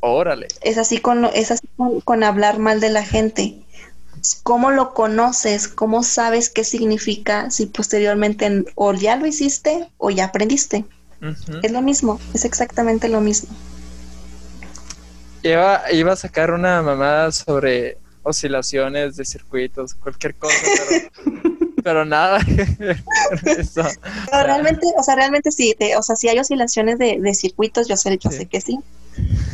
Órale. 0.00 0.48
Es 0.62 0.78
así 0.78 0.98
con, 0.98 1.26
es 1.26 1.50
así 1.50 1.66
con, 2.04 2.24
hablar 2.24 2.58
mal 2.58 2.80
de 2.80 2.90
la 2.90 3.04
gente. 3.04 3.59
¿Cómo 4.42 4.70
lo 4.70 4.94
conoces? 4.94 5.68
¿Cómo 5.68 6.02
sabes 6.02 6.48
qué 6.48 6.64
significa 6.64 7.50
si 7.50 7.66
posteriormente 7.66 8.64
o 8.74 8.92
ya 8.94 9.16
lo 9.16 9.26
hiciste 9.26 9.88
o 9.98 10.10
ya 10.10 10.26
aprendiste? 10.26 10.84
Es 11.62 11.70
lo 11.70 11.82
mismo, 11.82 12.18
es 12.32 12.44
exactamente 12.44 13.08
lo 13.08 13.20
mismo. 13.20 13.50
Iba, 15.42 15.82
iba 15.92 16.12
a 16.12 16.16
sacar 16.16 16.50
una 16.50 16.82
mamada 16.82 17.30
sobre 17.32 17.98
oscilaciones 18.22 19.16
de 19.16 19.24
circuitos, 19.24 19.94
cualquier 19.94 20.34
cosa, 20.34 20.54
pero, 21.82 22.04
nada. 22.06 22.38
realmente, 24.32 24.86
o 24.96 25.02
sea, 25.02 25.14
realmente 25.16 25.50
sí, 25.50 25.74
o 25.96 26.02
sea, 26.02 26.16
si 26.16 26.28
hay 26.28 26.38
oscilaciones 26.38 26.98
de, 26.98 27.34
circuitos, 27.34 27.88
yo 27.88 27.96
sé, 27.96 28.18
yo 28.18 28.30
sé 28.30 28.46
que 28.46 28.60
sí. 28.60 28.78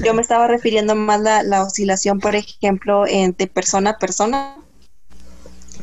Yo 0.05 0.15
me 0.15 0.23
estaba 0.23 0.47
refiriendo 0.47 0.95
más 0.95 1.21
la, 1.21 1.43
la 1.43 1.63
oscilación, 1.63 2.21
por 2.21 2.35
ejemplo, 2.37 3.05
de 3.05 3.51
persona 3.53 3.91
a 3.91 3.99
persona. 3.99 4.57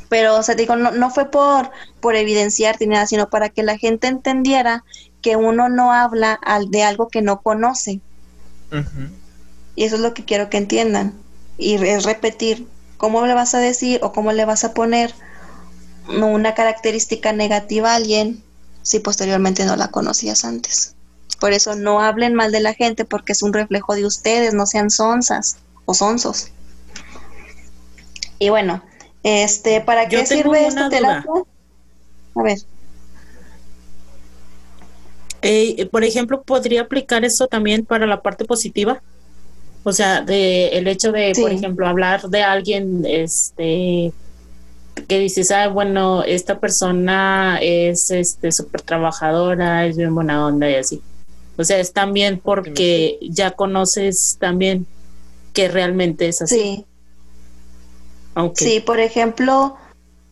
Pero, 0.09 0.35
o 0.37 0.43
sea, 0.43 0.55
digo, 0.55 0.75
no, 0.75 0.91
no 0.91 1.09
fue 1.09 1.31
por, 1.31 1.71
por 1.99 2.15
evidenciar 2.15 2.77
ni 2.79 2.87
nada, 2.87 3.07
sino 3.07 3.29
para 3.29 3.49
que 3.49 3.63
la 3.63 3.77
gente 3.77 4.07
entendiera 4.07 4.83
que 5.21 5.35
uno 5.35 5.69
no 5.69 5.91
habla 5.91 6.33
al, 6.33 6.69
de 6.69 6.83
algo 6.83 7.07
que 7.07 7.21
no 7.21 7.41
conoce. 7.41 8.01
Y 9.75 9.83
eso 9.83 9.95
es 9.95 10.01
lo 10.01 10.13
que 10.13 10.25
quiero 10.25 10.49
que 10.49 10.57
entiendan. 10.57 11.13
Y 11.57 11.75
es 11.75 12.03
repetir 12.03 12.67
cómo 12.97 13.25
le 13.25 13.33
vas 13.33 13.55
a 13.55 13.59
decir 13.59 13.99
o 14.03 14.11
cómo 14.11 14.31
le 14.31 14.45
vas 14.45 14.63
a 14.63 14.73
poner 14.73 15.13
una 16.07 16.53
característica 16.53 17.33
negativa 17.33 17.91
a 17.91 17.95
alguien 17.95 18.43
si 18.81 18.99
posteriormente 18.99 19.65
no 19.65 19.75
la 19.75 19.87
conocías 19.89 20.45
antes. 20.45 20.92
Por 21.43 21.51
eso 21.51 21.75
no 21.75 21.99
hablen 21.99 22.35
mal 22.35 22.53
de 22.53 22.61
la 22.61 22.73
gente 22.73 23.03
porque 23.03 23.33
es 23.33 23.43
un 23.43 23.51
reflejo 23.51 23.95
de 23.95 24.05
ustedes, 24.05 24.53
no 24.53 24.65
sean 24.65 24.89
sonzas 24.89 25.57
o 25.83 25.93
sonzos. 25.93 26.53
Y 28.39 28.47
bueno, 28.47 28.81
este, 29.23 29.81
¿para 29.81 30.07
qué 30.07 30.25
sirve 30.25 30.65
esta 30.65 30.87
terapia? 30.87 31.29
A 32.35 32.43
ver. 32.43 32.59
Eh, 35.41 35.85
por 35.91 36.05
ejemplo, 36.05 36.43
podría 36.43 36.83
aplicar 36.83 37.25
eso 37.25 37.47
también 37.47 37.83
para 37.83 38.07
la 38.07 38.21
parte 38.21 38.45
positiva. 38.45 39.01
O 39.83 39.91
sea, 39.91 40.21
de 40.21 40.69
el 40.69 40.87
hecho 40.87 41.11
de, 41.11 41.33
por 41.35 41.51
ejemplo, 41.51 41.85
hablar 41.85 42.21
de 42.29 42.41
alguien, 42.41 43.03
este, 43.05 44.13
que 45.09 45.19
dices, 45.19 45.51
ah, 45.51 45.67
bueno, 45.67 46.23
esta 46.23 46.61
persona 46.61 47.59
es, 47.61 48.11
este, 48.11 48.53
súper 48.53 48.81
trabajadora, 48.81 49.85
es 49.85 49.97
bien 49.97 50.15
buena 50.15 50.45
onda 50.45 50.69
y 50.69 50.75
así. 50.75 51.01
O 51.57 51.63
sea, 51.63 51.79
es 51.79 51.93
también 51.93 52.39
porque 52.39 53.19
ya 53.21 53.51
conoces 53.51 54.37
también 54.39 54.87
que 55.53 55.67
realmente 55.67 56.27
es 56.27 56.41
así. 56.41 56.55
Sí. 56.55 56.85
Sí, 58.55 58.79
por 58.79 58.99
ejemplo, 58.99 59.77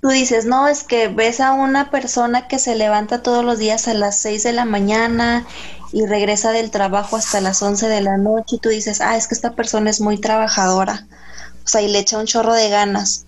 tú 0.02 0.10
dices, 0.10 0.46
no, 0.46 0.68
es 0.68 0.84
que 0.84 1.08
ves 1.08 1.40
a 1.40 1.54
una 1.54 1.92
persona 1.92 2.48
que 2.48 2.58
se 2.58 2.76
levanta 2.76 3.22
todos 3.22 3.46
los 3.46 3.60
días 3.60 3.88
a 3.88 3.94
las 3.94 4.18
6 4.18 4.44
de 4.44 4.54
la 4.54 4.66
mañana 4.66 5.46
y 5.92 6.06
regresa 6.06 6.52
del 6.52 6.72
trabajo 6.72 7.16
hasta 7.16 7.42
las 7.42 7.62
11 7.62 7.88
de 7.88 8.02
la 8.02 8.18
noche 8.18 8.56
y 8.56 8.60
tú 8.60 8.70
dices, 8.70 9.02
ah, 9.02 9.18
es 9.18 9.28
que 9.28 9.36
esta 9.36 9.54
persona 9.54 9.90
es 9.92 10.02
muy 10.02 10.20
trabajadora, 10.20 11.08
o 11.64 11.68
sea, 11.68 11.82
y 11.82 11.90
le 11.90 12.00
echa 12.00 12.18
un 12.18 12.26
chorro 12.26 12.54
de 12.56 12.70
ganas. 12.70 13.26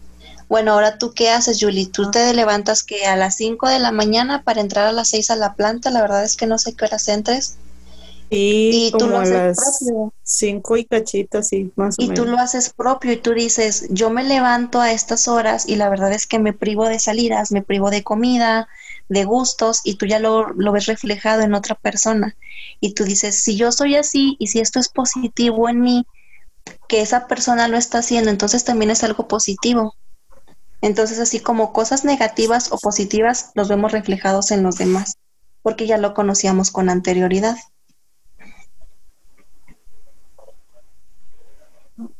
Bueno, 0.50 0.74
ahora 0.74 0.98
tú 0.98 1.14
qué 1.14 1.30
haces, 1.30 1.58
Julie? 1.60 1.88
Tú 1.88 2.12
te 2.12 2.34
levantas 2.34 2.84
que 2.84 3.06
a 3.06 3.16
las 3.16 3.36
5 3.38 3.70
de 3.70 3.80
la 3.80 3.92
mañana 3.92 4.44
para 4.44 4.62
entrar 4.62 4.88
a 4.88 4.92
las 4.92 5.10
6 5.10 5.30
a 5.32 5.36
la 5.36 5.54
planta, 5.54 5.90
la 5.90 6.02
verdad 6.02 6.24
es 6.24 6.36
que 6.36 6.48
no 6.48 6.58
sé 6.58 6.74
qué 6.74 6.86
horas 6.86 7.08
entres. 7.08 7.58
Y, 8.30 8.88
y 8.88 8.96
tú 8.98 9.08
como 9.08 9.08
lo 9.08 9.20
a 9.20 9.22
haces 9.22 9.44
las 9.56 9.56
propio. 9.56 10.14
cinco 10.24 10.78
y 10.78 10.86
cachito, 10.86 11.40
así, 11.40 11.72
más 11.76 12.00
o 12.00 12.04
Y 12.04 12.10
tú 12.14 12.26
menos. 12.26 12.28
lo 12.28 12.38
haces 12.40 12.72
propio 12.74 13.12
y 13.14 13.18
tú 13.18 13.34
dices, 13.34 13.88
yo 13.90 14.10
me 14.10 14.24
levanto 14.24 14.82
a 14.82 14.92
estas 14.92 15.28
horas 15.28 15.68
y 15.68 15.76
la 15.76 15.90
verdad 15.90 16.12
es 16.14 16.28
que 16.28 16.40
me 16.40 16.54
privo 16.54 16.88
de 16.90 17.00
salidas, 17.00 17.52
me 17.52 17.62
privo 17.62 17.90
de 17.92 18.04
comida, 18.04 18.68
de 19.10 19.26
gustos 19.26 19.82
y 19.84 19.96
tú 19.96 20.06
ya 20.08 20.20
lo, 20.20 20.52
lo 20.54 20.72
ves 20.72 20.88
reflejado 20.88 21.42
en 21.44 21.54
otra 21.54 21.76
persona. 21.76 22.36
Y 22.80 22.94
tú 22.96 23.04
dices, 23.06 23.44
si 23.44 23.56
yo 23.58 23.72
soy 23.72 23.96
así 23.96 24.36
y 24.40 24.48
si 24.48 24.60
esto 24.60 24.80
es 24.80 24.90
positivo 24.90 25.70
en 25.70 25.82
mí, 25.82 26.08
que 26.88 27.02
esa 27.02 27.28
persona 27.28 27.68
lo 27.68 27.78
está 27.78 28.00
haciendo, 28.00 28.30
entonces 28.32 28.64
también 28.64 28.92
es 28.92 29.04
algo 29.04 29.28
positivo. 29.28 29.96
Entonces, 30.82 31.20
así 31.20 31.40
como 31.40 31.74
cosas 31.74 32.04
negativas 32.06 32.72
o 32.72 32.78
positivas, 32.78 33.52
los 33.56 33.70
vemos 33.70 33.92
reflejados 33.92 34.52
en 34.52 34.64
los 34.64 34.76
demás, 34.78 35.16
porque 35.62 35.88
ya 35.88 35.98
lo 35.98 36.14
conocíamos 36.14 36.72
con 36.72 36.90
anterioridad. 36.90 37.56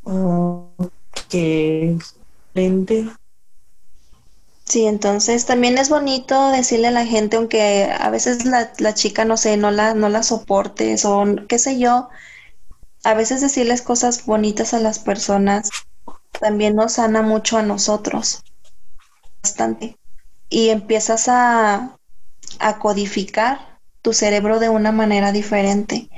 Ok, 0.04 1.34
excelente. 1.34 3.14
Sí, 4.66 4.86
entonces 4.88 5.46
también 5.46 5.78
es 5.78 5.88
bonito 5.90 6.50
decirle 6.50 6.88
a 6.88 6.92
la 6.92 7.06
gente, 7.06 7.38
aunque 7.38 7.84
a 7.98 8.10
veces 8.10 8.44
la, 8.46 8.72
la 8.80 8.94
chica, 8.94 9.24
no 9.24 9.38
sé, 9.38 9.56
no 9.58 9.72
la, 9.72 9.94
no 9.94 10.10
la 10.10 10.22
soportes 10.24 11.06
o 11.06 11.24
qué 11.48 11.60
sé 11.60 11.80
yo, 11.80 12.10
a 13.04 13.14
veces 13.16 13.42
decirles 13.42 13.82
cosas 13.84 14.26
bonitas 14.26 14.74
a 14.74 14.80
las 14.80 15.00
personas 15.00 15.70
también 16.40 16.76
nos 16.76 16.94
sana 16.94 17.22
mucho 17.24 17.58
a 17.58 17.64
nosotros, 17.64 18.44
bastante. 19.44 19.98
Y 20.50 20.70
empiezas 20.70 21.28
a, 21.30 21.98
a 22.60 22.80
codificar 22.80 23.80
tu 24.02 24.14
cerebro 24.14 24.60
de 24.60 24.70
una 24.70 24.92
manera 24.92 25.32
diferente. 25.32 26.10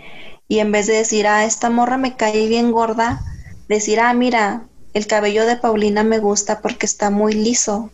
Y 0.47 0.59
en 0.59 0.71
vez 0.71 0.87
de 0.87 0.95
decir, 0.95 1.27
ah, 1.27 1.45
esta 1.45 1.69
morra 1.69 1.97
me 1.97 2.17
cae 2.17 2.47
bien 2.47 2.71
gorda, 2.71 3.21
decir, 3.67 3.99
ah, 3.99 4.13
mira, 4.13 4.63
el 4.93 5.07
cabello 5.07 5.45
de 5.45 5.57
Paulina 5.57 6.03
me 6.03 6.19
gusta 6.19 6.61
porque 6.61 6.85
está 6.85 7.09
muy 7.09 7.33
liso. 7.33 7.89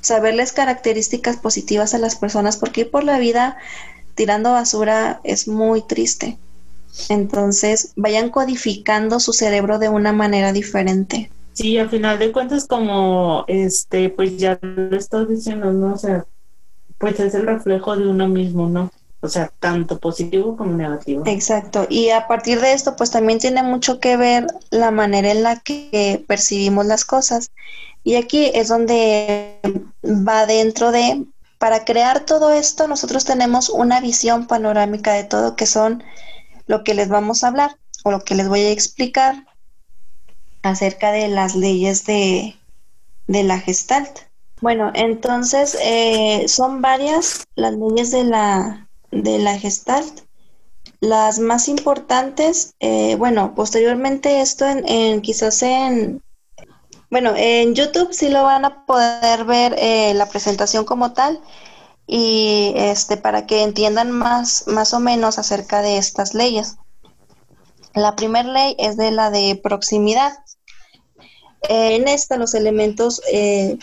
Saberles 0.00 0.52
características 0.52 1.36
positivas 1.36 1.94
a 1.94 1.98
las 1.98 2.16
personas, 2.16 2.56
porque 2.56 2.82
ir 2.82 2.90
por 2.90 3.04
la 3.04 3.18
vida 3.18 3.56
tirando 4.14 4.52
basura 4.52 5.20
es 5.24 5.48
muy 5.48 5.82
triste. 5.82 6.38
Entonces, 7.08 7.92
vayan 7.96 8.30
codificando 8.30 9.20
su 9.20 9.32
cerebro 9.32 9.78
de 9.78 9.88
una 9.88 10.12
manera 10.12 10.52
diferente. 10.52 11.30
Sí, 11.52 11.78
al 11.78 11.88
final 11.88 12.18
de 12.18 12.32
cuentas, 12.32 12.66
como 12.66 13.44
este, 13.48 14.10
pues 14.10 14.36
ya 14.36 14.58
lo 14.60 14.96
estás 14.96 15.28
diciendo, 15.28 15.72
¿no? 15.72 15.94
O 15.94 15.98
sea, 15.98 16.26
pues 16.98 17.18
es 17.20 17.34
el 17.34 17.46
reflejo 17.46 17.96
de 17.96 18.06
uno 18.06 18.28
mismo, 18.28 18.68
¿no? 18.68 18.90
O 19.26 19.28
sea, 19.28 19.52
tanto 19.58 19.98
positivo 19.98 20.56
como 20.56 20.72
negativo. 20.72 21.24
Exacto. 21.26 21.86
Y 21.90 22.10
a 22.10 22.28
partir 22.28 22.60
de 22.60 22.72
esto, 22.72 22.94
pues 22.96 23.10
también 23.10 23.38
tiene 23.38 23.62
mucho 23.62 23.98
que 23.98 24.16
ver 24.16 24.46
la 24.70 24.90
manera 24.90 25.32
en 25.32 25.42
la 25.42 25.60
que 25.60 26.24
percibimos 26.28 26.86
las 26.86 27.04
cosas. 27.04 27.50
Y 28.04 28.14
aquí 28.14 28.52
es 28.54 28.68
donde 28.68 29.58
va 30.04 30.46
dentro 30.46 30.92
de, 30.92 31.26
para 31.58 31.84
crear 31.84 32.20
todo 32.20 32.52
esto, 32.52 32.86
nosotros 32.86 33.24
tenemos 33.24 33.68
una 33.68 34.00
visión 34.00 34.46
panorámica 34.46 35.12
de 35.12 35.24
todo, 35.24 35.56
que 35.56 35.66
son 35.66 36.04
lo 36.66 36.84
que 36.84 36.94
les 36.94 37.08
vamos 37.08 37.42
a 37.42 37.48
hablar 37.48 37.76
o 38.04 38.12
lo 38.12 38.20
que 38.20 38.36
les 38.36 38.48
voy 38.48 38.60
a 38.60 38.70
explicar 38.70 39.44
acerca 40.62 41.10
de 41.10 41.26
las 41.26 41.56
leyes 41.56 42.04
de, 42.06 42.54
de 43.26 43.42
la 43.42 43.58
gestalt. 43.58 44.20
Bueno, 44.60 44.90
entonces 44.94 45.76
eh, 45.82 46.44
son 46.48 46.80
varias 46.80 47.44
las 47.56 47.74
leyes 47.74 48.10
de 48.10 48.24
la, 48.24 48.85
de 49.10 49.38
la 49.38 49.58
gestalt. 49.58 50.22
Las 51.00 51.38
más 51.38 51.68
importantes, 51.68 52.74
eh, 52.80 53.16
bueno, 53.16 53.54
posteriormente 53.54 54.40
esto 54.40 54.66
en, 54.66 54.88
en, 54.88 55.20
quizás 55.20 55.62
en, 55.62 56.22
bueno, 57.10 57.34
en 57.36 57.74
YouTube 57.74 58.12
sí 58.12 58.28
lo 58.28 58.42
van 58.42 58.64
a 58.64 58.84
poder 58.84 59.44
ver 59.44 59.74
eh, 59.78 60.12
la 60.14 60.28
presentación 60.28 60.84
como 60.84 61.12
tal 61.12 61.40
y 62.06 62.72
este 62.76 63.16
para 63.16 63.46
que 63.46 63.62
entiendan 63.62 64.10
más, 64.10 64.64
más 64.66 64.92
o 64.94 65.00
menos 65.00 65.38
acerca 65.38 65.82
de 65.82 65.98
estas 65.98 66.34
leyes. 66.34 66.76
La 67.94 68.16
primera 68.16 68.48
ley 68.50 68.76
es 68.78 68.96
de 68.96 69.10
la 69.10 69.30
de 69.30 69.58
proximidad. 69.62 70.32
En 71.68 72.08
esta 72.08 72.36
los 72.36 72.54
elementos 72.54 73.22
eh, 73.32 73.78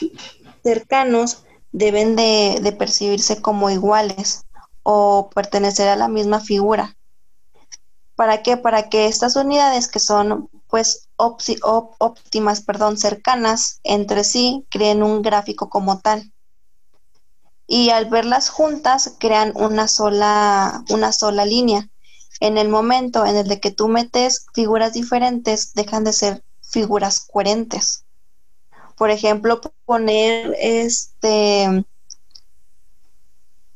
cercanos 0.63 1.43
deben 1.71 2.15
de, 2.15 2.59
de, 2.61 2.71
percibirse 2.71 3.41
como 3.41 3.69
iguales 3.69 4.45
o 4.84 5.30
pertenecer 5.34 5.88
a 5.88 5.96
la 5.96 6.08
misma 6.08 6.40
figura. 6.40 6.96
¿Para 8.16 8.44
qué? 8.44 8.58
Para 8.58 8.90
que 8.90 9.08
estas 9.08 9.36
unidades 9.36 9.88
que 9.88 10.00
son 10.00 10.50
pues 10.68 11.08
óptimas, 11.18 12.62
perdón, 12.62 12.98
cercanas 12.98 13.80
entre 13.84 14.24
sí, 14.24 14.66
creen 14.70 15.04
un 15.04 15.22
gráfico 15.22 15.70
como 15.70 16.00
tal. 16.00 16.32
Y 17.68 17.90
al 17.90 18.10
verlas 18.10 18.50
juntas 18.50 19.16
crean 19.20 19.54
una 19.56 19.88
sola, 19.88 20.84
una 20.90 21.12
sola 21.12 21.46
línea. 21.46 21.90
En 22.40 22.58
el 22.58 22.70
momento 22.70 23.26
en 23.26 23.36
el 23.36 23.48
de 23.48 23.60
que 23.60 23.72
tú 23.72 23.88
metes 23.88 24.46
figuras 24.54 24.94
diferentes, 24.94 25.74
dejan 25.74 26.04
de 26.04 26.14
ser 26.14 26.44
figuras 26.62 27.20
coherentes. 27.20 28.06
Por 28.98 29.12
ejemplo, 29.12 29.62
poner 29.86 30.56
este 30.60 31.86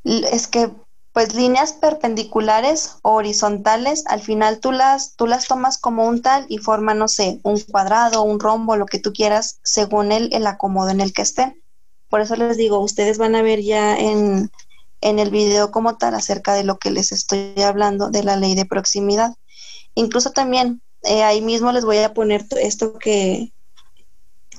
es 0.04 0.48
que 0.48 0.72
pues 1.18 1.34
líneas 1.34 1.74
perpendiculares 1.74 2.98
o 3.02 3.14
horizontales, 3.14 4.04
al 4.06 4.22
final 4.22 4.60
tú 4.60 4.72
las, 4.72 5.16
tú 5.16 5.26
las 5.26 5.48
tomas 5.48 5.80
como 5.80 6.06
un 6.06 6.22
tal 6.22 6.46
y 6.48 6.60
forman, 6.60 7.00
no 7.00 7.08
sé, 7.08 7.40
un 7.42 7.60
cuadrado, 7.60 8.22
un 8.22 8.40
rombo, 8.40 8.76
lo 8.76 8.86
que 8.86 9.00
tú 9.00 9.14
quieras, 9.14 9.60
según 9.64 10.12
el, 10.12 10.32
el 10.32 10.46
acomodo 10.46 10.90
en 10.92 11.02
el 11.02 11.14
que 11.14 11.24
estén. 11.24 11.60
Por 12.08 12.22
eso 12.22 12.36
les 12.36 12.56
digo, 12.56 12.80
ustedes 12.82 13.18
van 13.18 13.34
a 13.34 13.42
ver 13.42 13.64
ya 13.64 13.98
en, 13.98 14.52
en 15.02 15.18
el 15.18 15.32
video 15.32 15.72
como 15.72 15.98
tal 15.98 16.14
acerca 16.14 16.54
de 16.54 16.64
lo 16.64 16.78
que 16.78 16.92
les 16.92 17.12
estoy 17.12 17.64
hablando 17.64 18.12
de 18.12 18.24
la 18.24 18.36
ley 18.36 18.54
de 18.54 18.68
proximidad. 18.68 19.34
Incluso 19.96 20.34
también 20.34 20.84
eh, 21.02 21.24
ahí 21.24 21.42
mismo 21.42 21.72
les 21.72 21.84
voy 21.84 21.98
a 21.98 22.14
poner 22.14 22.46
esto 22.62 22.94
que, 23.00 23.54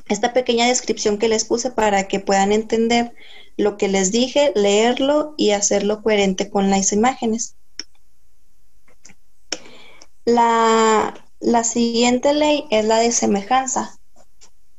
esta 0.08 0.32
pequeña 0.32 0.66
descripción 0.66 1.18
que 1.18 1.28
les 1.28 1.44
puse 1.44 1.70
para 1.70 2.08
que 2.08 2.18
puedan 2.18 2.50
entender 2.50 3.14
lo 3.58 3.76
que 3.76 3.88
les 3.88 4.12
dije, 4.12 4.52
leerlo 4.54 5.34
y 5.36 5.50
hacerlo 5.50 6.02
coherente 6.02 6.48
con 6.48 6.70
las 6.70 6.92
imágenes. 6.92 7.56
La, 10.24 11.14
la 11.40 11.64
siguiente 11.64 12.32
ley 12.32 12.64
es 12.70 12.84
la 12.84 12.98
de 12.98 13.12
semejanza. 13.12 13.98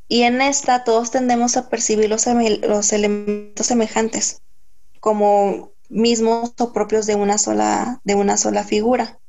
Y 0.08 0.24
en 0.24 0.42
esta 0.42 0.84
todos 0.84 1.12
tendemos 1.12 1.56
a 1.56 1.70
percibir 1.70 2.10
los, 2.10 2.26
elementos 2.26 3.68
semejantes 3.68 4.42
como 5.00 5.72
mismos 5.90 6.54
o 6.58 6.74
propios 6.74 7.06
de 7.06 7.16
una 7.16 7.38
sola, 7.38 8.02
de 8.04 8.16
una 8.16 8.38
sola 8.38 8.64
figura. 8.64 9.20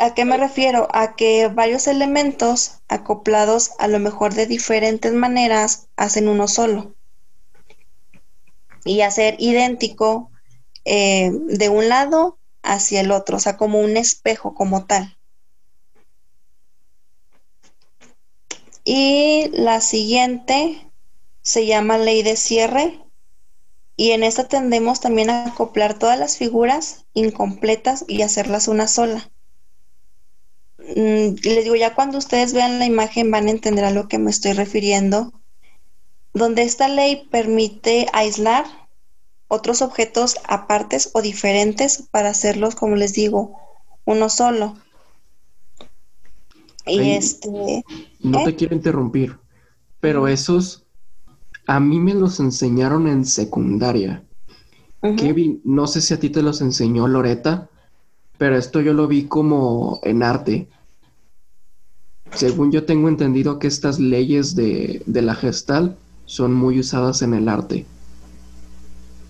¿A 0.00 0.14
qué 0.14 0.24
me 0.24 0.36
refiero? 0.36 0.88
A 0.92 1.16
que 1.16 1.48
varios 1.48 1.86
elementos 1.86 2.78
acoplados 2.88 3.72
a 3.78 3.88
lo 3.88 3.98
mejor 3.98 4.32
de 4.32 4.46
diferentes 4.46 5.12
maneras 5.12 5.88
hacen 5.96 6.28
uno 6.28 6.48
solo. 6.48 6.94
Y 8.86 9.02
hacer 9.02 9.36
idéntico 9.38 10.30
eh, 10.86 11.30
de 11.32 11.68
un 11.68 11.90
lado 11.90 12.38
hacia 12.62 13.02
el 13.02 13.10
otro, 13.10 13.36
o 13.36 13.40
sea, 13.40 13.58
como 13.58 13.80
un 13.80 13.98
espejo 13.98 14.54
como 14.54 14.86
tal. 14.86 15.18
Y 18.84 19.50
la 19.52 19.82
siguiente 19.82 20.90
se 21.42 21.66
llama 21.66 21.98
ley 21.98 22.22
de 22.22 22.36
cierre. 22.36 23.02
Y 23.96 24.12
en 24.12 24.22
esta 24.22 24.48
tendemos 24.48 25.00
también 25.00 25.28
a 25.28 25.46
acoplar 25.46 25.98
todas 25.98 26.18
las 26.18 26.38
figuras 26.38 27.04
incompletas 27.12 28.04
y 28.08 28.22
hacerlas 28.22 28.68
una 28.68 28.88
sola 28.88 29.30
les 30.94 31.64
digo, 31.64 31.76
ya 31.76 31.94
cuando 31.94 32.18
ustedes 32.18 32.52
vean 32.52 32.78
la 32.78 32.86
imagen 32.86 33.30
van 33.30 33.48
a 33.48 33.50
entender 33.50 33.84
a 33.84 33.90
lo 33.90 34.08
que 34.08 34.18
me 34.18 34.30
estoy 34.30 34.52
refiriendo, 34.52 35.32
donde 36.36 36.64
esta 36.64 36.86
ley 36.88 37.26
permite 37.30 38.06
aislar 38.12 38.66
otros 39.48 39.80
objetos 39.80 40.36
apartes 40.46 41.10
o 41.14 41.22
diferentes 41.22 42.08
para 42.10 42.28
hacerlos, 42.28 42.74
como 42.74 42.94
les 42.94 43.14
digo, 43.14 43.58
uno 44.04 44.28
solo. 44.28 44.76
Y 46.84 47.12
este... 47.12 47.82
No 48.20 48.40
¿eh? 48.40 48.44
te 48.44 48.54
quiero 48.54 48.74
interrumpir, 48.74 49.38
pero 49.98 50.28
esos 50.28 50.84
a 51.66 51.80
mí 51.80 51.98
me 51.98 52.12
los 52.12 52.38
enseñaron 52.38 53.08
en 53.08 53.24
secundaria. 53.24 54.22
Kevin, 55.16 55.62
no 55.64 55.86
sé 55.86 56.02
si 56.02 56.12
a 56.12 56.20
ti 56.20 56.30
te 56.30 56.42
los 56.42 56.60
enseñó 56.60 57.06
Loreta, 57.08 57.70
pero 58.36 58.56
esto 58.58 58.80
yo 58.82 58.92
lo 58.92 59.06
vi 59.06 59.24
como 59.26 60.00
en 60.02 60.22
arte. 60.22 60.68
Según 62.32 62.72
yo 62.72 62.84
tengo 62.84 63.08
entendido 63.08 63.58
que 63.58 63.68
estas 63.68 64.00
leyes 64.00 64.54
de, 64.54 65.02
de 65.06 65.22
la 65.22 65.34
gestal 65.34 65.96
son 66.26 66.52
muy 66.52 66.78
usadas 66.78 67.22
en 67.22 67.34
el 67.34 67.48
arte. 67.48 67.86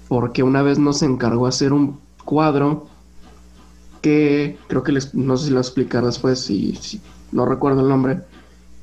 Porque 0.09 0.43
una 0.43 0.63
vez 0.63 0.79
nos 0.79 1.03
encargó 1.03 1.47
hacer 1.47 1.73
un 1.73 1.99
cuadro 2.25 2.87
que 4.01 4.59
creo 4.69 4.83
que 4.83 4.93
les, 4.93 5.15
no 5.15 5.37
sé 5.37 5.47
si 5.47 5.53
lo 5.53 5.61
explicar 5.61 6.05
después, 6.05 6.41
si, 6.41 6.75
si 6.77 7.01
no 7.33 7.45
recuerdo 7.45 7.81
el 7.83 7.89
nombre, 7.89 8.21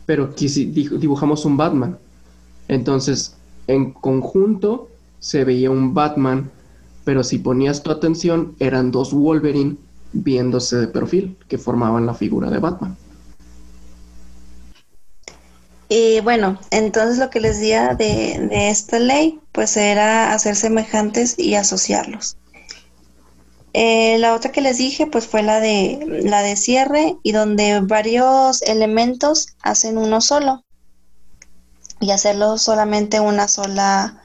pero 0.06 0.26
aquí 0.26 0.48
dibujamos 0.48 1.46
un 1.46 1.58
Batman. 1.58 1.98
Entonces, 2.68 3.36
en 3.68 3.92
conjunto 3.92 4.90
se 5.20 5.44
veía 5.46 5.72
un 5.72 5.94
Batman, 5.94 6.52
pero 7.06 7.24
si 7.24 7.38
ponías 7.38 7.84
tu 7.84 7.92
atención 7.92 8.56
eran 8.60 8.92
dos 8.92 9.14
Wolverine 9.14 9.78
viéndose 10.12 10.78
de 10.78 10.88
perfil 10.88 11.38
que 11.48 11.58
formaban 11.58 12.06
la 12.06 12.14
figura 12.14 12.50
de 12.50 12.60
Batman. 12.60 12.98
Y 15.96 16.22
bueno, 16.22 16.58
entonces 16.72 17.20
lo 17.20 17.30
que 17.30 17.40
les 17.40 17.60
decía 17.60 17.94
de, 17.94 18.48
de 18.50 18.70
esta 18.72 18.98
ley, 18.98 19.40
pues 19.52 19.78
era 19.78 20.34
hacer 20.34 20.56
semejantes 20.56 21.36
y 21.38 21.54
asociarlos. 21.54 22.36
Eh, 23.74 24.18
la 24.18 24.34
otra 24.34 24.52
que 24.52 24.62
les 24.62 24.80
dije, 24.80 25.06
pues 25.06 25.28
fue 25.28 25.44
la 25.44 25.60
de 25.60 26.24
la 26.24 26.42
de 26.42 26.56
cierre 26.56 27.18
y 27.22 27.32
donde 27.32 27.80
varios 27.82 28.64
elementos 28.64 29.50
hacen 29.62 30.00
uno 30.00 30.20
solo 30.20 30.64
y 32.00 32.10
hacerlo 32.10 32.58
solamente 32.58 33.20
una 33.20 33.48
sola 33.48 34.20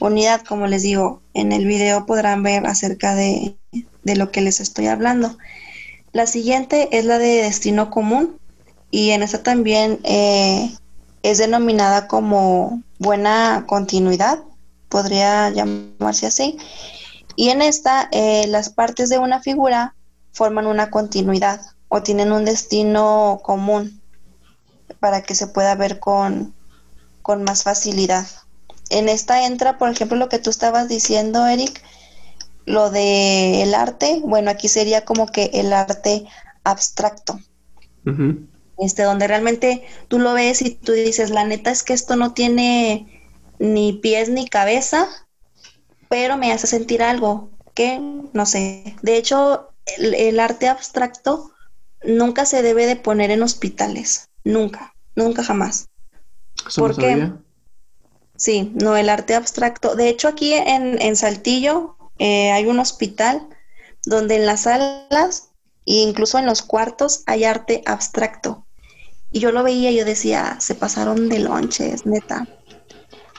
unidad, 0.00 0.42
como 0.42 0.66
les 0.66 0.82
digo, 0.82 1.22
en 1.32 1.52
el 1.52 1.64
video 1.64 2.06
podrán 2.06 2.42
ver 2.42 2.66
acerca 2.66 3.14
de, 3.14 3.56
de 4.02 4.16
lo 4.16 4.32
que 4.32 4.40
les 4.40 4.58
estoy 4.58 4.88
hablando. 4.88 5.38
La 6.10 6.26
siguiente 6.26 6.88
es 6.90 7.04
la 7.04 7.18
de 7.18 7.42
destino 7.42 7.90
común 7.90 8.40
y 8.90 9.10
en 9.10 9.22
esta 9.22 9.44
también 9.44 10.00
eh, 10.02 10.74
es 11.24 11.38
denominada 11.38 12.06
como 12.06 12.82
buena 12.98 13.64
continuidad, 13.66 14.40
podría 14.90 15.48
llamarse 15.48 16.26
así. 16.26 16.58
Y 17.34 17.48
en 17.48 17.62
esta, 17.62 18.08
eh, 18.12 18.46
las 18.46 18.68
partes 18.68 19.08
de 19.08 19.18
una 19.18 19.40
figura 19.40 19.94
forman 20.32 20.66
una 20.66 20.90
continuidad 20.90 21.62
o 21.88 22.02
tienen 22.02 22.30
un 22.30 22.44
destino 22.44 23.40
común 23.42 24.02
para 25.00 25.22
que 25.22 25.34
se 25.34 25.46
pueda 25.46 25.74
ver 25.74 25.98
con, 25.98 26.54
con 27.22 27.42
más 27.42 27.62
facilidad. 27.62 28.26
En 28.90 29.08
esta 29.08 29.46
entra, 29.46 29.78
por 29.78 29.88
ejemplo, 29.88 30.18
lo 30.18 30.28
que 30.28 30.38
tú 30.38 30.50
estabas 30.50 30.88
diciendo, 30.88 31.46
Eric, 31.46 31.82
lo 32.66 32.90
de 32.90 33.62
el 33.62 33.74
arte, 33.74 34.20
bueno, 34.22 34.50
aquí 34.50 34.68
sería 34.68 35.06
como 35.06 35.26
que 35.26 35.50
el 35.54 35.72
arte 35.72 36.26
abstracto. 36.64 37.40
Este, 38.78 39.02
donde 39.02 39.28
realmente 39.28 39.84
tú 40.08 40.18
lo 40.18 40.34
ves 40.34 40.60
y 40.62 40.70
tú 40.70 40.92
dices, 40.92 41.30
la 41.30 41.44
neta 41.44 41.70
es 41.70 41.82
que 41.82 41.92
esto 41.92 42.16
no 42.16 42.34
tiene 42.34 43.22
ni 43.58 43.92
pies 43.92 44.28
ni 44.28 44.48
cabeza, 44.48 45.08
pero 46.08 46.36
me 46.36 46.52
hace 46.52 46.66
sentir 46.66 47.02
algo 47.02 47.50
que, 47.74 48.00
no 48.32 48.46
sé, 48.46 48.96
de 49.02 49.16
hecho, 49.16 49.70
el, 49.98 50.40
arte 50.40 50.68
abstracto 50.68 51.52
nunca 52.02 52.46
se 52.46 52.62
debe 52.62 52.86
de 52.86 52.96
poner 52.96 53.30
en 53.30 53.42
hospitales, 53.42 54.28
nunca, 54.42 54.94
nunca 55.14 55.44
jamás. 55.44 55.88
¿Por 56.76 56.96
qué? 56.96 57.32
Sí, 58.36 58.72
no, 58.74 58.96
el 58.96 59.08
arte 59.08 59.34
abstracto. 59.34 59.94
De 59.94 60.08
hecho, 60.08 60.28
aquí 60.28 60.54
en, 60.54 61.00
en 61.00 61.16
Saltillo 61.16 61.96
eh, 62.18 62.50
hay 62.50 62.66
un 62.66 62.78
hospital 62.78 63.48
donde 64.04 64.36
en 64.36 64.46
las 64.46 64.62
salas 64.62 65.50
e 65.86 65.94
incluso 65.94 66.38
en 66.38 66.46
los 66.46 66.62
cuartos 66.62 67.22
hay 67.26 67.44
arte 67.44 67.82
abstracto. 67.86 68.63
Y 69.34 69.40
yo 69.40 69.50
lo 69.50 69.64
veía 69.64 69.90
y 69.90 69.96
yo 69.96 70.04
decía, 70.04 70.58
se 70.60 70.76
pasaron 70.76 71.28
de 71.28 71.40
lonches, 71.40 72.06
neta. 72.06 72.46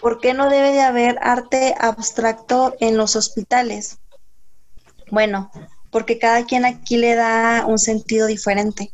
¿Por 0.01 0.19
qué 0.19 0.33
no 0.33 0.49
debe 0.49 0.73
de 0.73 0.81
haber 0.81 1.17
arte 1.21 1.73
abstracto 1.79 2.75
en 2.81 2.97
los 2.97 3.15
hospitales? 3.15 3.99
Bueno, 5.09 5.49
porque 5.91 6.19
cada 6.19 6.45
quien 6.45 6.65
aquí 6.65 6.97
le 6.97 7.15
da 7.15 7.63
un 7.65 7.79
sentido 7.79 8.27
diferente. 8.27 8.91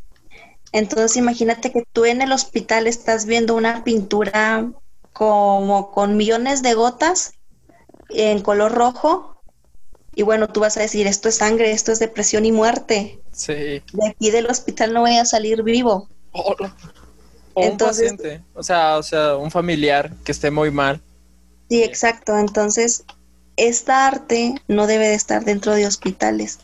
Entonces 0.73 1.17
imagínate 1.17 1.71
que 1.71 1.85
tú 1.91 2.05
en 2.05 2.21
el 2.21 2.31
hospital 2.31 2.85
estás 2.85 3.25
viendo 3.25 3.55
una 3.55 3.83
pintura 3.83 4.71
como 5.11 5.89
con 5.89 6.17
millones 6.17 6.61
de 6.61 6.75
gotas 6.75 7.33
en 8.09 8.41
color 8.41 8.73
rojo 8.73 9.41
y 10.13 10.21
bueno, 10.21 10.49
tú 10.49 10.59
vas 10.59 10.77
a 10.77 10.81
decir, 10.81 11.07
esto 11.07 11.29
es 11.29 11.37
sangre, 11.37 11.71
esto 11.71 11.91
es 11.91 11.97
depresión 11.97 12.45
y 12.45 12.51
muerte. 12.51 13.19
Sí. 13.31 13.53
De 13.53 14.07
aquí 14.07 14.29
del 14.29 14.45
hospital 14.45 14.93
no 14.93 15.01
voy 15.01 15.17
a 15.17 15.25
salir 15.25 15.63
vivo. 15.63 16.07
O, 16.31 16.55
un 17.53 17.77
paciente, 17.77 18.41
o 18.53 18.63
sea, 18.63 18.97
o 18.97 19.03
sea, 19.03 19.35
un 19.35 19.51
familiar 19.51 20.13
que 20.23 20.31
esté 20.31 20.51
muy 20.51 20.71
mal. 20.71 21.01
Sí, 21.69 21.83
exacto. 21.83 22.37
Entonces, 22.37 23.03
esta 23.57 24.07
arte 24.07 24.55
no 24.67 24.87
debe 24.87 25.09
de 25.09 25.15
estar 25.15 25.43
dentro 25.43 25.73
de 25.73 25.85
hospitales. 25.85 26.59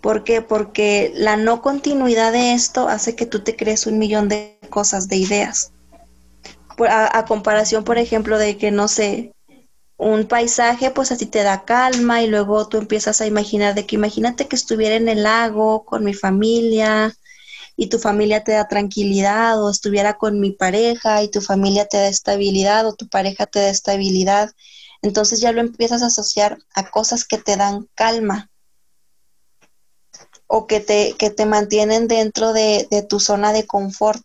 ¿Por 0.00 0.24
qué? 0.24 0.42
Porque 0.42 1.12
la 1.14 1.36
no 1.36 1.62
continuidad 1.62 2.32
de 2.32 2.52
esto 2.52 2.88
hace 2.88 3.16
que 3.16 3.26
tú 3.26 3.40
te 3.40 3.56
crees 3.56 3.86
un 3.86 3.98
millón 3.98 4.28
de 4.28 4.58
cosas, 4.70 5.08
de 5.08 5.16
ideas. 5.16 5.72
a, 6.88 7.18
a 7.18 7.24
comparación, 7.24 7.84
por 7.84 7.98
ejemplo, 7.98 8.38
de 8.38 8.56
que, 8.56 8.70
no 8.70 8.86
sé, 8.86 9.32
un 9.96 10.26
paisaje, 10.26 10.92
pues 10.92 11.10
así 11.10 11.26
te 11.26 11.42
da 11.42 11.64
calma 11.64 12.22
y 12.22 12.28
luego 12.28 12.68
tú 12.68 12.78
empiezas 12.78 13.20
a 13.20 13.26
imaginar 13.26 13.74
de 13.74 13.84
que 13.84 13.96
imagínate 13.96 14.46
que 14.46 14.54
estuviera 14.54 14.94
en 14.94 15.08
el 15.08 15.24
lago 15.24 15.84
con 15.84 16.04
mi 16.04 16.14
familia 16.14 17.12
y 17.80 17.86
tu 17.86 18.00
familia 18.00 18.42
te 18.42 18.52
da 18.52 18.66
tranquilidad 18.66 19.62
o 19.62 19.70
estuviera 19.70 20.18
con 20.18 20.40
mi 20.40 20.50
pareja 20.50 21.22
y 21.22 21.30
tu 21.30 21.40
familia 21.40 21.86
te 21.86 21.96
da 21.96 22.08
estabilidad 22.08 22.84
o 22.84 22.96
tu 22.96 23.08
pareja 23.08 23.46
te 23.46 23.60
da 23.60 23.70
estabilidad. 23.70 24.50
Entonces 25.00 25.40
ya 25.40 25.52
lo 25.52 25.60
empiezas 25.60 26.02
a 26.02 26.06
asociar 26.06 26.58
a 26.74 26.90
cosas 26.90 27.24
que 27.24 27.38
te 27.38 27.56
dan 27.56 27.88
calma 27.94 28.50
o 30.48 30.66
que 30.66 30.80
te, 30.80 31.14
que 31.16 31.30
te 31.30 31.46
mantienen 31.46 32.08
dentro 32.08 32.52
de, 32.52 32.88
de 32.90 33.04
tu 33.04 33.20
zona 33.20 33.52
de 33.52 33.64
confort 33.64 34.24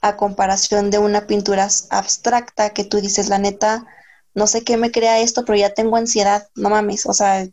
a 0.00 0.16
comparación 0.16 0.90
de 0.90 0.98
una 0.98 1.26
pintura 1.26 1.68
abstracta 1.90 2.70
que 2.70 2.84
tú 2.84 2.98
dices, 2.98 3.28
la 3.28 3.38
neta, 3.38 3.86
no 4.32 4.46
sé 4.46 4.64
qué 4.64 4.78
me 4.78 4.90
crea 4.90 5.20
esto, 5.20 5.44
pero 5.44 5.58
ya 5.58 5.74
tengo 5.74 5.96
ansiedad, 5.96 6.48
no 6.54 6.70
mames, 6.70 7.04
o 7.04 7.12
sea, 7.12 7.46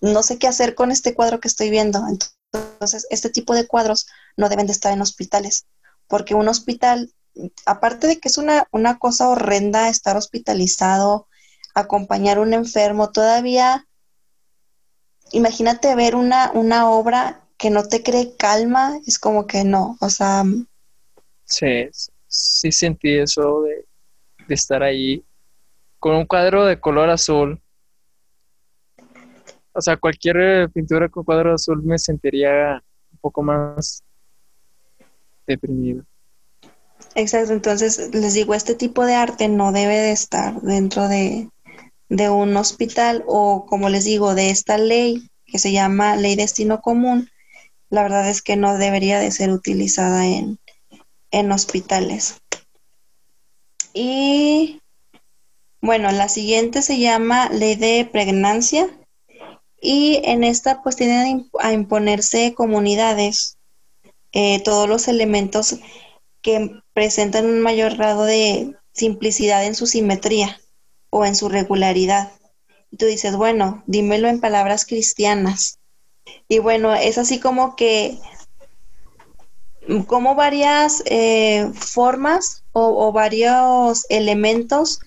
no 0.00 0.24
sé 0.24 0.40
qué 0.40 0.48
hacer 0.48 0.74
con 0.74 0.90
este 0.90 1.14
cuadro 1.14 1.38
que 1.38 1.46
estoy 1.46 1.70
viendo. 1.70 2.04
Entonces, 2.52 3.06
este 3.10 3.30
tipo 3.30 3.54
de 3.54 3.66
cuadros 3.66 4.06
no 4.36 4.48
deben 4.48 4.66
de 4.66 4.72
estar 4.72 4.92
en 4.92 5.02
hospitales, 5.02 5.66
porque 6.08 6.34
un 6.34 6.48
hospital, 6.48 7.12
aparte 7.64 8.06
de 8.06 8.18
que 8.18 8.28
es 8.28 8.38
una, 8.38 8.66
una 8.70 8.98
cosa 8.98 9.28
horrenda 9.28 9.88
estar 9.88 10.16
hospitalizado, 10.16 11.26
acompañar 11.74 12.38
a 12.38 12.42
un 12.42 12.54
enfermo, 12.54 13.10
todavía, 13.10 13.86
imagínate 15.32 15.94
ver 15.94 16.14
una, 16.14 16.50
una 16.52 16.90
obra 16.90 17.42
que 17.58 17.70
no 17.70 17.84
te 17.88 18.02
cree 18.02 18.36
calma, 18.36 18.98
es 19.06 19.18
como 19.18 19.46
que 19.46 19.64
no, 19.64 19.96
o 20.00 20.10
sea... 20.10 20.44
Sí, 21.44 21.88
sí 22.26 22.72
sentí 22.72 23.16
eso 23.18 23.62
de, 23.62 23.86
de 24.46 24.54
estar 24.54 24.82
ahí 24.82 25.24
con 25.98 26.14
un 26.16 26.26
cuadro 26.26 26.64
de 26.64 26.80
color 26.80 27.10
azul. 27.10 27.60
O 29.76 29.80
sea, 29.82 29.98
cualquier 29.98 30.36
eh, 30.38 30.68
pintura 30.70 31.10
con 31.10 31.22
cuadro 31.22 31.52
azul 31.54 31.82
me 31.82 31.98
sentiría 31.98 32.82
un 33.12 33.18
poco 33.20 33.42
más 33.42 34.02
deprimido. 35.46 36.02
Exacto, 37.14 37.52
entonces 37.52 38.10
les 38.14 38.32
digo, 38.32 38.54
este 38.54 38.74
tipo 38.74 39.04
de 39.04 39.14
arte 39.14 39.48
no 39.48 39.72
debe 39.72 39.98
de 39.98 40.12
estar 40.12 40.60
dentro 40.62 41.08
de, 41.08 41.50
de 42.08 42.30
un 42.30 42.56
hospital 42.56 43.22
o 43.26 43.66
como 43.66 43.90
les 43.90 44.04
digo, 44.04 44.34
de 44.34 44.48
esta 44.48 44.78
ley 44.78 45.30
que 45.44 45.58
se 45.58 45.72
llama 45.72 46.16
ley 46.16 46.36
destino 46.36 46.80
común, 46.80 47.28
la 47.90 48.02
verdad 48.02 48.28
es 48.30 48.40
que 48.40 48.56
no 48.56 48.78
debería 48.78 49.20
de 49.20 49.30
ser 49.30 49.50
utilizada 49.50 50.26
en, 50.26 50.58
en 51.30 51.52
hospitales. 51.52 52.40
Y 53.92 54.80
bueno, 55.82 56.10
la 56.12 56.28
siguiente 56.28 56.80
se 56.80 56.98
llama 56.98 57.50
ley 57.50 57.76
de 57.76 58.08
pregnancia 58.10 58.88
y 59.86 60.20
en 60.24 60.42
esta 60.42 60.82
pues 60.82 60.96
tienen 60.96 61.48
a 61.60 61.72
imponerse 61.72 62.54
comunidades 62.54 63.56
eh, 64.32 64.60
todos 64.64 64.88
los 64.88 65.06
elementos 65.06 65.76
que 66.42 66.72
presentan 66.92 67.46
un 67.46 67.60
mayor 67.60 67.96
grado 67.96 68.24
de 68.24 68.74
simplicidad 68.92 69.64
en 69.64 69.76
su 69.76 69.86
simetría 69.86 70.60
o 71.10 71.24
en 71.24 71.36
su 71.36 71.48
regularidad. 71.48 72.32
Y 72.90 72.96
tú 72.96 73.06
dices, 73.06 73.36
bueno, 73.36 73.84
dímelo 73.86 74.26
en 74.26 74.40
palabras 74.40 74.86
cristianas. 74.86 75.78
Y 76.48 76.58
bueno, 76.58 76.92
es 76.92 77.16
así 77.16 77.38
como 77.38 77.76
que, 77.76 78.18
como 80.08 80.34
varias 80.34 81.04
eh, 81.06 81.70
formas 81.74 82.64
o 82.72 83.12
varios 83.12 84.04
elementos 84.08 84.98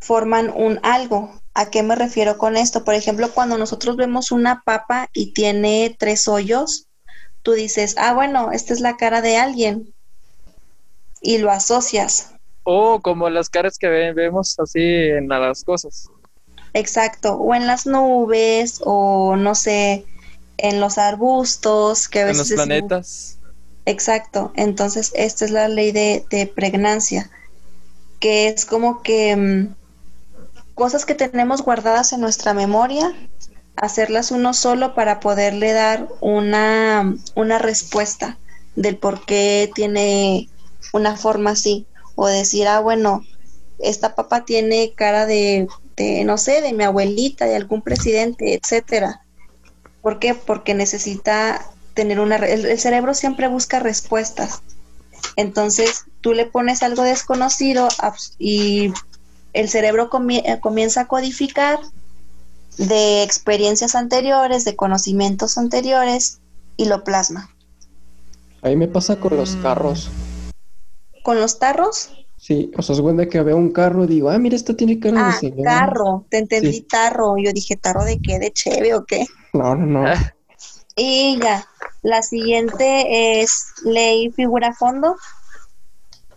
forman 0.00 0.52
un 0.52 0.80
algo. 0.82 1.41
¿A 1.54 1.70
qué 1.70 1.82
me 1.82 1.96
refiero 1.96 2.38
con 2.38 2.56
esto? 2.56 2.84
Por 2.84 2.94
ejemplo, 2.94 3.30
cuando 3.32 3.58
nosotros 3.58 3.96
vemos 3.96 4.30
una 4.32 4.62
papa 4.64 5.08
y 5.12 5.32
tiene 5.34 5.94
tres 5.98 6.26
hoyos, 6.28 6.88
tú 7.42 7.52
dices, 7.52 7.94
ah, 7.98 8.14
bueno, 8.14 8.52
esta 8.52 8.72
es 8.72 8.80
la 8.80 8.96
cara 8.96 9.20
de 9.20 9.36
alguien. 9.36 9.94
Y 11.20 11.38
lo 11.38 11.50
asocias. 11.50 12.32
O 12.64 13.00
como 13.00 13.28
las 13.28 13.48
caras 13.48 13.76
que 13.78 13.88
vemos 13.88 14.56
así 14.58 14.80
en 14.80 15.28
las 15.28 15.62
cosas. 15.64 16.08
Exacto, 16.74 17.34
o 17.34 17.54
en 17.54 17.66
las 17.66 17.86
nubes, 17.86 18.80
o 18.84 19.36
no 19.36 19.54
sé, 19.54 20.06
en 20.58 20.80
los 20.80 20.96
arbustos, 20.98 22.08
que 22.08 22.20
a 22.20 22.22
En 22.22 22.28
veces... 22.28 22.50
los 22.50 22.50
es- 22.50 22.66
planetas. 22.66 23.38
Exacto, 23.84 24.52
entonces 24.54 25.10
esta 25.16 25.44
es 25.44 25.50
la 25.50 25.66
ley 25.66 25.90
de, 25.90 26.24
de 26.30 26.46
pregnancia, 26.46 27.30
que 28.20 28.46
es 28.46 28.64
como 28.64 29.02
que 29.02 29.34
mm, 29.34 29.74
cosas 30.82 31.06
que 31.06 31.14
tenemos 31.14 31.62
guardadas 31.62 32.12
en 32.12 32.20
nuestra 32.20 32.54
memoria, 32.54 33.14
hacerlas 33.76 34.32
uno 34.32 34.52
solo 34.52 34.96
para 34.96 35.20
poderle 35.20 35.72
dar 35.72 36.08
una, 36.20 37.14
una 37.36 37.58
respuesta 37.60 38.36
del 38.74 38.96
por 38.96 39.24
qué 39.24 39.70
tiene 39.76 40.48
una 40.92 41.16
forma 41.16 41.50
así, 41.50 41.86
o 42.16 42.26
decir, 42.26 42.66
ah, 42.66 42.80
bueno, 42.80 43.24
esta 43.78 44.16
papa 44.16 44.44
tiene 44.44 44.92
cara 44.96 45.24
de, 45.24 45.68
no 46.24 46.36
sé, 46.36 46.60
de 46.62 46.72
mi 46.72 46.82
abuelita, 46.82 47.46
de 47.46 47.54
algún 47.54 47.82
presidente, 47.82 48.54
etcétera. 48.54 49.20
¿Por 50.00 50.18
qué? 50.18 50.34
Porque 50.34 50.74
necesita 50.74 51.64
tener 51.94 52.18
una... 52.18 52.38
El, 52.38 52.76
cerebro 52.80 53.14
siempre 53.14 53.46
busca 53.46 53.78
respuestas. 53.78 54.62
Entonces, 55.36 56.06
tú 56.20 56.32
le 56.32 56.46
pones 56.46 56.82
algo 56.82 57.04
desconocido 57.04 57.86
y 58.36 58.92
el 59.52 59.68
cerebro 59.68 60.10
eh, 60.30 60.60
comienza 60.60 61.02
a 61.02 61.08
codificar 61.08 61.78
de 62.78 63.22
experiencias 63.22 63.94
anteriores, 63.94 64.64
de 64.64 64.76
conocimientos 64.76 65.58
anteriores 65.58 66.40
y 66.76 66.86
lo 66.86 67.04
plasma. 67.04 67.54
A 68.62 68.68
mí 68.68 68.76
me 68.76 68.88
pasa 68.88 69.16
con 69.16 69.36
los 69.36 69.56
Mm. 69.56 69.62
carros. 69.62 70.10
Con 71.22 71.40
los 71.40 71.58
tarros, 71.58 72.10
Sí, 72.38 72.72
o 72.76 72.82
sea, 72.82 72.96
es 72.96 73.00
cuenta 73.00 73.28
que 73.28 73.40
veo 73.40 73.56
un 73.56 73.70
carro 73.72 74.02
y 74.02 74.08
digo, 74.08 74.28
ah, 74.28 74.36
mira, 74.36 74.56
esto 74.56 74.74
tiene 74.74 74.98
cara 74.98 75.16
de 75.16 75.28
ah, 75.28 75.38
señor. 75.38 75.62
carro, 75.64 76.26
te 76.28 76.38
entendí 76.38 76.72
Sí. 76.72 76.82
tarro. 76.82 77.36
Yo 77.38 77.52
dije, 77.52 77.76
¿tarro 77.76 78.04
de 78.04 78.18
qué? 78.18 78.40
¿De 78.40 78.52
cheve 78.52 78.94
o 78.96 79.04
qué? 79.04 79.26
No, 79.52 79.76
no, 79.76 79.86
no. 79.86 80.06
Ah, 80.08 80.34
Y 80.96 81.38
ya, 81.40 81.64
la 82.02 82.20
siguiente 82.22 83.40
es 83.42 83.66
ley 83.84 84.32
figura 84.32 84.74
fondo. 84.74 85.14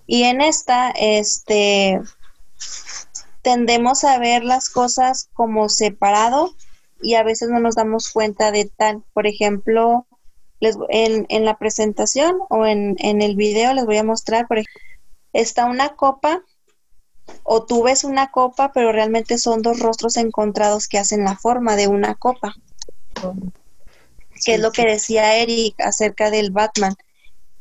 Y 0.05 0.23
en 0.25 0.41
esta, 0.41 0.91
este, 0.91 1.99
tendemos 3.45 4.03
a 4.03 4.17
ver 4.17 4.43
las 4.43 4.69
cosas 4.69 5.29
como 5.33 5.69
separado 5.69 6.55
y 6.99 7.13
a 7.13 7.21
veces 7.21 7.49
no 7.49 7.59
nos 7.59 7.75
damos 7.75 8.09
cuenta 8.09 8.51
de 8.51 8.65
tal. 8.65 9.03
Por 9.13 9.27
ejemplo, 9.27 10.07
les, 10.59 10.75
en, 10.89 11.27
en 11.29 11.45
la 11.45 11.59
presentación 11.59 12.39
o 12.49 12.65
en, 12.65 12.95
en 12.97 13.21
el 13.21 13.35
video 13.35 13.75
les 13.75 13.85
voy 13.85 13.97
a 13.97 14.03
mostrar, 14.03 14.47
por 14.47 14.57
ejemplo, 14.57 14.81
está 15.31 15.65
una 15.65 15.89
copa 15.89 16.41
o 17.43 17.63
tú 17.63 17.83
ves 17.83 18.03
una 18.03 18.31
copa, 18.31 18.71
pero 18.73 18.91
realmente 18.91 19.37
son 19.37 19.61
dos 19.61 19.79
rostros 19.79 20.17
encontrados 20.17 20.87
que 20.87 20.97
hacen 20.97 21.23
la 21.23 21.37
forma 21.37 21.75
de 21.75 21.87
una 21.87 22.15
copa 22.15 22.55
que 24.43 24.55
es 24.55 24.59
lo 24.59 24.71
que 24.71 24.85
decía 24.85 25.37
Eric 25.37 25.79
acerca 25.79 26.31
del 26.31 26.51
Batman, 26.51 26.95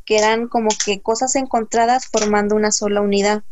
que 0.07 0.17
eran 0.17 0.49
como 0.49 0.71
que 0.85 1.03
cosas 1.03 1.37
encontradas 1.37 2.07
formando 2.09 2.57
una 2.57 2.73
sola 2.73 3.03
unidad. 3.03 3.43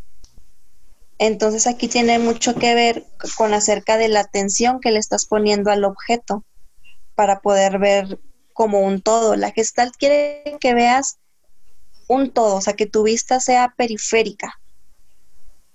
Entonces 1.25 1.67
aquí 1.67 1.87
tiene 1.87 2.19
mucho 2.19 2.53
que 2.53 2.75
ver 2.75 3.05
con 3.37 3.53
acerca 3.53 3.95
de 3.95 4.09
la 4.09 4.19
atención 4.19 4.81
que 4.81 4.91
le 4.91 4.99
estás 4.99 5.25
poniendo 5.25 5.71
al 5.71 5.85
objeto 5.85 6.43
para 7.15 7.39
poder 7.39 7.79
ver 7.79 8.19
como 8.51 8.81
un 8.81 9.01
todo. 9.01 9.37
La 9.37 9.51
Gestalt 9.51 9.95
quiere 9.95 10.57
que 10.59 10.73
veas 10.73 11.19
un 12.09 12.31
todo, 12.31 12.57
o 12.57 12.61
sea, 12.61 12.73
que 12.73 12.87
tu 12.87 13.03
vista 13.03 13.39
sea 13.39 13.73
periférica. 13.77 14.59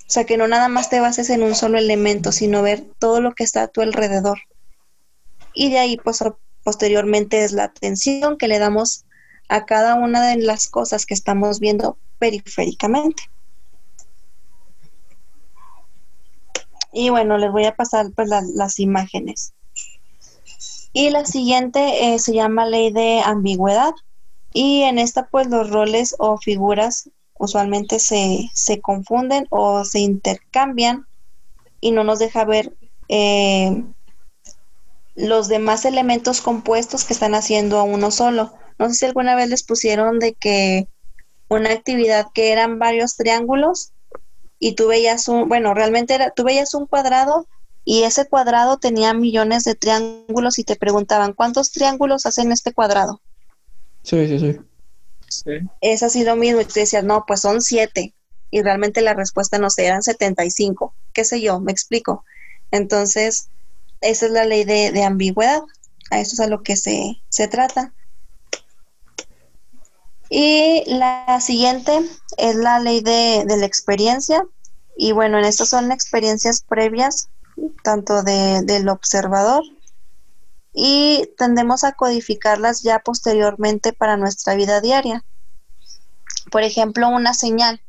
O 0.00 0.10
sea, 0.10 0.24
que 0.24 0.36
no 0.36 0.48
nada 0.48 0.68
más 0.68 0.90
te 0.90 1.00
bases 1.00 1.30
en 1.30 1.42
un 1.42 1.54
solo 1.54 1.78
elemento, 1.78 2.30
sino 2.30 2.60
ver 2.60 2.84
todo 2.98 3.22
lo 3.22 3.32
que 3.32 3.44
está 3.44 3.62
a 3.62 3.68
tu 3.68 3.80
alrededor. 3.80 4.40
Y 5.54 5.70
de 5.70 5.78
ahí, 5.78 5.96
pues, 5.96 6.22
posteriormente 6.62 7.42
es 7.42 7.52
la 7.52 7.64
atención 7.64 8.36
que 8.36 8.48
le 8.48 8.58
damos 8.58 9.06
a 9.48 9.64
cada 9.64 9.94
una 9.94 10.28
de 10.28 10.36
las 10.36 10.68
cosas 10.68 11.06
que 11.06 11.14
estamos 11.14 11.58
viendo 11.58 11.96
periféricamente. 12.18 13.22
Y 16.92 17.10
bueno, 17.10 17.38
les 17.38 17.50
voy 17.52 17.64
a 17.64 17.74
pasar 17.76 18.06
pues, 18.14 18.28
la- 18.28 18.42
las 18.54 18.78
imágenes. 18.78 19.54
Y 20.92 21.10
la 21.10 21.24
siguiente 21.24 22.14
eh, 22.14 22.18
se 22.18 22.34
llama 22.34 22.66
ley 22.66 22.92
de 22.92 23.20
ambigüedad. 23.24 23.92
Y 24.52 24.82
en 24.82 24.98
esta 24.98 25.28
pues 25.28 25.48
los 25.48 25.70
roles 25.70 26.14
o 26.18 26.38
figuras 26.38 27.10
usualmente 27.38 27.98
se, 28.00 28.50
se 28.54 28.80
confunden 28.80 29.46
o 29.50 29.84
se 29.84 30.00
intercambian 30.00 31.06
y 31.80 31.92
no 31.92 32.04
nos 32.04 32.18
deja 32.18 32.44
ver 32.44 32.76
eh, 33.08 33.84
los 35.14 35.48
demás 35.48 35.84
elementos 35.84 36.40
compuestos 36.40 37.04
que 37.04 37.12
están 37.12 37.34
haciendo 37.34 37.78
a 37.78 37.82
uno 37.82 38.10
solo. 38.10 38.54
No 38.78 38.88
sé 38.88 38.94
si 38.94 39.06
alguna 39.06 39.34
vez 39.34 39.48
les 39.48 39.64
pusieron 39.64 40.18
de 40.18 40.34
que 40.34 40.88
una 41.48 41.70
actividad 41.72 42.28
que 42.34 42.52
eran 42.52 42.78
varios 42.78 43.16
triángulos 43.16 43.92
y 44.58 44.74
tú 44.74 44.88
veías 44.88 45.28
un, 45.28 45.48
bueno, 45.48 45.74
realmente 45.74 46.14
era, 46.14 46.30
tú 46.30 46.44
veías 46.44 46.74
un 46.74 46.86
cuadrado 46.86 47.48
y 47.84 48.02
ese 48.02 48.28
cuadrado 48.28 48.78
tenía 48.78 49.14
millones 49.14 49.64
de 49.64 49.74
triángulos 49.74 50.58
y 50.58 50.64
te 50.64 50.76
preguntaban, 50.76 51.32
¿cuántos 51.32 51.70
triángulos 51.70 52.26
hacen 52.26 52.52
este 52.52 52.72
cuadrado? 52.72 53.22
Sí, 54.02 54.26
sí, 54.26 54.38
sí. 54.38 54.58
sí. 55.28 55.52
Es 55.80 56.02
así 56.02 56.24
lo 56.24 56.36
mismo 56.36 56.60
y 56.60 56.64
tú 56.64 56.74
decías, 56.76 57.04
no, 57.04 57.24
pues 57.26 57.40
son 57.40 57.62
siete 57.62 58.14
y 58.50 58.62
realmente 58.62 59.02
la 59.02 59.14
respuesta 59.14 59.58
no 59.58 59.70
sé, 59.70 59.86
eran 59.86 60.02
75, 60.02 60.94
qué 61.12 61.24
sé 61.24 61.40
yo, 61.40 61.60
me 61.60 61.72
explico. 61.72 62.24
Entonces, 62.70 63.50
esa 64.00 64.26
es 64.26 64.32
la 64.32 64.44
ley 64.44 64.64
de, 64.64 64.92
de 64.92 65.04
ambigüedad. 65.04 65.62
A 66.10 66.20
eso 66.20 66.34
es 66.34 66.40
a 66.40 66.46
lo 66.46 66.62
que 66.62 66.76
se, 66.76 67.22
se 67.28 67.48
trata. 67.48 67.94
Y 70.30 70.84
la 70.86 71.40
siguiente 71.40 72.00
es 72.36 72.56
la 72.56 72.80
ley 72.80 73.00
de, 73.00 73.44
de 73.46 73.56
la 73.56 73.66
experiencia. 73.66 74.44
Y 74.96 75.12
bueno, 75.12 75.38
en 75.38 75.44
estas 75.44 75.68
son 75.68 75.92
experiencias 75.92 76.60
previas, 76.60 77.28
tanto 77.82 78.22
de, 78.22 78.62
del 78.62 78.88
observador, 78.88 79.62
y 80.72 81.30
tendemos 81.36 81.84
a 81.84 81.92
codificarlas 81.92 82.82
ya 82.82 83.00
posteriormente 83.00 83.92
para 83.92 84.16
nuestra 84.16 84.54
vida 84.54 84.80
diaria. 84.80 85.24
Por 86.50 86.62
ejemplo, 86.62 87.08
una 87.08 87.34
señal, 87.34 87.80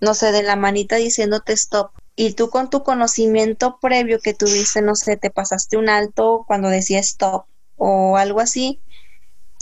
no 0.00 0.14
sé, 0.14 0.32
de 0.32 0.42
la 0.42 0.56
manita 0.56 0.96
diciéndote 0.96 1.52
stop 1.52 1.90
y 2.16 2.32
tú 2.34 2.50
con 2.50 2.68
tu 2.68 2.82
conocimiento 2.82 3.78
previo 3.80 4.20
que 4.20 4.34
tuviste, 4.34 4.82
no 4.82 4.94
sé, 4.94 5.16
te 5.16 5.30
pasaste 5.30 5.76
un 5.76 5.88
alto 5.88 6.44
cuando 6.46 6.68
decía 6.68 6.98
stop 6.98 7.46
o 7.76 8.16
algo 8.16 8.40
así, 8.40 8.80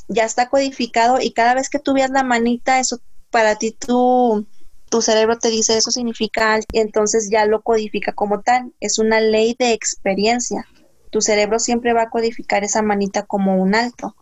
ya 0.09 0.25
está 0.25 0.49
codificado 0.49 1.21
y 1.21 1.33
cada 1.33 1.55
vez 1.55 1.69
que 1.69 1.79
tú 1.79 1.95
veas 1.95 2.11
la 2.11 2.25
manita, 2.25 2.79
eso 2.79 3.01
para 3.31 3.57
ti 3.57 3.73
tu, 3.73 4.47
tu 4.89 5.03
cerebro 5.03 5.39
te 5.39 5.51
dice 5.51 5.77
eso 5.77 5.91
significa 5.91 6.59
y 6.73 6.79
entonces 6.79 7.29
ya 7.31 7.45
lo 7.47 7.63
codifica 7.63 8.13
como 8.13 8.43
tal. 8.43 8.73
Es 8.81 8.99
una 8.99 9.21
ley 9.21 9.57
de 9.59 9.73
experiencia. 9.73 10.67
Tu 11.11 11.21
cerebro 11.21 11.59
siempre 11.59 11.93
va 11.93 12.03
a 12.03 12.11
codificar 12.11 12.65
esa 12.65 12.83
manita 12.83 13.25
como 13.25 13.61
un 13.61 13.75
alto. 13.75 14.17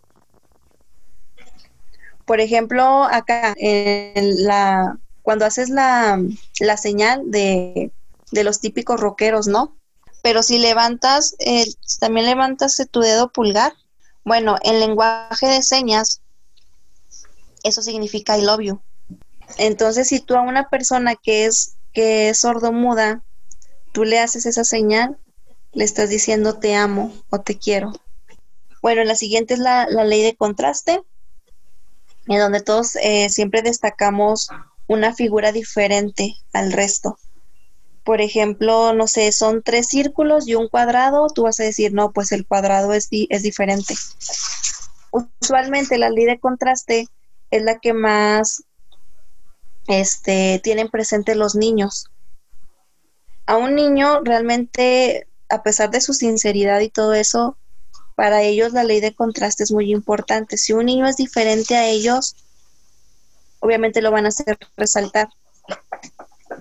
Por 2.25 2.39
ejemplo, 2.39 3.03
acá 3.03 3.53
en 3.57 4.43
la 4.43 4.97
cuando 5.21 5.45
haces 5.45 5.69
la, 5.69 6.19
la 6.59 6.77
señal 6.77 7.23
de, 7.31 7.91
de 8.31 8.43
los 8.43 8.59
típicos 8.59 8.99
rockeros, 8.99 9.47
¿no? 9.47 9.75
Pero 10.21 10.43
si 10.43 10.59
levantas, 10.59 11.35
también 11.99 12.27
levantas 12.27 12.81
tu 12.91 12.99
dedo 13.01 13.31
pulgar. 13.31 13.73
Bueno, 14.25 14.57
en 14.63 14.79
lenguaje 14.79 15.47
de 15.47 15.61
señas, 15.61 16.21
eso 17.63 17.83
significa 17.83 18.37
I 18.37 18.41
love 18.41 18.61
you. 18.61 18.81
Entonces, 19.57 20.07
si 20.07 20.19
tú 20.19 20.35
a 20.35 20.41
una 20.41 20.67
persona 20.67 21.15
que 21.15 21.45
es, 21.45 21.75
que 21.93 22.29
es 22.29 22.39
sordomuda, 22.39 23.23
tú 23.91 24.03
le 24.03 24.19
haces 24.19 24.47
esa 24.47 24.63
señal, 24.63 25.19
le 25.73 25.83
estás 25.83 26.09
diciendo 26.09 26.57
te 26.57 26.75
amo 26.75 27.13
o 27.29 27.41
te 27.41 27.59
quiero. 27.59 27.93
Bueno, 28.81 29.03
la 29.03 29.15
siguiente 29.15 29.53
es 29.53 29.59
la, 29.59 29.87
la 29.89 30.03
ley 30.03 30.23
de 30.23 30.35
contraste, 30.35 31.03
en 32.27 32.39
donde 32.39 32.61
todos 32.61 32.95
eh, 32.95 33.29
siempre 33.29 33.61
destacamos 33.61 34.49
una 34.87 35.13
figura 35.13 35.51
diferente 35.51 36.35
al 36.51 36.71
resto. 36.71 37.19
Por 38.05 38.21
ejemplo, 38.21 38.93
no 38.93 39.07
sé, 39.07 39.31
son 39.31 39.63
tres 39.63 39.87
círculos 39.87 40.47
y 40.47 40.55
un 40.55 40.69
cuadrado, 40.69 41.27
tú 41.27 41.43
vas 41.43 41.59
a 41.59 41.63
decir, 41.63 41.91
no, 41.91 42.11
pues 42.11 42.31
el 42.31 42.45
cuadrado 42.45 42.93
es, 42.93 43.09
di 43.09 43.27
es 43.31 43.41
diferente. 43.41 43.95
Usualmente 45.11 45.97
la 45.97 46.11
ley 46.11 46.25
de 46.25 46.39
contraste 46.39 47.07
es 47.49 47.63
la 47.63 47.79
que 47.79 47.93
más 47.93 48.63
este, 49.87 50.59
tienen 50.63 50.89
presente 50.89 51.35
los 51.35 51.55
niños. 51.55 52.11
A 53.47 53.57
un 53.57 53.75
niño 53.75 54.21
realmente, 54.23 55.27
a 55.49 55.63
pesar 55.63 55.89
de 55.89 56.01
su 56.01 56.13
sinceridad 56.13 56.81
y 56.81 56.89
todo 56.89 57.13
eso, 57.13 57.57
para 58.15 58.41
ellos 58.43 58.71
la 58.71 58.83
ley 58.83 59.01
de 59.01 59.13
contraste 59.13 59.63
es 59.63 59.71
muy 59.71 59.91
importante. 59.91 60.57
Si 60.57 60.73
un 60.73 60.85
niño 60.85 61.07
es 61.07 61.17
diferente 61.17 61.75
a 61.75 61.87
ellos, 61.87 62.35
obviamente 63.59 64.01
lo 64.01 64.11
van 64.11 64.25
a 64.25 64.29
hacer 64.29 64.57
resaltar. 64.77 65.29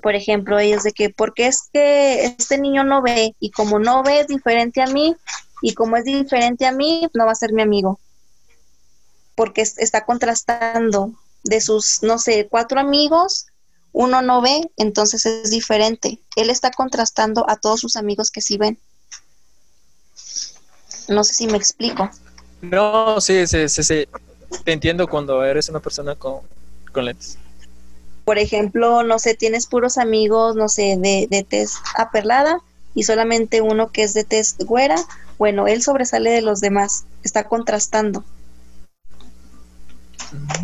Por 0.03 0.15
ejemplo, 0.15 0.59
ellos 0.59 0.83
de 0.83 0.93
que, 0.93 1.11
porque 1.11 1.47
es 1.47 1.69
que 1.73 2.25
este 2.25 2.59
niño 2.59 2.85
no 2.85 3.03
ve 3.03 3.35
y 3.41 3.51
como 3.51 3.79
no 3.79 4.03
ve 4.03 4.21
es 4.21 4.27
diferente 4.27 4.83
a 4.83 4.87
mí 4.87 5.15
y 5.63 5.75
como 5.75 5.97
es 5.97 6.05
diferente 6.05 6.67
a 6.67 6.73
mí, 6.73 7.09
no 7.15 7.27
va 7.27 7.33
a 7.33 7.35
ser 7.37 7.53
mi 7.53 7.63
amigo. 7.63 7.99
porque 9.35 9.63
está 9.63 10.05
contrastando 10.05 11.13
de 11.43 11.61
sus, 11.61 12.03
no 12.03 12.19
sé, 12.19 12.47
cuatro 12.49 12.81
amigos, 12.81 13.47
uno 13.93 14.23
no 14.23 14.41
ve, 14.41 14.71
entonces 14.77 15.27
es 15.27 15.51
diferente. 15.51 16.21
Él 16.37 16.51
está 16.51 16.71
contrastando 16.71 17.49
a 17.49 17.57
todos 17.57 17.81
sus 17.81 17.97
amigos 17.97 18.31
que 18.31 18.41
sí 18.41 18.57
ven. 18.57 18.79
No 21.09 21.23
sé 21.23 21.35
si 21.35 21.47
me 21.47 21.57
explico. 21.57 22.11
No, 22.63 23.21
sí, 23.21 23.47
sí, 23.47 23.69
sí, 23.69 23.83
sí. 23.83 24.09
Te 24.65 24.73
entiendo 24.73 25.07
cuando 25.07 25.45
eres 25.45 25.69
una 25.69 25.81
persona 25.81 26.15
con, 26.15 26.41
con 26.93 27.05
lentes. 27.05 27.39
Por 28.25 28.39
ejemplo, 28.39 29.03
no 29.03 29.19
sé, 29.19 29.35
tienes 29.35 29.67
puros 29.67 29.99
amigos, 29.99 30.57
no 30.57 30.69
sé, 30.69 30.97
de, 30.99 31.27
de 31.31 31.45
tez 31.45 31.75
aperlada 31.97 32.61
y 32.95 33.03
solamente 33.03 33.61
uno 33.61 33.91
que 33.91 34.03
es 34.03 34.15
de 34.15 34.25
tez 34.25 34.57
güera. 34.59 34.97
Bueno, 35.39 35.67
él 35.67 35.83
sobresale 35.83 36.31
de 36.31 36.43
los 36.43 36.61
demás, 36.61 37.05
está 37.23 37.45
contrastando. 37.49 38.25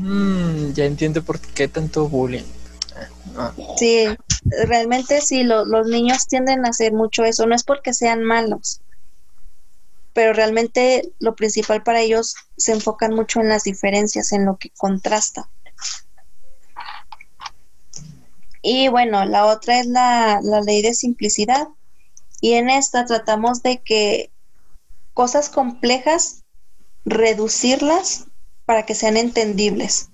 Mm, 0.00 0.72
ya 0.72 0.84
entiendo 0.84 1.22
por 1.22 1.40
qué 1.40 1.68
tanto 1.68 2.08
bullying. 2.08 2.44
Ah. 3.36 3.52
Sí, 3.78 4.06
realmente 4.66 5.20
sí, 5.20 5.44
los 5.44 5.86
niños 5.86 6.26
tienden 6.26 6.64
a 6.64 6.70
hacer 6.70 6.92
mucho 6.92 7.24
eso. 7.24 7.46
No 7.46 7.54
es 7.54 7.64
porque 7.64 7.92
sean 7.92 8.22
malos, 8.22 8.80
pero 10.12 10.32
realmente 10.32 11.12
lo 11.18 11.34
principal 11.34 11.82
para 11.82 12.00
ellos 12.00 12.34
se 12.56 12.72
enfocan 12.72 13.14
mucho 13.14 13.40
en 13.40 13.48
las 13.48 13.64
diferencias, 13.64 14.32
en 14.32 14.46
lo 14.46 14.56
que 14.56 14.70
contrasta. 14.76 15.48
Y 18.62 18.88
bueno, 18.88 19.24
la 19.24 19.46
otra 19.46 19.80
es 19.80 19.86
la, 19.86 20.40
la 20.42 20.60
ley 20.60 20.82
de 20.82 20.94
simplicidad. 20.94 21.68
Y 22.40 22.54
en 22.54 22.70
esta 22.70 23.04
tratamos 23.04 23.62
de 23.62 23.78
que 23.78 24.30
cosas 25.14 25.48
complejas, 25.48 26.44
reducirlas 27.04 28.26
para 28.64 28.86
que 28.86 28.94
sean 28.94 29.16
entendibles. 29.16 30.10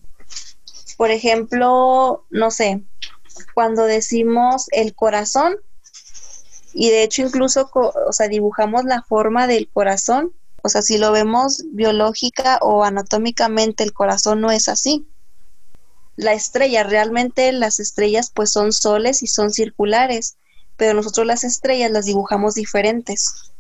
Por 0.97 1.11
ejemplo, 1.11 2.25
no 2.31 2.51
sé, 2.51 2.83
cuando 3.55 3.85
decimos 3.85 4.67
el 4.73 4.95
corazón, 4.95 5.57
y 6.73 6.91
de 6.91 7.03
hecho 7.03 7.23
incluso, 7.23 7.71
o 7.73 8.13
sea, 8.13 8.29
dibujamos 8.29 8.85
la 8.85 9.03
forma 9.03 9.47
del 9.47 9.69
corazón, 9.69 10.33
o 10.63 10.69
sea, 10.69 10.83
si 10.83 10.99
lo 10.99 11.13
vemos 11.13 11.65
biológica 11.73 12.59
o 12.61 12.83
anatómicamente, 12.83 13.85
el 13.85 13.93
corazón 13.93 14.41
no 14.41 14.51
es 14.51 14.69
así. 14.69 15.07
La 16.17 16.33
estrella, 16.33 16.83
realmente 16.83 17.53
las 17.53 17.79
estrellas 17.79 18.31
pues 18.35 18.51
son 18.51 18.73
soles 18.73 19.23
y 19.23 19.27
son 19.27 19.51
circulares, 19.53 20.37
pero 20.77 20.95
nosotros 20.95 21.27
las 21.27 21.45
estrellas 21.45 21.91
las 21.91 22.07
dibujamos 22.07 22.55
diferentes. 22.55 23.53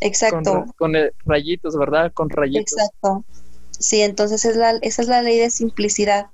Exacto. 0.00 0.66
Con, 0.76 0.94
rayitos, 1.24 1.76
¿verdad? 1.76 2.12
Con 2.12 2.30
rayitos. 2.30 2.72
Exacto. 2.72 3.24
Sí, 3.78 4.02
entonces 4.02 4.44
es 4.44 4.56
la, 4.56 4.72
esa 4.82 5.02
es 5.02 5.08
la 5.08 5.22
ley 5.22 5.38
de 5.38 5.50
simplicidad. 5.50 6.26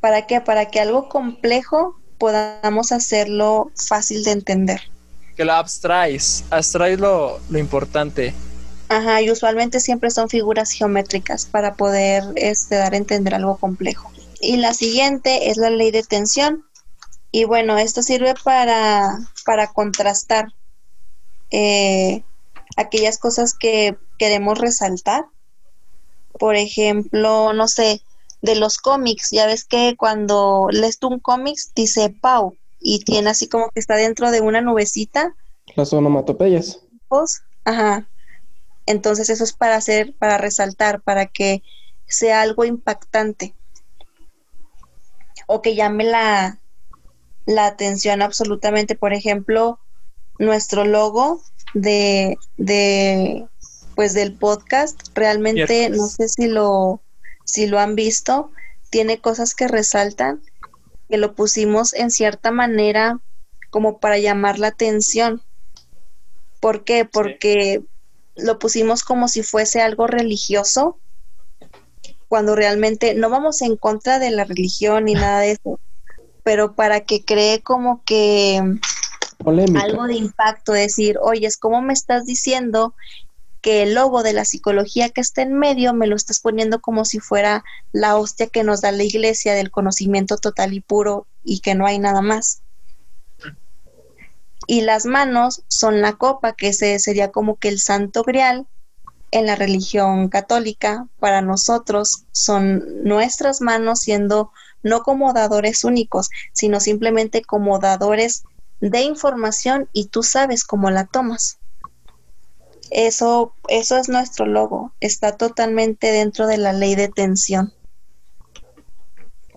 ¿Para 0.00 0.26
qué? 0.26 0.40
Para 0.40 0.66
que 0.70 0.80
algo 0.80 1.08
complejo 1.08 1.98
podamos 2.18 2.92
hacerlo 2.92 3.70
fácil 3.74 4.24
de 4.24 4.32
entender. 4.32 4.80
Que 5.36 5.44
lo 5.44 5.52
abstraes, 5.52 6.44
abstraes 6.50 6.98
lo, 6.98 7.40
lo 7.50 7.58
importante. 7.58 8.34
Ajá, 8.88 9.20
y 9.20 9.30
usualmente 9.30 9.80
siempre 9.80 10.10
son 10.10 10.28
figuras 10.28 10.70
geométricas 10.70 11.44
para 11.46 11.74
poder 11.74 12.24
este, 12.36 12.76
dar 12.76 12.94
a 12.94 12.96
entender 12.96 13.34
algo 13.34 13.56
complejo. 13.56 14.10
Y 14.46 14.56
la 14.56 14.74
siguiente 14.74 15.50
es 15.50 15.56
la 15.56 15.70
ley 15.70 15.90
de 15.90 16.02
tensión. 16.02 16.64
Y 17.32 17.44
bueno, 17.44 17.78
esto 17.78 18.02
sirve 18.02 18.34
para, 18.44 19.18
para 19.44 19.72
contrastar 19.72 20.52
eh, 21.50 22.22
aquellas 22.76 23.18
cosas 23.18 23.54
que 23.54 23.96
queremos 24.18 24.58
resaltar 24.58 25.26
por 26.38 26.56
ejemplo, 26.56 27.52
no 27.52 27.68
sé, 27.68 28.02
de 28.42 28.54
los 28.54 28.78
cómics, 28.78 29.30
ya 29.30 29.46
ves 29.46 29.64
que 29.64 29.96
cuando 29.96 30.68
lees 30.70 30.98
tú 30.98 31.08
un 31.08 31.20
cómics 31.20 31.72
dice 31.74 32.10
Pau 32.10 32.56
y 32.80 33.00
tiene 33.00 33.30
así 33.30 33.48
como 33.48 33.70
que 33.70 33.80
está 33.80 33.96
dentro 33.96 34.30
de 34.30 34.40
una 34.40 34.60
nubecita. 34.60 35.34
Las 35.74 35.92
onomatopeyas. 35.92 36.80
Ajá. 37.64 38.06
Entonces 38.84 39.30
eso 39.30 39.42
es 39.42 39.52
para 39.52 39.76
hacer, 39.76 40.14
para 40.16 40.38
resaltar, 40.38 41.00
para 41.00 41.26
que 41.26 41.62
sea 42.06 42.42
algo 42.42 42.64
impactante 42.64 43.54
o 45.46 45.62
que 45.62 45.74
llame 45.74 46.04
la, 46.04 46.60
la 47.46 47.66
atención 47.66 48.22
absolutamente. 48.22 48.96
Por 48.96 49.14
ejemplo, 49.14 49.78
nuestro 50.38 50.84
logo 50.84 51.42
de, 51.74 52.36
de 52.56 53.46
pues 53.94 54.12
del 54.14 54.34
podcast. 54.34 55.00
Realmente 55.14 55.88
no 55.90 56.06
sé 56.06 56.28
si 56.28 56.46
lo, 56.46 57.00
si 57.44 57.66
lo 57.66 57.80
han 57.80 57.96
visto. 57.96 58.52
Tiene 58.90 59.20
cosas 59.20 59.54
que 59.54 59.66
resaltan, 59.66 60.42
que 61.08 61.16
lo 61.16 61.34
pusimos 61.34 61.92
en 61.94 62.10
cierta 62.10 62.50
manera 62.50 63.20
como 63.70 63.98
para 63.98 64.18
llamar 64.18 64.58
la 64.58 64.68
atención. 64.68 65.42
¿Por 66.60 66.84
qué? 66.84 67.04
Porque 67.04 67.82
lo 68.36 68.58
pusimos 68.58 69.02
como 69.02 69.28
si 69.28 69.42
fuese 69.42 69.80
algo 69.80 70.06
religioso, 70.06 70.98
cuando 72.28 72.54
realmente 72.54 73.14
no 73.14 73.30
vamos 73.30 73.62
en 73.62 73.76
contra 73.76 74.18
de 74.18 74.30
la 74.30 74.44
religión 74.44 75.04
ni 75.04 75.14
nada 75.14 75.40
de 75.40 75.52
eso, 75.52 75.80
pero 76.42 76.74
para 76.74 77.00
que 77.00 77.24
cree 77.24 77.62
como 77.62 78.02
que 78.04 78.62
algo 79.80 80.06
de 80.06 80.14
impacto, 80.14 80.72
decir, 80.72 81.18
oye, 81.20 81.46
es 81.46 81.56
como 81.56 81.82
me 81.82 81.92
estás 81.92 82.24
diciendo 82.24 82.94
que 83.60 83.82
el 83.82 83.94
logo 83.94 84.22
de 84.22 84.32
la 84.32 84.44
psicología 84.44 85.10
que 85.10 85.20
está 85.20 85.42
en 85.42 85.54
medio 85.54 85.92
me 85.92 86.06
lo 86.06 86.14
estás 86.14 86.40
poniendo 86.40 86.80
como 86.80 87.04
si 87.04 87.18
fuera 87.18 87.64
la 87.92 88.16
hostia 88.16 88.46
que 88.46 88.62
nos 88.62 88.80
da 88.80 88.92
la 88.92 89.02
iglesia 89.02 89.54
del 89.54 89.70
conocimiento 89.70 90.36
total 90.36 90.72
y 90.72 90.80
puro 90.80 91.26
y 91.42 91.60
que 91.60 91.74
no 91.74 91.86
hay 91.86 91.98
nada 91.98 92.22
más. 92.22 92.62
Y 94.68 94.82
las 94.82 95.04
manos 95.04 95.62
son 95.68 96.00
la 96.00 96.14
copa, 96.14 96.54
que 96.54 96.68
ese 96.68 96.98
sería 96.98 97.30
como 97.30 97.56
que 97.56 97.68
el 97.68 97.78
santo 97.78 98.22
grial 98.22 98.66
en 99.36 99.46
la 99.46 99.54
religión 99.54 100.28
católica. 100.28 101.08
Para 101.18 101.42
nosotros 101.42 102.24
son 102.32 103.04
nuestras 103.04 103.60
manos 103.60 104.00
siendo 104.00 104.50
no 104.82 105.02
como 105.02 105.32
dadores 105.34 105.84
únicos, 105.84 106.30
sino 106.52 106.80
simplemente 106.80 107.42
como 107.42 107.78
dadores 107.78 108.44
de 108.80 109.02
información 109.02 109.88
y 109.92 110.06
tú 110.06 110.22
sabes 110.22 110.64
cómo 110.64 110.90
la 110.90 111.06
tomas. 111.06 111.58
Eso, 112.90 113.52
eso 113.68 113.98
es 113.98 114.08
nuestro 114.08 114.46
logo. 114.46 114.92
Está 115.00 115.36
totalmente 115.36 116.12
dentro 116.12 116.46
de 116.46 116.56
la 116.56 116.72
ley 116.72 116.94
de 116.94 117.08
tensión. 117.08 117.74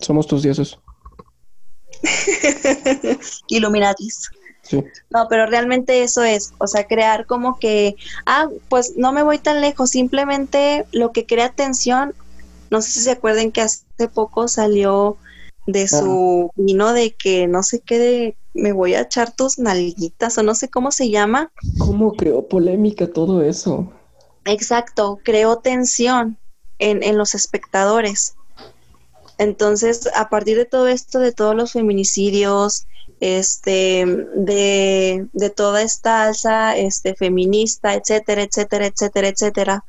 Somos 0.01 0.27
tus 0.27 0.43
dioses. 0.43 0.77
Illuminatis. 3.47 4.29
Sí. 4.69 4.83
No, 5.09 5.27
pero 5.29 5.47
realmente 5.47 6.03
eso 6.03 6.21
es, 6.21 6.53
o 6.59 6.67
sea, 6.67 6.85
crear 6.85 7.25
como 7.25 7.57
que, 7.57 7.95
ah, 8.27 8.47
pues 8.69 8.93
no 8.97 9.11
me 9.11 9.23
voy 9.23 9.39
tan 9.39 9.61
lejos, 9.61 9.89
simplemente 9.89 10.85
lo 10.91 11.11
que 11.11 11.25
crea 11.25 11.49
tensión, 11.49 12.13
no 12.69 12.81
sé 12.83 12.91
si 12.91 12.99
se 12.99 13.11
acuerden 13.11 13.51
que 13.51 13.61
hace 13.61 14.07
poco 14.13 14.47
salió 14.47 15.17
de 15.65 15.87
su 15.87 16.51
vino 16.55 16.93
de 16.93 17.15
que 17.15 17.47
no 17.47 17.63
sé 17.63 17.79
qué 17.79 17.99
de 17.99 18.37
me 18.53 18.73
voy 18.73 18.93
a 18.93 19.01
echar 19.01 19.35
tus 19.35 19.57
nalguitas 19.57 20.37
o 20.37 20.43
no 20.43 20.53
sé 20.53 20.69
cómo 20.69 20.91
se 20.91 21.09
llama. 21.09 21.51
¿Cómo 21.79 22.13
creó 22.13 22.47
polémica 22.47 23.11
todo 23.11 23.41
eso? 23.41 23.91
Exacto, 24.45 25.19
creó 25.23 25.57
tensión 25.57 26.37
en, 26.77 27.01
en 27.01 27.17
los 27.17 27.33
espectadores. 27.33 28.35
Entonces, 29.39 30.09
a 30.15 30.29
partir 30.29 30.57
de 30.57 30.65
todo 30.65 30.87
esto, 30.87 31.19
de 31.19 31.31
todos 31.31 31.55
los 31.55 31.71
feminicidios, 31.71 32.87
este, 33.19 34.05
de, 34.35 35.27
de 35.33 35.49
toda 35.49 35.81
esta 35.81 36.23
alza 36.23 36.77
este, 36.77 37.15
feminista, 37.15 37.93
etcétera, 37.93 38.43
etcétera, 38.43 38.87
etcétera, 38.87 39.27
etcétera, 39.27 39.85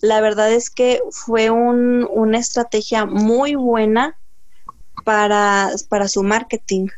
la 0.00 0.20
verdad 0.20 0.52
es 0.52 0.70
que 0.70 1.00
fue 1.10 1.50
un, 1.50 2.08
una 2.10 2.38
estrategia 2.38 3.04
muy 3.04 3.54
buena 3.54 4.16
para, 5.04 5.70
para 5.88 6.08
su 6.08 6.22
marketing. 6.22 6.88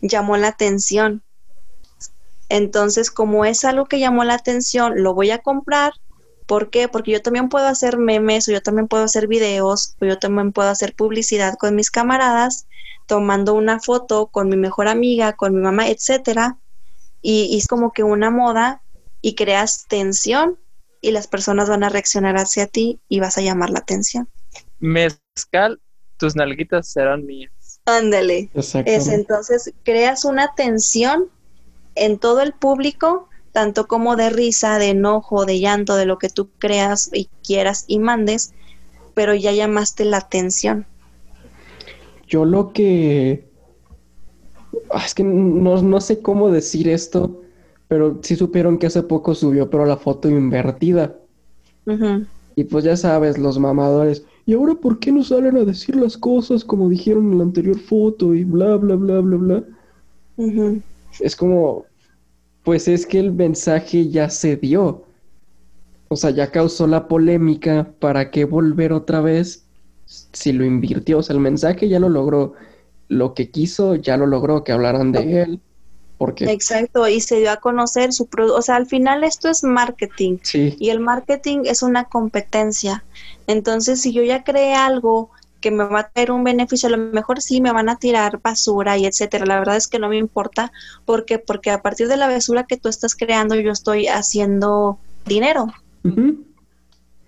Llamó 0.00 0.36
la 0.36 0.48
atención. 0.48 1.22
Entonces, 2.48 3.10
como 3.10 3.44
es 3.44 3.64
algo 3.64 3.86
que 3.86 3.98
llamó 3.98 4.22
la 4.24 4.34
atención, 4.34 5.02
lo 5.02 5.14
voy 5.14 5.30
a 5.30 5.38
comprar. 5.38 5.94
¿Por 6.46 6.70
qué? 6.70 6.88
Porque 6.88 7.10
yo 7.10 7.22
también 7.22 7.48
puedo 7.48 7.66
hacer 7.66 7.96
memes, 7.96 8.48
o 8.48 8.52
yo 8.52 8.62
también 8.62 8.86
puedo 8.86 9.04
hacer 9.04 9.26
videos, 9.26 9.96
o 10.00 10.04
yo 10.04 10.18
también 10.18 10.52
puedo 10.52 10.68
hacer 10.68 10.94
publicidad 10.94 11.54
con 11.58 11.74
mis 11.74 11.90
camaradas, 11.90 12.66
tomando 13.06 13.54
una 13.54 13.80
foto 13.80 14.26
con 14.26 14.48
mi 14.48 14.56
mejor 14.56 14.88
amiga, 14.88 15.34
con 15.34 15.54
mi 15.54 15.60
mamá, 15.60 15.88
etcétera. 15.88 16.58
Y, 17.22 17.44
y 17.44 17.58
es 17.58 17.66
como 17.66 17.92
que 17.92 18.02
una 18.02 18.30
moda 18.30 18.82
y 19.20 19.34
creas 19.34 19.86
tensión 19.88 20.58
y 21.00 21.10
las 21.10 21.26
personas 21.26 21.68
van 21.68 21.84
a 21.84 21.88
reaccionar 21.88 22.36
hacia 22.36 22.66
ti 22.66 23.00
y 23.08 23.20
vas 23.20 23.38
a 23.38 23.42
llamar 23.42 23.70
la 23.70 23.80
atención. 23.80 24.28
Mezcal 24.78 25.80
tus 26.16 26.36
nalguitas 26.36 26.88
serán 26.88 27.26
mías. 27.26 27.52
Ándale. 27.84 28.50
Es 28.54 29.08
entonces 29.08 29.72
creas 29.82 30.24
una 30.24 30.54
tensión 30.54 31.26
en 31.94 32.18
todo 32.18 32.40
el 32.40 32.54
público, 32.54 33.28
tanto 33.52 33.86
como 33.86 34.16
de 34.16 34.30
risa, 34.30 34.78
de 34.78 34.90
enojo, 34.90 35.44
de 35.44 35.60
llanto, 35.60 35.96
de 35.96 36.06
lo 36.06 36.18
que 36.18 36.28
tú 36.28 36.50
creas 36.58 37.10
y 37.12 37.28
quieras 37.46 37.84
y 37.86 37.98
mandes, 37.98 38.54
pero 39.14 39.34
ya 39.34 39.52
llamaste 39.52 40.04
la 40.04 40.16
atención. 40.16 40.86
Yo 42.28 42.44
lo 42.44 42.72
que... 42.72 43.48
Ah, 44.90 45.02
es 45.04 45.14
que 45.14 45.24
no, 45.24 45.80
no 45.82 46.00
sé 46.00 46.20
cómo 46.20 46.50
decir 46.50 46.88
esto, 46.88 47.42
pero 47.88 48.18
sí 48.22 48.36
supieron 48.36 48.78
que 48.78 48.86
hace 48.86 49.02
poco 49.02 49.34
subió, 49.34 49.70
pero 49.70 49.86
la 49.86 49.96
foto 49.96 50.28
invertida. 50.28 51.18
Ujú. 51.86 52.26
Y 52.56 52.64
pues 52.64 52.84
ya 52.84 52.96
sabes, 52.96 53.38
los 53.38 53.58
mamadores. 53.58 54.24
¿Y 54.46 54.54
ahora 54.54 54.74
por 54.74 54.98
qué 54.98 55.10
no 55.10 55.22
salen 55.22 55.56
a 55.56 55.64
decir 55.64 55.96
las 55.96 56.16
cosas 56.16 56.64
como 56.64 56.88
dijeron 56.88 57.32
en 57.32 57.38
la 57.38 57.44
anterior 57.44 57.78
foto 57.78 58.34
y 58.34 58.44
bla, 58.44 58.76
bla, 58.76 58.94
bla, 58.96 59.20
bla, 59.20 59.36
bla? 59.36 59.64
Ujú. 60.36 60.82
Es 61.20 61.34
como, 61.34 61.86
pues 62.62 62.88
es 62.88 63.06
que 63.06 63.18
el 63.20 63.32
mensaje 63.32 64.08
ya 64.08 64.30
se 64.30 64.56
dio. 64.56 65.04
O 66.08 66.16
sea, 66.16 66.30
ya 66.30 66.50
causó 66.50 66.86
la 66.86 67.08
polémica. 67.08 67.94
¿Para 67.98 68.30
qué 68.30 68.44
volver 68.44 68.92
otra 68.92 69.20
vez 69.20 69.63
si 70.06 70.52
lo 70.52 70.64
invirtió? 70.64 71.18
O 71.18 71.22
sea, 71.22 71.34
el 71.34 71.40
mensaje 71.40 71.88
ya 71.88 71.98
lo 71.98 72.08
logró. 72.08 72.54
Lo 73.08 73.34
que 73.34 73.50
quiso 73.50 73.94
ya 73.94 74.16
lo 74.16 74.26
logró, 74.26 74.64
que 74.64 74.72
hablaran 74.72 75.12
de 75.12 75.42
él. 75.42 75.60
Porque 76.16 76.44
Exacto, 76.44 77.06
y 77.08 77.20
se 77.20 77.40
dio 77.40 77.50
a 77.50 77.56
conocer 77.56 78.12
su 78.12 78.26
producto. 78.26 78.58
O 78.58 78.62
sea, 78.62 78.76
al 78.76 78.86
final 78.86 79.24
esto 79.24 79.48
es 79.48 79.64
marketing. 79.64 80.38
sí, 80.42 80.76
Y 80.78 80.90
el 80.90 81.00
marketing 81.00 81.62
es 81.64 81.82
una 81.82 82.04
competencia. 82.04 83.04
Entonces, 83.46 84.00
si 84.00 84.12
yo 84.12 84.22
ya 84.22 84.44
creé 84.44 84.74
algo 84.74 85.30
que 85.60 85.70
me 85.70 85.84
va 85.84 86.00
a 86.00 86.08
traer 86.08 86.30
un 86.30 86.44
beneficio, 86.44 86.88
a 86.88 86.92
lo 86.92 86.98
mejor 86.98 87.40
sí 87.40 87.60
me 87.60 87.72
van 87.72 87.88
a 87.88 87.96
tirar 87.96 88.38
basura 88.42 88.98
y 88.98 89.06
etcétera. 89.06 89.46
La 89.46 89.58
verdad 89.58 89.76
es 89.76 89.88
que 89.88 89.98
no 89.98 90.08
me 90.08 90.18
importa. 90.18 90.70
¿Por 91.04 91.24
qué? 91.24 91.38
Porque 91.38 91.70
a 91.70 91.80
partir 91.80 92.06
de 92.06 92.16
la 92.16 92.28
basura 92.28 92.64
que 92.64 92.76
tú 92.76 92.88
estás 92.88 93.14
creando, 93.14 93.54
yo 93.54 93.72
estoy 93.72 94.06
haciendo 94.06 94.98
dinero. 95.26 95.68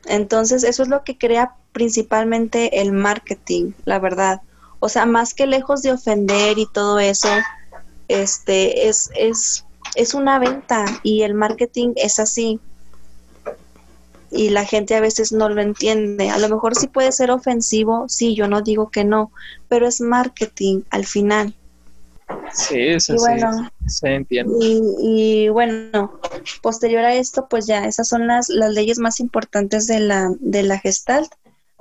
Entonces, 0.09 0.65
eso 0.65 0.83
es 0.83 0.89
lo 0.89 1.03
que 1.05 1.19
crea 1.19 1.55
principalmente 1.73 2.81
el 2.81 2.93
marketing, 2.93 3.73
la 3.85 3.99
verdad. 3.99 4.41
O 4.81 4.89
sea, 4.89 5.07
más 5.07 5.35
que 5.35 5.47
lejos 5.47 5.83
de 5.83 5.93
ofender 5.93 6.59
y 6.59 6.67
todo 6.67 6.99
eso, 6.99 7.29
este 8.09 8.89
es, 8.89 9.11
es, 9.17 9.65
es 9.95 10.15
una 10.15 10.39
venta 10.39 10.85
y 11.03 11.23
el 11.23 11.35
marketing 11.35 11.93
es 11.97 12.19
así. 12.21 12.61
Y 14.31 14.51
la 14.51 14.65
gente 14.65 14.95
a 14.95 15.01
veces 15.01 15.33
no 15.33 15.49
lo 15.49 15.61
entiende. 15.63 16.31
A 16.31 16.39
lo 16.39 16.49
mejor 16.49 16.75
sí 16.77 16.89
puede 16.89 17.13
ser 17.13 17.31
ofensivo, 17.31 18.07
sí, 18.09 18.35
yo 18.35 18.49
no 18.49 18.61
digo 18.61 18.91
que 18.91 19.05
no, 19.05 19.31
pero 19.69 19.87
es 19.87 20.01
marketing 20.01 20.83
al 20.91 21.07
final. 21.07 21.55
Sí, 22.53 22.89
eso 22.89 23.15
Y 23.15 23.19
sí, 23.19 23.25
bueno. 23.25 23.71
se 23.87 24.15
entiende. 24.15 24.53
Y, 24.61 24.81
y 25.01 25.49
bueno, 25.49 26.21
posterior 26.63 27.05
a 27.05 27.15
esto, 27.15 27.47
pues 27.49 27.67
ya 27.67 27.85
esas 27.85 28.09
son 28.09 28.27
las, 28.27 28.49
las 28.49 28.73
leyes 28.73 28.99
más 28.99 29.21
importantes 29.21 29.87
de 29.87 30.01
la, 30.01 30.31
de 30.41 30.63
la 30.63 30.79
Gestalt 30.79 31.33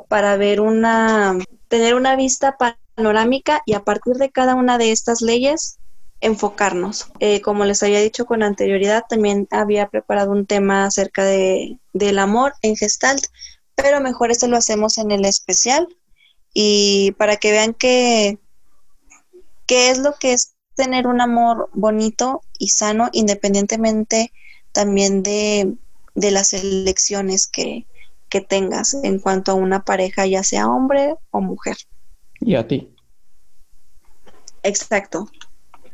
para 0.07 0.37
ver 0.37 0.61
una, 0.61 1.37
tener 1.67 1.95
una 1.95 2.15
vista 2.15 2.57
panorámica 2.95 3.61
y 3.65 3.73
a 3.73 3.83
partir 3.83 4.15
de 4.15 4.29
cada 4.29 4.55
una 4.55 4.77
de 4.77 4.91
estas 4.91 5.21
leyes 5.21 5.79
enfocarnos. 6.21 7.07
Eh, 7.19 7.41
como 7.41 7.65
les 7.65 7.83
había 7.83 7.99
dicho 8.01 8.25
con 8.25 8.43
anterioridad, 8.43 9.03
también 9.07 9.47
había 9.51 9.87
preparado 9.89 10.31
un 10.31 10.45
tema 10.45 10.85
acerca 10.85 11.23
de, 11.23 11.79
del 11.93 12.19
amor 12.19 12.53
en 12.61 12.75
Gestalt, 12.75 13.25
pero 13.75 13.99
mejor 13.99 14.31
este 14.31 14.47
lo 14.47 14.57
hacemos 14.57 14.97
en 14.97 15.11
el 15.11 15.25
especial 15.25 15.87
y 16.53 17.11
para 17.17 17.35
que 17.37 17.51
vean 17.51 17.73
que 17.73 18.39
qué 19.65 19.89
es 19.89 19.99
lo 19.99 20.13
que 20.13 20.33
es 20.33 20.55
tener 20.75 21.07
un 21.07 21.21
amor 21.21 21.69
bonito 21.73 22.41
y 22.59 22.69
sano, 22.69 23.09
independientemente 23.13 24.33
también 24.71 25.23
de, 25.23 25.73
de 26.15 26.31
las 26.31 26.53
elecciones 26.53 27.47
que, 27.47 27.87
que 28.29 28.41
tengas 28.41 28.93
en 28.93 29.19
cuanto 29.19 29.51
a 29.51 29.55
una 29.55 29.83
pareja, 29.85 30.25
ya 30.25 30.43
sea 30.43 30.67
hombre 30.67 31.15
o 31.31 31.41
mujer. 31.41 31.77
y 32.41 32.55
a 32.55 32.67
ti. 32.67 32.89
Exacto. 34.63 35.29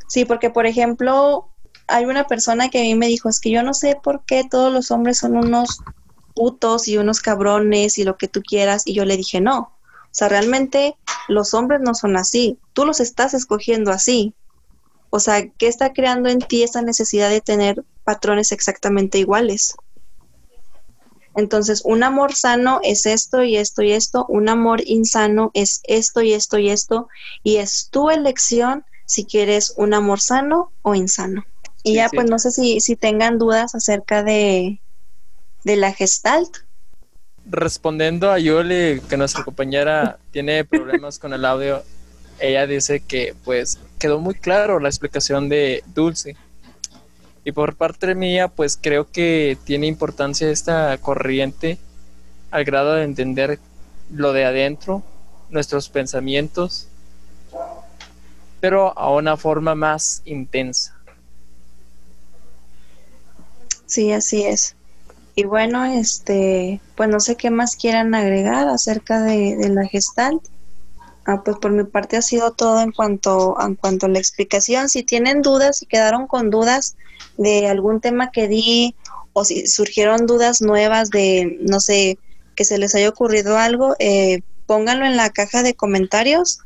Sí, 0.08 0.24
porque 0.24 0.50
por 0.50 0.66
ejemplo, 0.66 1.50
hay 1.86 2.04
una 2.04 2.26
persona 2.26 2.68
que 2.68 2.80
a 2.80 2.82
mí 2.82 2.94
me 2.94 3.06
dijo, 3.06 3.28
es 3.28 3.38
que 3.38 3.50
yo 3.50 3.62
no 3.62 3.74
sé 3.74 3.96
por 4.02 4.24
qué 4.24 4.44
todos 4.48 4.72
los 4.72 4.90
hombres 4.90 5.18
son 5.18 5.36
unos 5.36 5.78
putos 6.34 6.88
y 6.88 6.96
unos 6.96 7.20
cabrones 7.20 7.98
y 7.98 8.04
lo 8.04 8.16
que 8.16 8.28
tú 8.28 8.42
quieras, 8.42 8.82
y 8.86 8.94
yo 8.94 9.04
le 9.04 9.16
dije, 9.16 9.40
no, 9.40 9.78
sea, 10.14 10.28
realmente 10.28 10.96
los 11.28 11.54
hombres 11.54 11.80
no 11.80 11.94
son 11.94 12.16
así, 12.16 12.58
tú 12.72 12.84
los 12.84 13.00
estás 13.00 13.34
escogiendo 13.34 13.90
así. 13.90 14.34
O 15.10 15.20
sea, 15.20 15.48
¿qué 15.58 15.68
está 15.68 15.92
creando 15.92 16.28
en 16.28 16.38
ti 16.38 16.62
esa 16.62 16.82
necesidad 16.82 17.28
de 17.28 17.40
tener 17.40 17.84
patrones 18.04 18.52
exactamente 18.52 19.18
iguales? 19.18 19.74
Entonces, 21.34 21.82
un 21.84 22.02
amor 22.02 22.34
sano 22.34 22.80
es 22.82 23.06
esto 23.06 23.42
y 23.42 23.56
esto 23.56 23.82
y 23.82 23.92
esto, 23.92 24.26
un 24.28 24.48
amor 24.48 24.82
insano 24.86 25.50
es 25.54 25.80
esto 25.84 26.20
y 26.20 26.34
esto 26.34 26.58
y 26.58 26.68
esto, 26.70 27.08
y 27.42 27.56
es 27.56 27.88
tu 27.90 28.10
elección 28.10 28.84
si 29.06 29.24
quieres 29.24 29.72
un 29.76 29.94
amor 29.94 30.20
sano 30.20 30.72
o 30.82 30.94
insano. 30.94 31.44
Y 31.82 31.90
Sí, 31.90 31.96
ya, 31.96 32.08
sí. 32.08 32.16
pues 32.16 32.28
no 32.28 32.38
sé 32.38 32.50
si, 32.50 32.80
si 32.80 32.96
tengan 32.96 33.38
dudas 33.38 33.74
acerca 33.74 34.22
de, 34.22 34.80
de 35.64 35.76
la 35.76 35.92
gestalt. 35.92 36.50
Respondiendo 37.50 38.30
a 38.30 38.38
Yuli, 38.38 39.00
que 39.08 39.16
nuestra 39.16 39.44
compañera 39.44 40.18
tiene 40.30 40.64
problemas 40.64 41.18
con 41.18 41.32
el 41.32 41.44
audio, 41.44 41.82
ella 42.38 42.66
dice 42.66 43.00
que 43.00 43.34
pues 43.44 43.78
quedó 43.98 44.20
muy 44.20 44.34
claro 44.34 44.78
la 44.78 44.88
explicación 44.88 45.48
de 45.48 45.82
Dulce. 45.94 46.36
Y 47.44 47.52
por 47.52 47.74
parte 47.74 48.14
mía, 48.14 48.48
pues 48.48 48.78
creo 48.80 49.10
que 49.10 49.58
tiene 49.64 49.86
importancia 49.86 50.48
esta 50.50 50.96
corriente 50.98 51.78
al 52.52 52.64
grado 52.64 52.94
de 52.94 53.04
entender 53.04 53.58
lo 54.12 54.32
de 54.32 54.44
adentro, 54.44 55.02
nuestros 55.50 55.88
pensamientos, 55.88 56.88
pero 58.60 58.96
a 58.96 59.10
una 59.10 59.36
forma 59.36 59.74
más 59.74 60.22
intensa. 60.24 60.96
Sí, 63.86 64.12
así 64.12 64.44
es. 64.44 64.76
Y 65.34 65.44
bueno, 65.44 65.84
este, 65.84 66.80
pues 66.94 67.08
no 67.08 67.18
sé 67.20 67.36
qué 67.36 67.50
más 67.50 67.76
quieran 67.76 68.14
agregar 68.14 68.68
acerca 68.68 69.22
de, 69.22 69.68
la 69.70 69.86
gestalt. 69.86 70.42
Ah, 71.24 71.42
pues 71.42 71.56
por 71.58 71.70
mi 71.70 71.84
parte 71.84 72.16
ha 72.16 72.22
sido 72.22 72.50
todo 72.52 72.80
en 72.80 72.92
cuanto, 72.92 73.56
en 73.60 73.76
cuanto 73.76 74.06
a 74.06 74.08
la 74.08 74.18
explicación. 74.18 74.88
Si 74.88 75.04
tienen 75.04 75.40
dudas, 75.40 75.78
si 75.78 75.86
quedaron 75.86 76.26
con 76.26 76.50
dudas 76.50 76.96
de 77.38 77.68
algún 77.68 78.00
tema 78.00 78.30
que 78.30 78.48
di, 78.48 78.94
o 79.32 79.44
si 79.44 79.66
surgieron 79.66 80.26
dudas 80.26 80.60
nuevas 80.60 81.10
de, 81.10 81.58
no 81.60 81.80
sé, 81.80 82.18
que 82.54 82.64
se 82.64 82.76
les 82.76 82.94
haya 82.94 83.08
ocurrido 83.08 83.56
algo, 83.56 83.94
eh, 83.98 84.42
pónganlo 84.66 85.06
en 85.06 85.16
la 85.16 85.30
caja 85.30 85.62
de 85.62 85.74
comentarios 85.74 86.58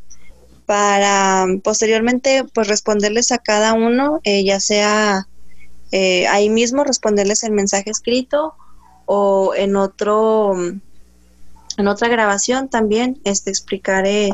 para 0.64 1.46
posteriormente 1.62 2.44
pues 2.52 2.66
responderles 2.66 3.30
a 3.30 3.38
cada 3.38 3.72
uno, 3.72 4.20
eh, 4.24 4.44
ya 4.44 4.58
sea 4.58 5.28
eh, 5.92 6.26
ahí 6.28 6.50
mismo 6.50 6.84
responderles 6.84 7.42
el 7.44 7.52
mensaje 7.52 7.90
escrito 7.90 8.54
o 9.06 9.54
en 9.54 9.76
otro 9.76 10.54
en 11.78 11.88
otra 11.88 12.08
grabación 12.08 12.68
también 12.68 13.20
este 13.24 13.50
explicaré 13.50 14.30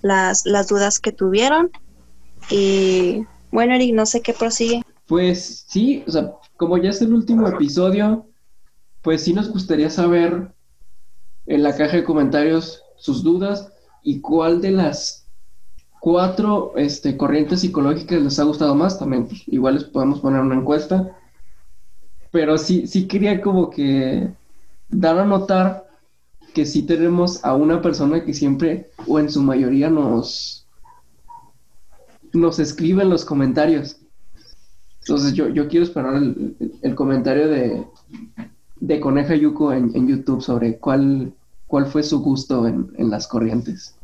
las, 0.00 0.46
las 0.46 0.68
dudas 0.68 0.98
que 1.00 1.12
tuvieron. 1.12 1.70
Y 2.50 3.24
bueno 3.50 3.74
Eric 3.74 3.94
no 3.94 4.06
sé 4.06 4.20
qué 4.22 4.32
prosigue. 4.32 4.82
Pues 5.06 5.64
sí, 5.68 6.04
como 6.56 6.78
ya 6.78 6.90
es 6.90 7.02
el 7.02 7.12
último 7.12 7.46
episodio, 7.48 8.26
pues 9.02 9.22
sí 9.22 9.32
nos 9.32 9.50
gustaría 9.50 9.90
saber 9.90 10.54
en 11.46 11.62
la 11.62 11.76
caja 11.76 11.96
de 11.96 12.04
comentarios 12.04 12.82
sus 12.96 13.22
dudas 13.22 13.72
y 14.02 14.20
cuál 14.20 14.60
de 14.60 14.70
las 14.70 15.21
cuatro 16.02 16.72
este, 16.74 17.16
corrientes 17.16 17.60
psicológicas 17.60 18.20
les 18.20 18.36
ha 18.40 18.42
gustado 18.42 18.74
más. 18.74 18.98
También, 18.98 19.28
pues, 19.28 19.46
igual 19.46 19.74
les 19.74 19.84
podemos 19.84 20.18
poner 20.18 20.40
una 20.40 20.56
encuesta. 20.56 21.16
Pero 22.32 22.58
sí, 22.58 22.88
sí 22.88 23.06
quería 23.06 23.40
como 23.40 23.70
que 23.70 24.28
dar 24.88 25.16
a 25.20 25.24
notar 25.24 25.86
que 26.54 26.66
sí 26.66 26.82
tenemos 26.82 27.44
a 27.44 27.54
una 27.54 27.80
persona 27.80 28.24
que 28.24 28.34
siempre, 28.34 28.90
o 29.06 29.20
en 29.20 29.30
su 29.30 29.42
mayoría, 29.42 29.90
nos, 29.90 30.66
nos 32.32 32.58
escribe 32.58 33.04
en 33.04 33.10
los 33.10 33.24
comentarios. 33.24 33.98
Entonces 35.02 35.34
yo, 35.34 35.50
yo 35.50 35.68
quiero 35.68 35.86
esperar 35.86 36.16
el, 36.16 36.94
comentario 36.96 37.46
de, 37.46 37.86
de 38.80 39.00
Coneja 39.00 39.36
Yuko 39.36 39.72
en, 39.72 39.92
en 39.94 40.08
YouTube 40.08 40.42
sobre 40.42 40.78
cuál, 40.78 41.32
cuál 41.68 41.86
fue 41.86 42.02
su 42.02 42.20
gusto 42.20 42.66
en, 42.66 42.90
en 42.98 43.08
las 43.08 43.28
corrientes. 43.28 43.94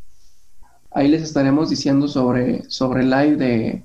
Ahí 0.98 1.06
les 1.06 1.22
estaremos 1.22 1.70
diciendo 1.70 2.08
sobre, 2.08 2.68
sobre 2.68 3.02
el 3.02 3.10
live 3.10 3.36
de, 3.36 3.84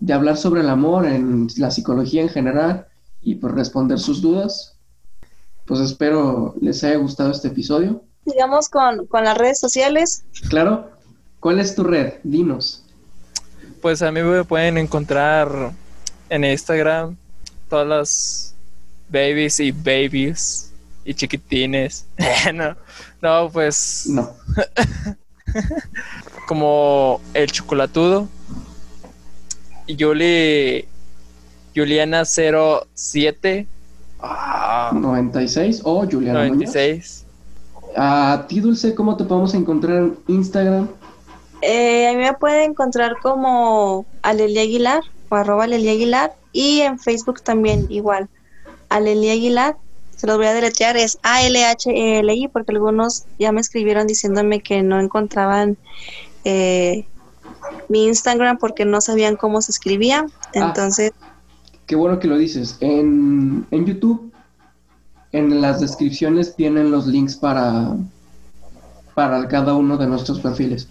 de 0.00 0.12
hablar 0.14 0.38
sobre 0.38 0.62
el 0.62 0.70
amor, 0.70 1.04
en 1.04 1.46
la 1.58 1.70
psicología 1.70 2.22
en 2.22 2.30
general 2.30 2.86
y 3.20 3.34
pues 3.34 3.52
responder 3.52 3.98
sus 3.98 4.22
dudas. 4.22 4.78
Pues 5.66 5.80
espero 5.80 6.54
les 6.58 6.82
haya 6.84 6.96
gustado 6.96 7.32
este 7.32 7.48
episodio. 7.48 8.02
sigamos 8.24 8.70
con, 8.70 9.06
con 9.08 9.24
las 9.24 9.36
redes 9.36 9.60
sociales 9.60 10.24
Claro, 10.48 10.92
¿cuál 11.38 11.60
es 11.60 11.74
tu 11.74 11.84
red? 11.84 12.14
Dinos. 12.22 12.82
Pues 13.82 14.00
a 14.00 14.10
mí 14.10 14.22
me 14.22 14.42
pueden 14.44 14.78
encontrar 14.78 15.72
en 16.30 16.44
Instagram 16.44 17.14
todas 17.68 17.86
las 17.86 18.54
babies 19.10 19.60
y 19.60 19.70
babies 19.70 20.72
y 21.04 21.12
chiquitines. 21.12 22.06
no, 22.54 22.74
no, 23.20 23.50
pues. 23.52 24.06
No. 24.08 24.30
como 26.46 27.20
el 27.34 27.50
chocolatudo. 27.50 28.28
Yuli. 29.86 30.86
Juliana 31.74 32.24
07. 32.24 33.66
Ah, 34.20 34.90
96 34.94 35.80
o 35.84 36.06
Juliana 36.06 36.46
96. 36.46 37.24
A 37.96 38.46
ti, 38.48 38.60
Dulce, 38.60 38.94
¿cómo 38.94 39.16
te 39.16 39.24
podemos 39.24 39.54
encontrar 39.54 39.96
en 39.98 40.18
Instagram? 40.28 40.88
Eh, 41.62 42.08
a 42.08 42.12
mí 42.12 42.18
me 42.18 42.34
pueden 42.34 42.70
encontrar 42.70 43.16
como 43.22 44.06
Alelia 44.22 44.62
Aguilar 44.62 45.02
o 45.28 45.34
arroba 45.36 45.64
Alelia 45.64 45.92
Aguilar 45.92 46.34
y 46.52 46.80
en 46.80 46.98
Facebook 46.98 47.42
también 47.42 47.86
igual. 47.90 48.28
Alelia 48.88 49.32
Aguilar, 49.32 49.76
se 50.16 50.26
los 50.26 50.36
voy 50.36 50.46
a 50.46 50.54
deletrear, 50.54 50.96
es 50.96 51.18
A-L-H-E-L-I 51.22 52.48
porque 52.48 52.72
algunos 52.72 53.24
ya 53.38 53.52
me 53.52 53.60
escribieron 53.60 54.06
diciéndome 54.06 54.60
que 54.60 54.82
no 54.82 55.00
encontraban 55.00 55.76
eh, 56.44 57.06
mi 57.88 58.06
Instagram 58.06 58.58
porque 58.58 58.84
no 58.84 59.00
sabían 59.00 59.36
cómo 59.36 59.62
se 59.62 59.72
escribía. 59.72 60.26
Ah. 60.26 60.50
Entonces... 60.52 61.12
qué 61.86 61.96
bueno 61.96 62.18
que 62.18 62.28
lo 62.28 62.36
dices. 62.36 62.76
En, 62.80 63.66
en 63.70 63.86
YouTube 63.86 64.32
en 65.32 65.60
las 65.60 65.80
descripciones 65.80 66.54
tienen 66.54 66.90
los 66.90 67.06
links 67.06 67.36
para, 67.36 67.96
para 69.14 69.48
cada 69.48 69.74
uno 69.74 69.96
de 69.96 70.06
nuestros 70.06 70.40
perfiles. 70.40 70.88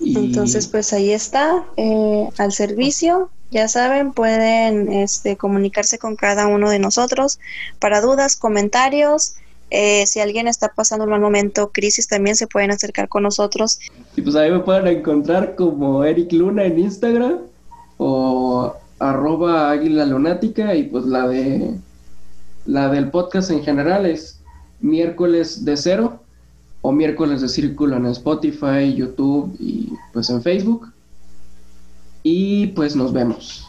Entonces, 0.00 0.66
pues 0.66 0.92
ahí 0.92 1.10
está, 1.10 1.64
eh, 1.76 2.28
al 2.38 2.52
servicio. 2.52 3.30
Ya 3.50 3.68
saben, 3.68 4.12
pueden 4.12 4.92
este, 4.92 5.36
comunicarse 5.36 5.98
con 5.98 6.16
cada 6.16 6.46
uno 6.46 6.70
de 6.70 6.78
nosotros 6.78 7.38
para 7.78 8.00
dudas, 8.00 8.36
comentarios. 8.36 9.36
Eh, 9.70 10.06
si 10.06 10.20
alguien 10.20 10.48
está 10.48 10.68
pasando 10.68 11.04
un 11.04 11.10
mal 11.10 11.20
momento, 11.20 11.70
crisis, 11.70 12.08
también 12.08 12.36
se 12.36 12.46
pueden 12.46 12.70
acercar 12.70 13.08
con 13.08 13.22
nosotros. 13.22 13.78
Y 14.16 14.22
pues 14.22 14.34
ahí 14.36 14.50
me 14.50 14.60
pueden 14.60 14.86
encontrar 14.86 15.54
como 15.54 16.04
Eric 16.04 16.32
Luna 16.32 16.64
en 16.64 16.78
Instagram 16.78 17.38
o 17.96 18.74
arroba 18.98 19.70
águila 19.70 20.06
lunática 20.06 20.74
y 20.74 20.84
pues 20.84 21.04
la 21.04 21.28
de 21.28 21.74
la 22.66 22.88
del 22.88 23.10
podcast 23.10 23.50
en 23.50 23.62
general 23.62 24.06
es 24.06 24.40
miércoles 24.80 25.64
de 25.64 25.76
cero 25.76 26.20
o 26.80 26.92
miércoles 26.92 27.40
de 27.40 27.48
círculo 27.48 27.96
en 27.96 28.06
Spotify, 28.06 28.94
YouTube 28.94 29.54
y 29.58 29.92
pues 30.12 30.30
en 30.30 30.42
Facebook. 30.42 30.93
Y 32.24 32.68
pues 32.68 32.96
nos 32.96 33.12
vemos. 33.12 33.63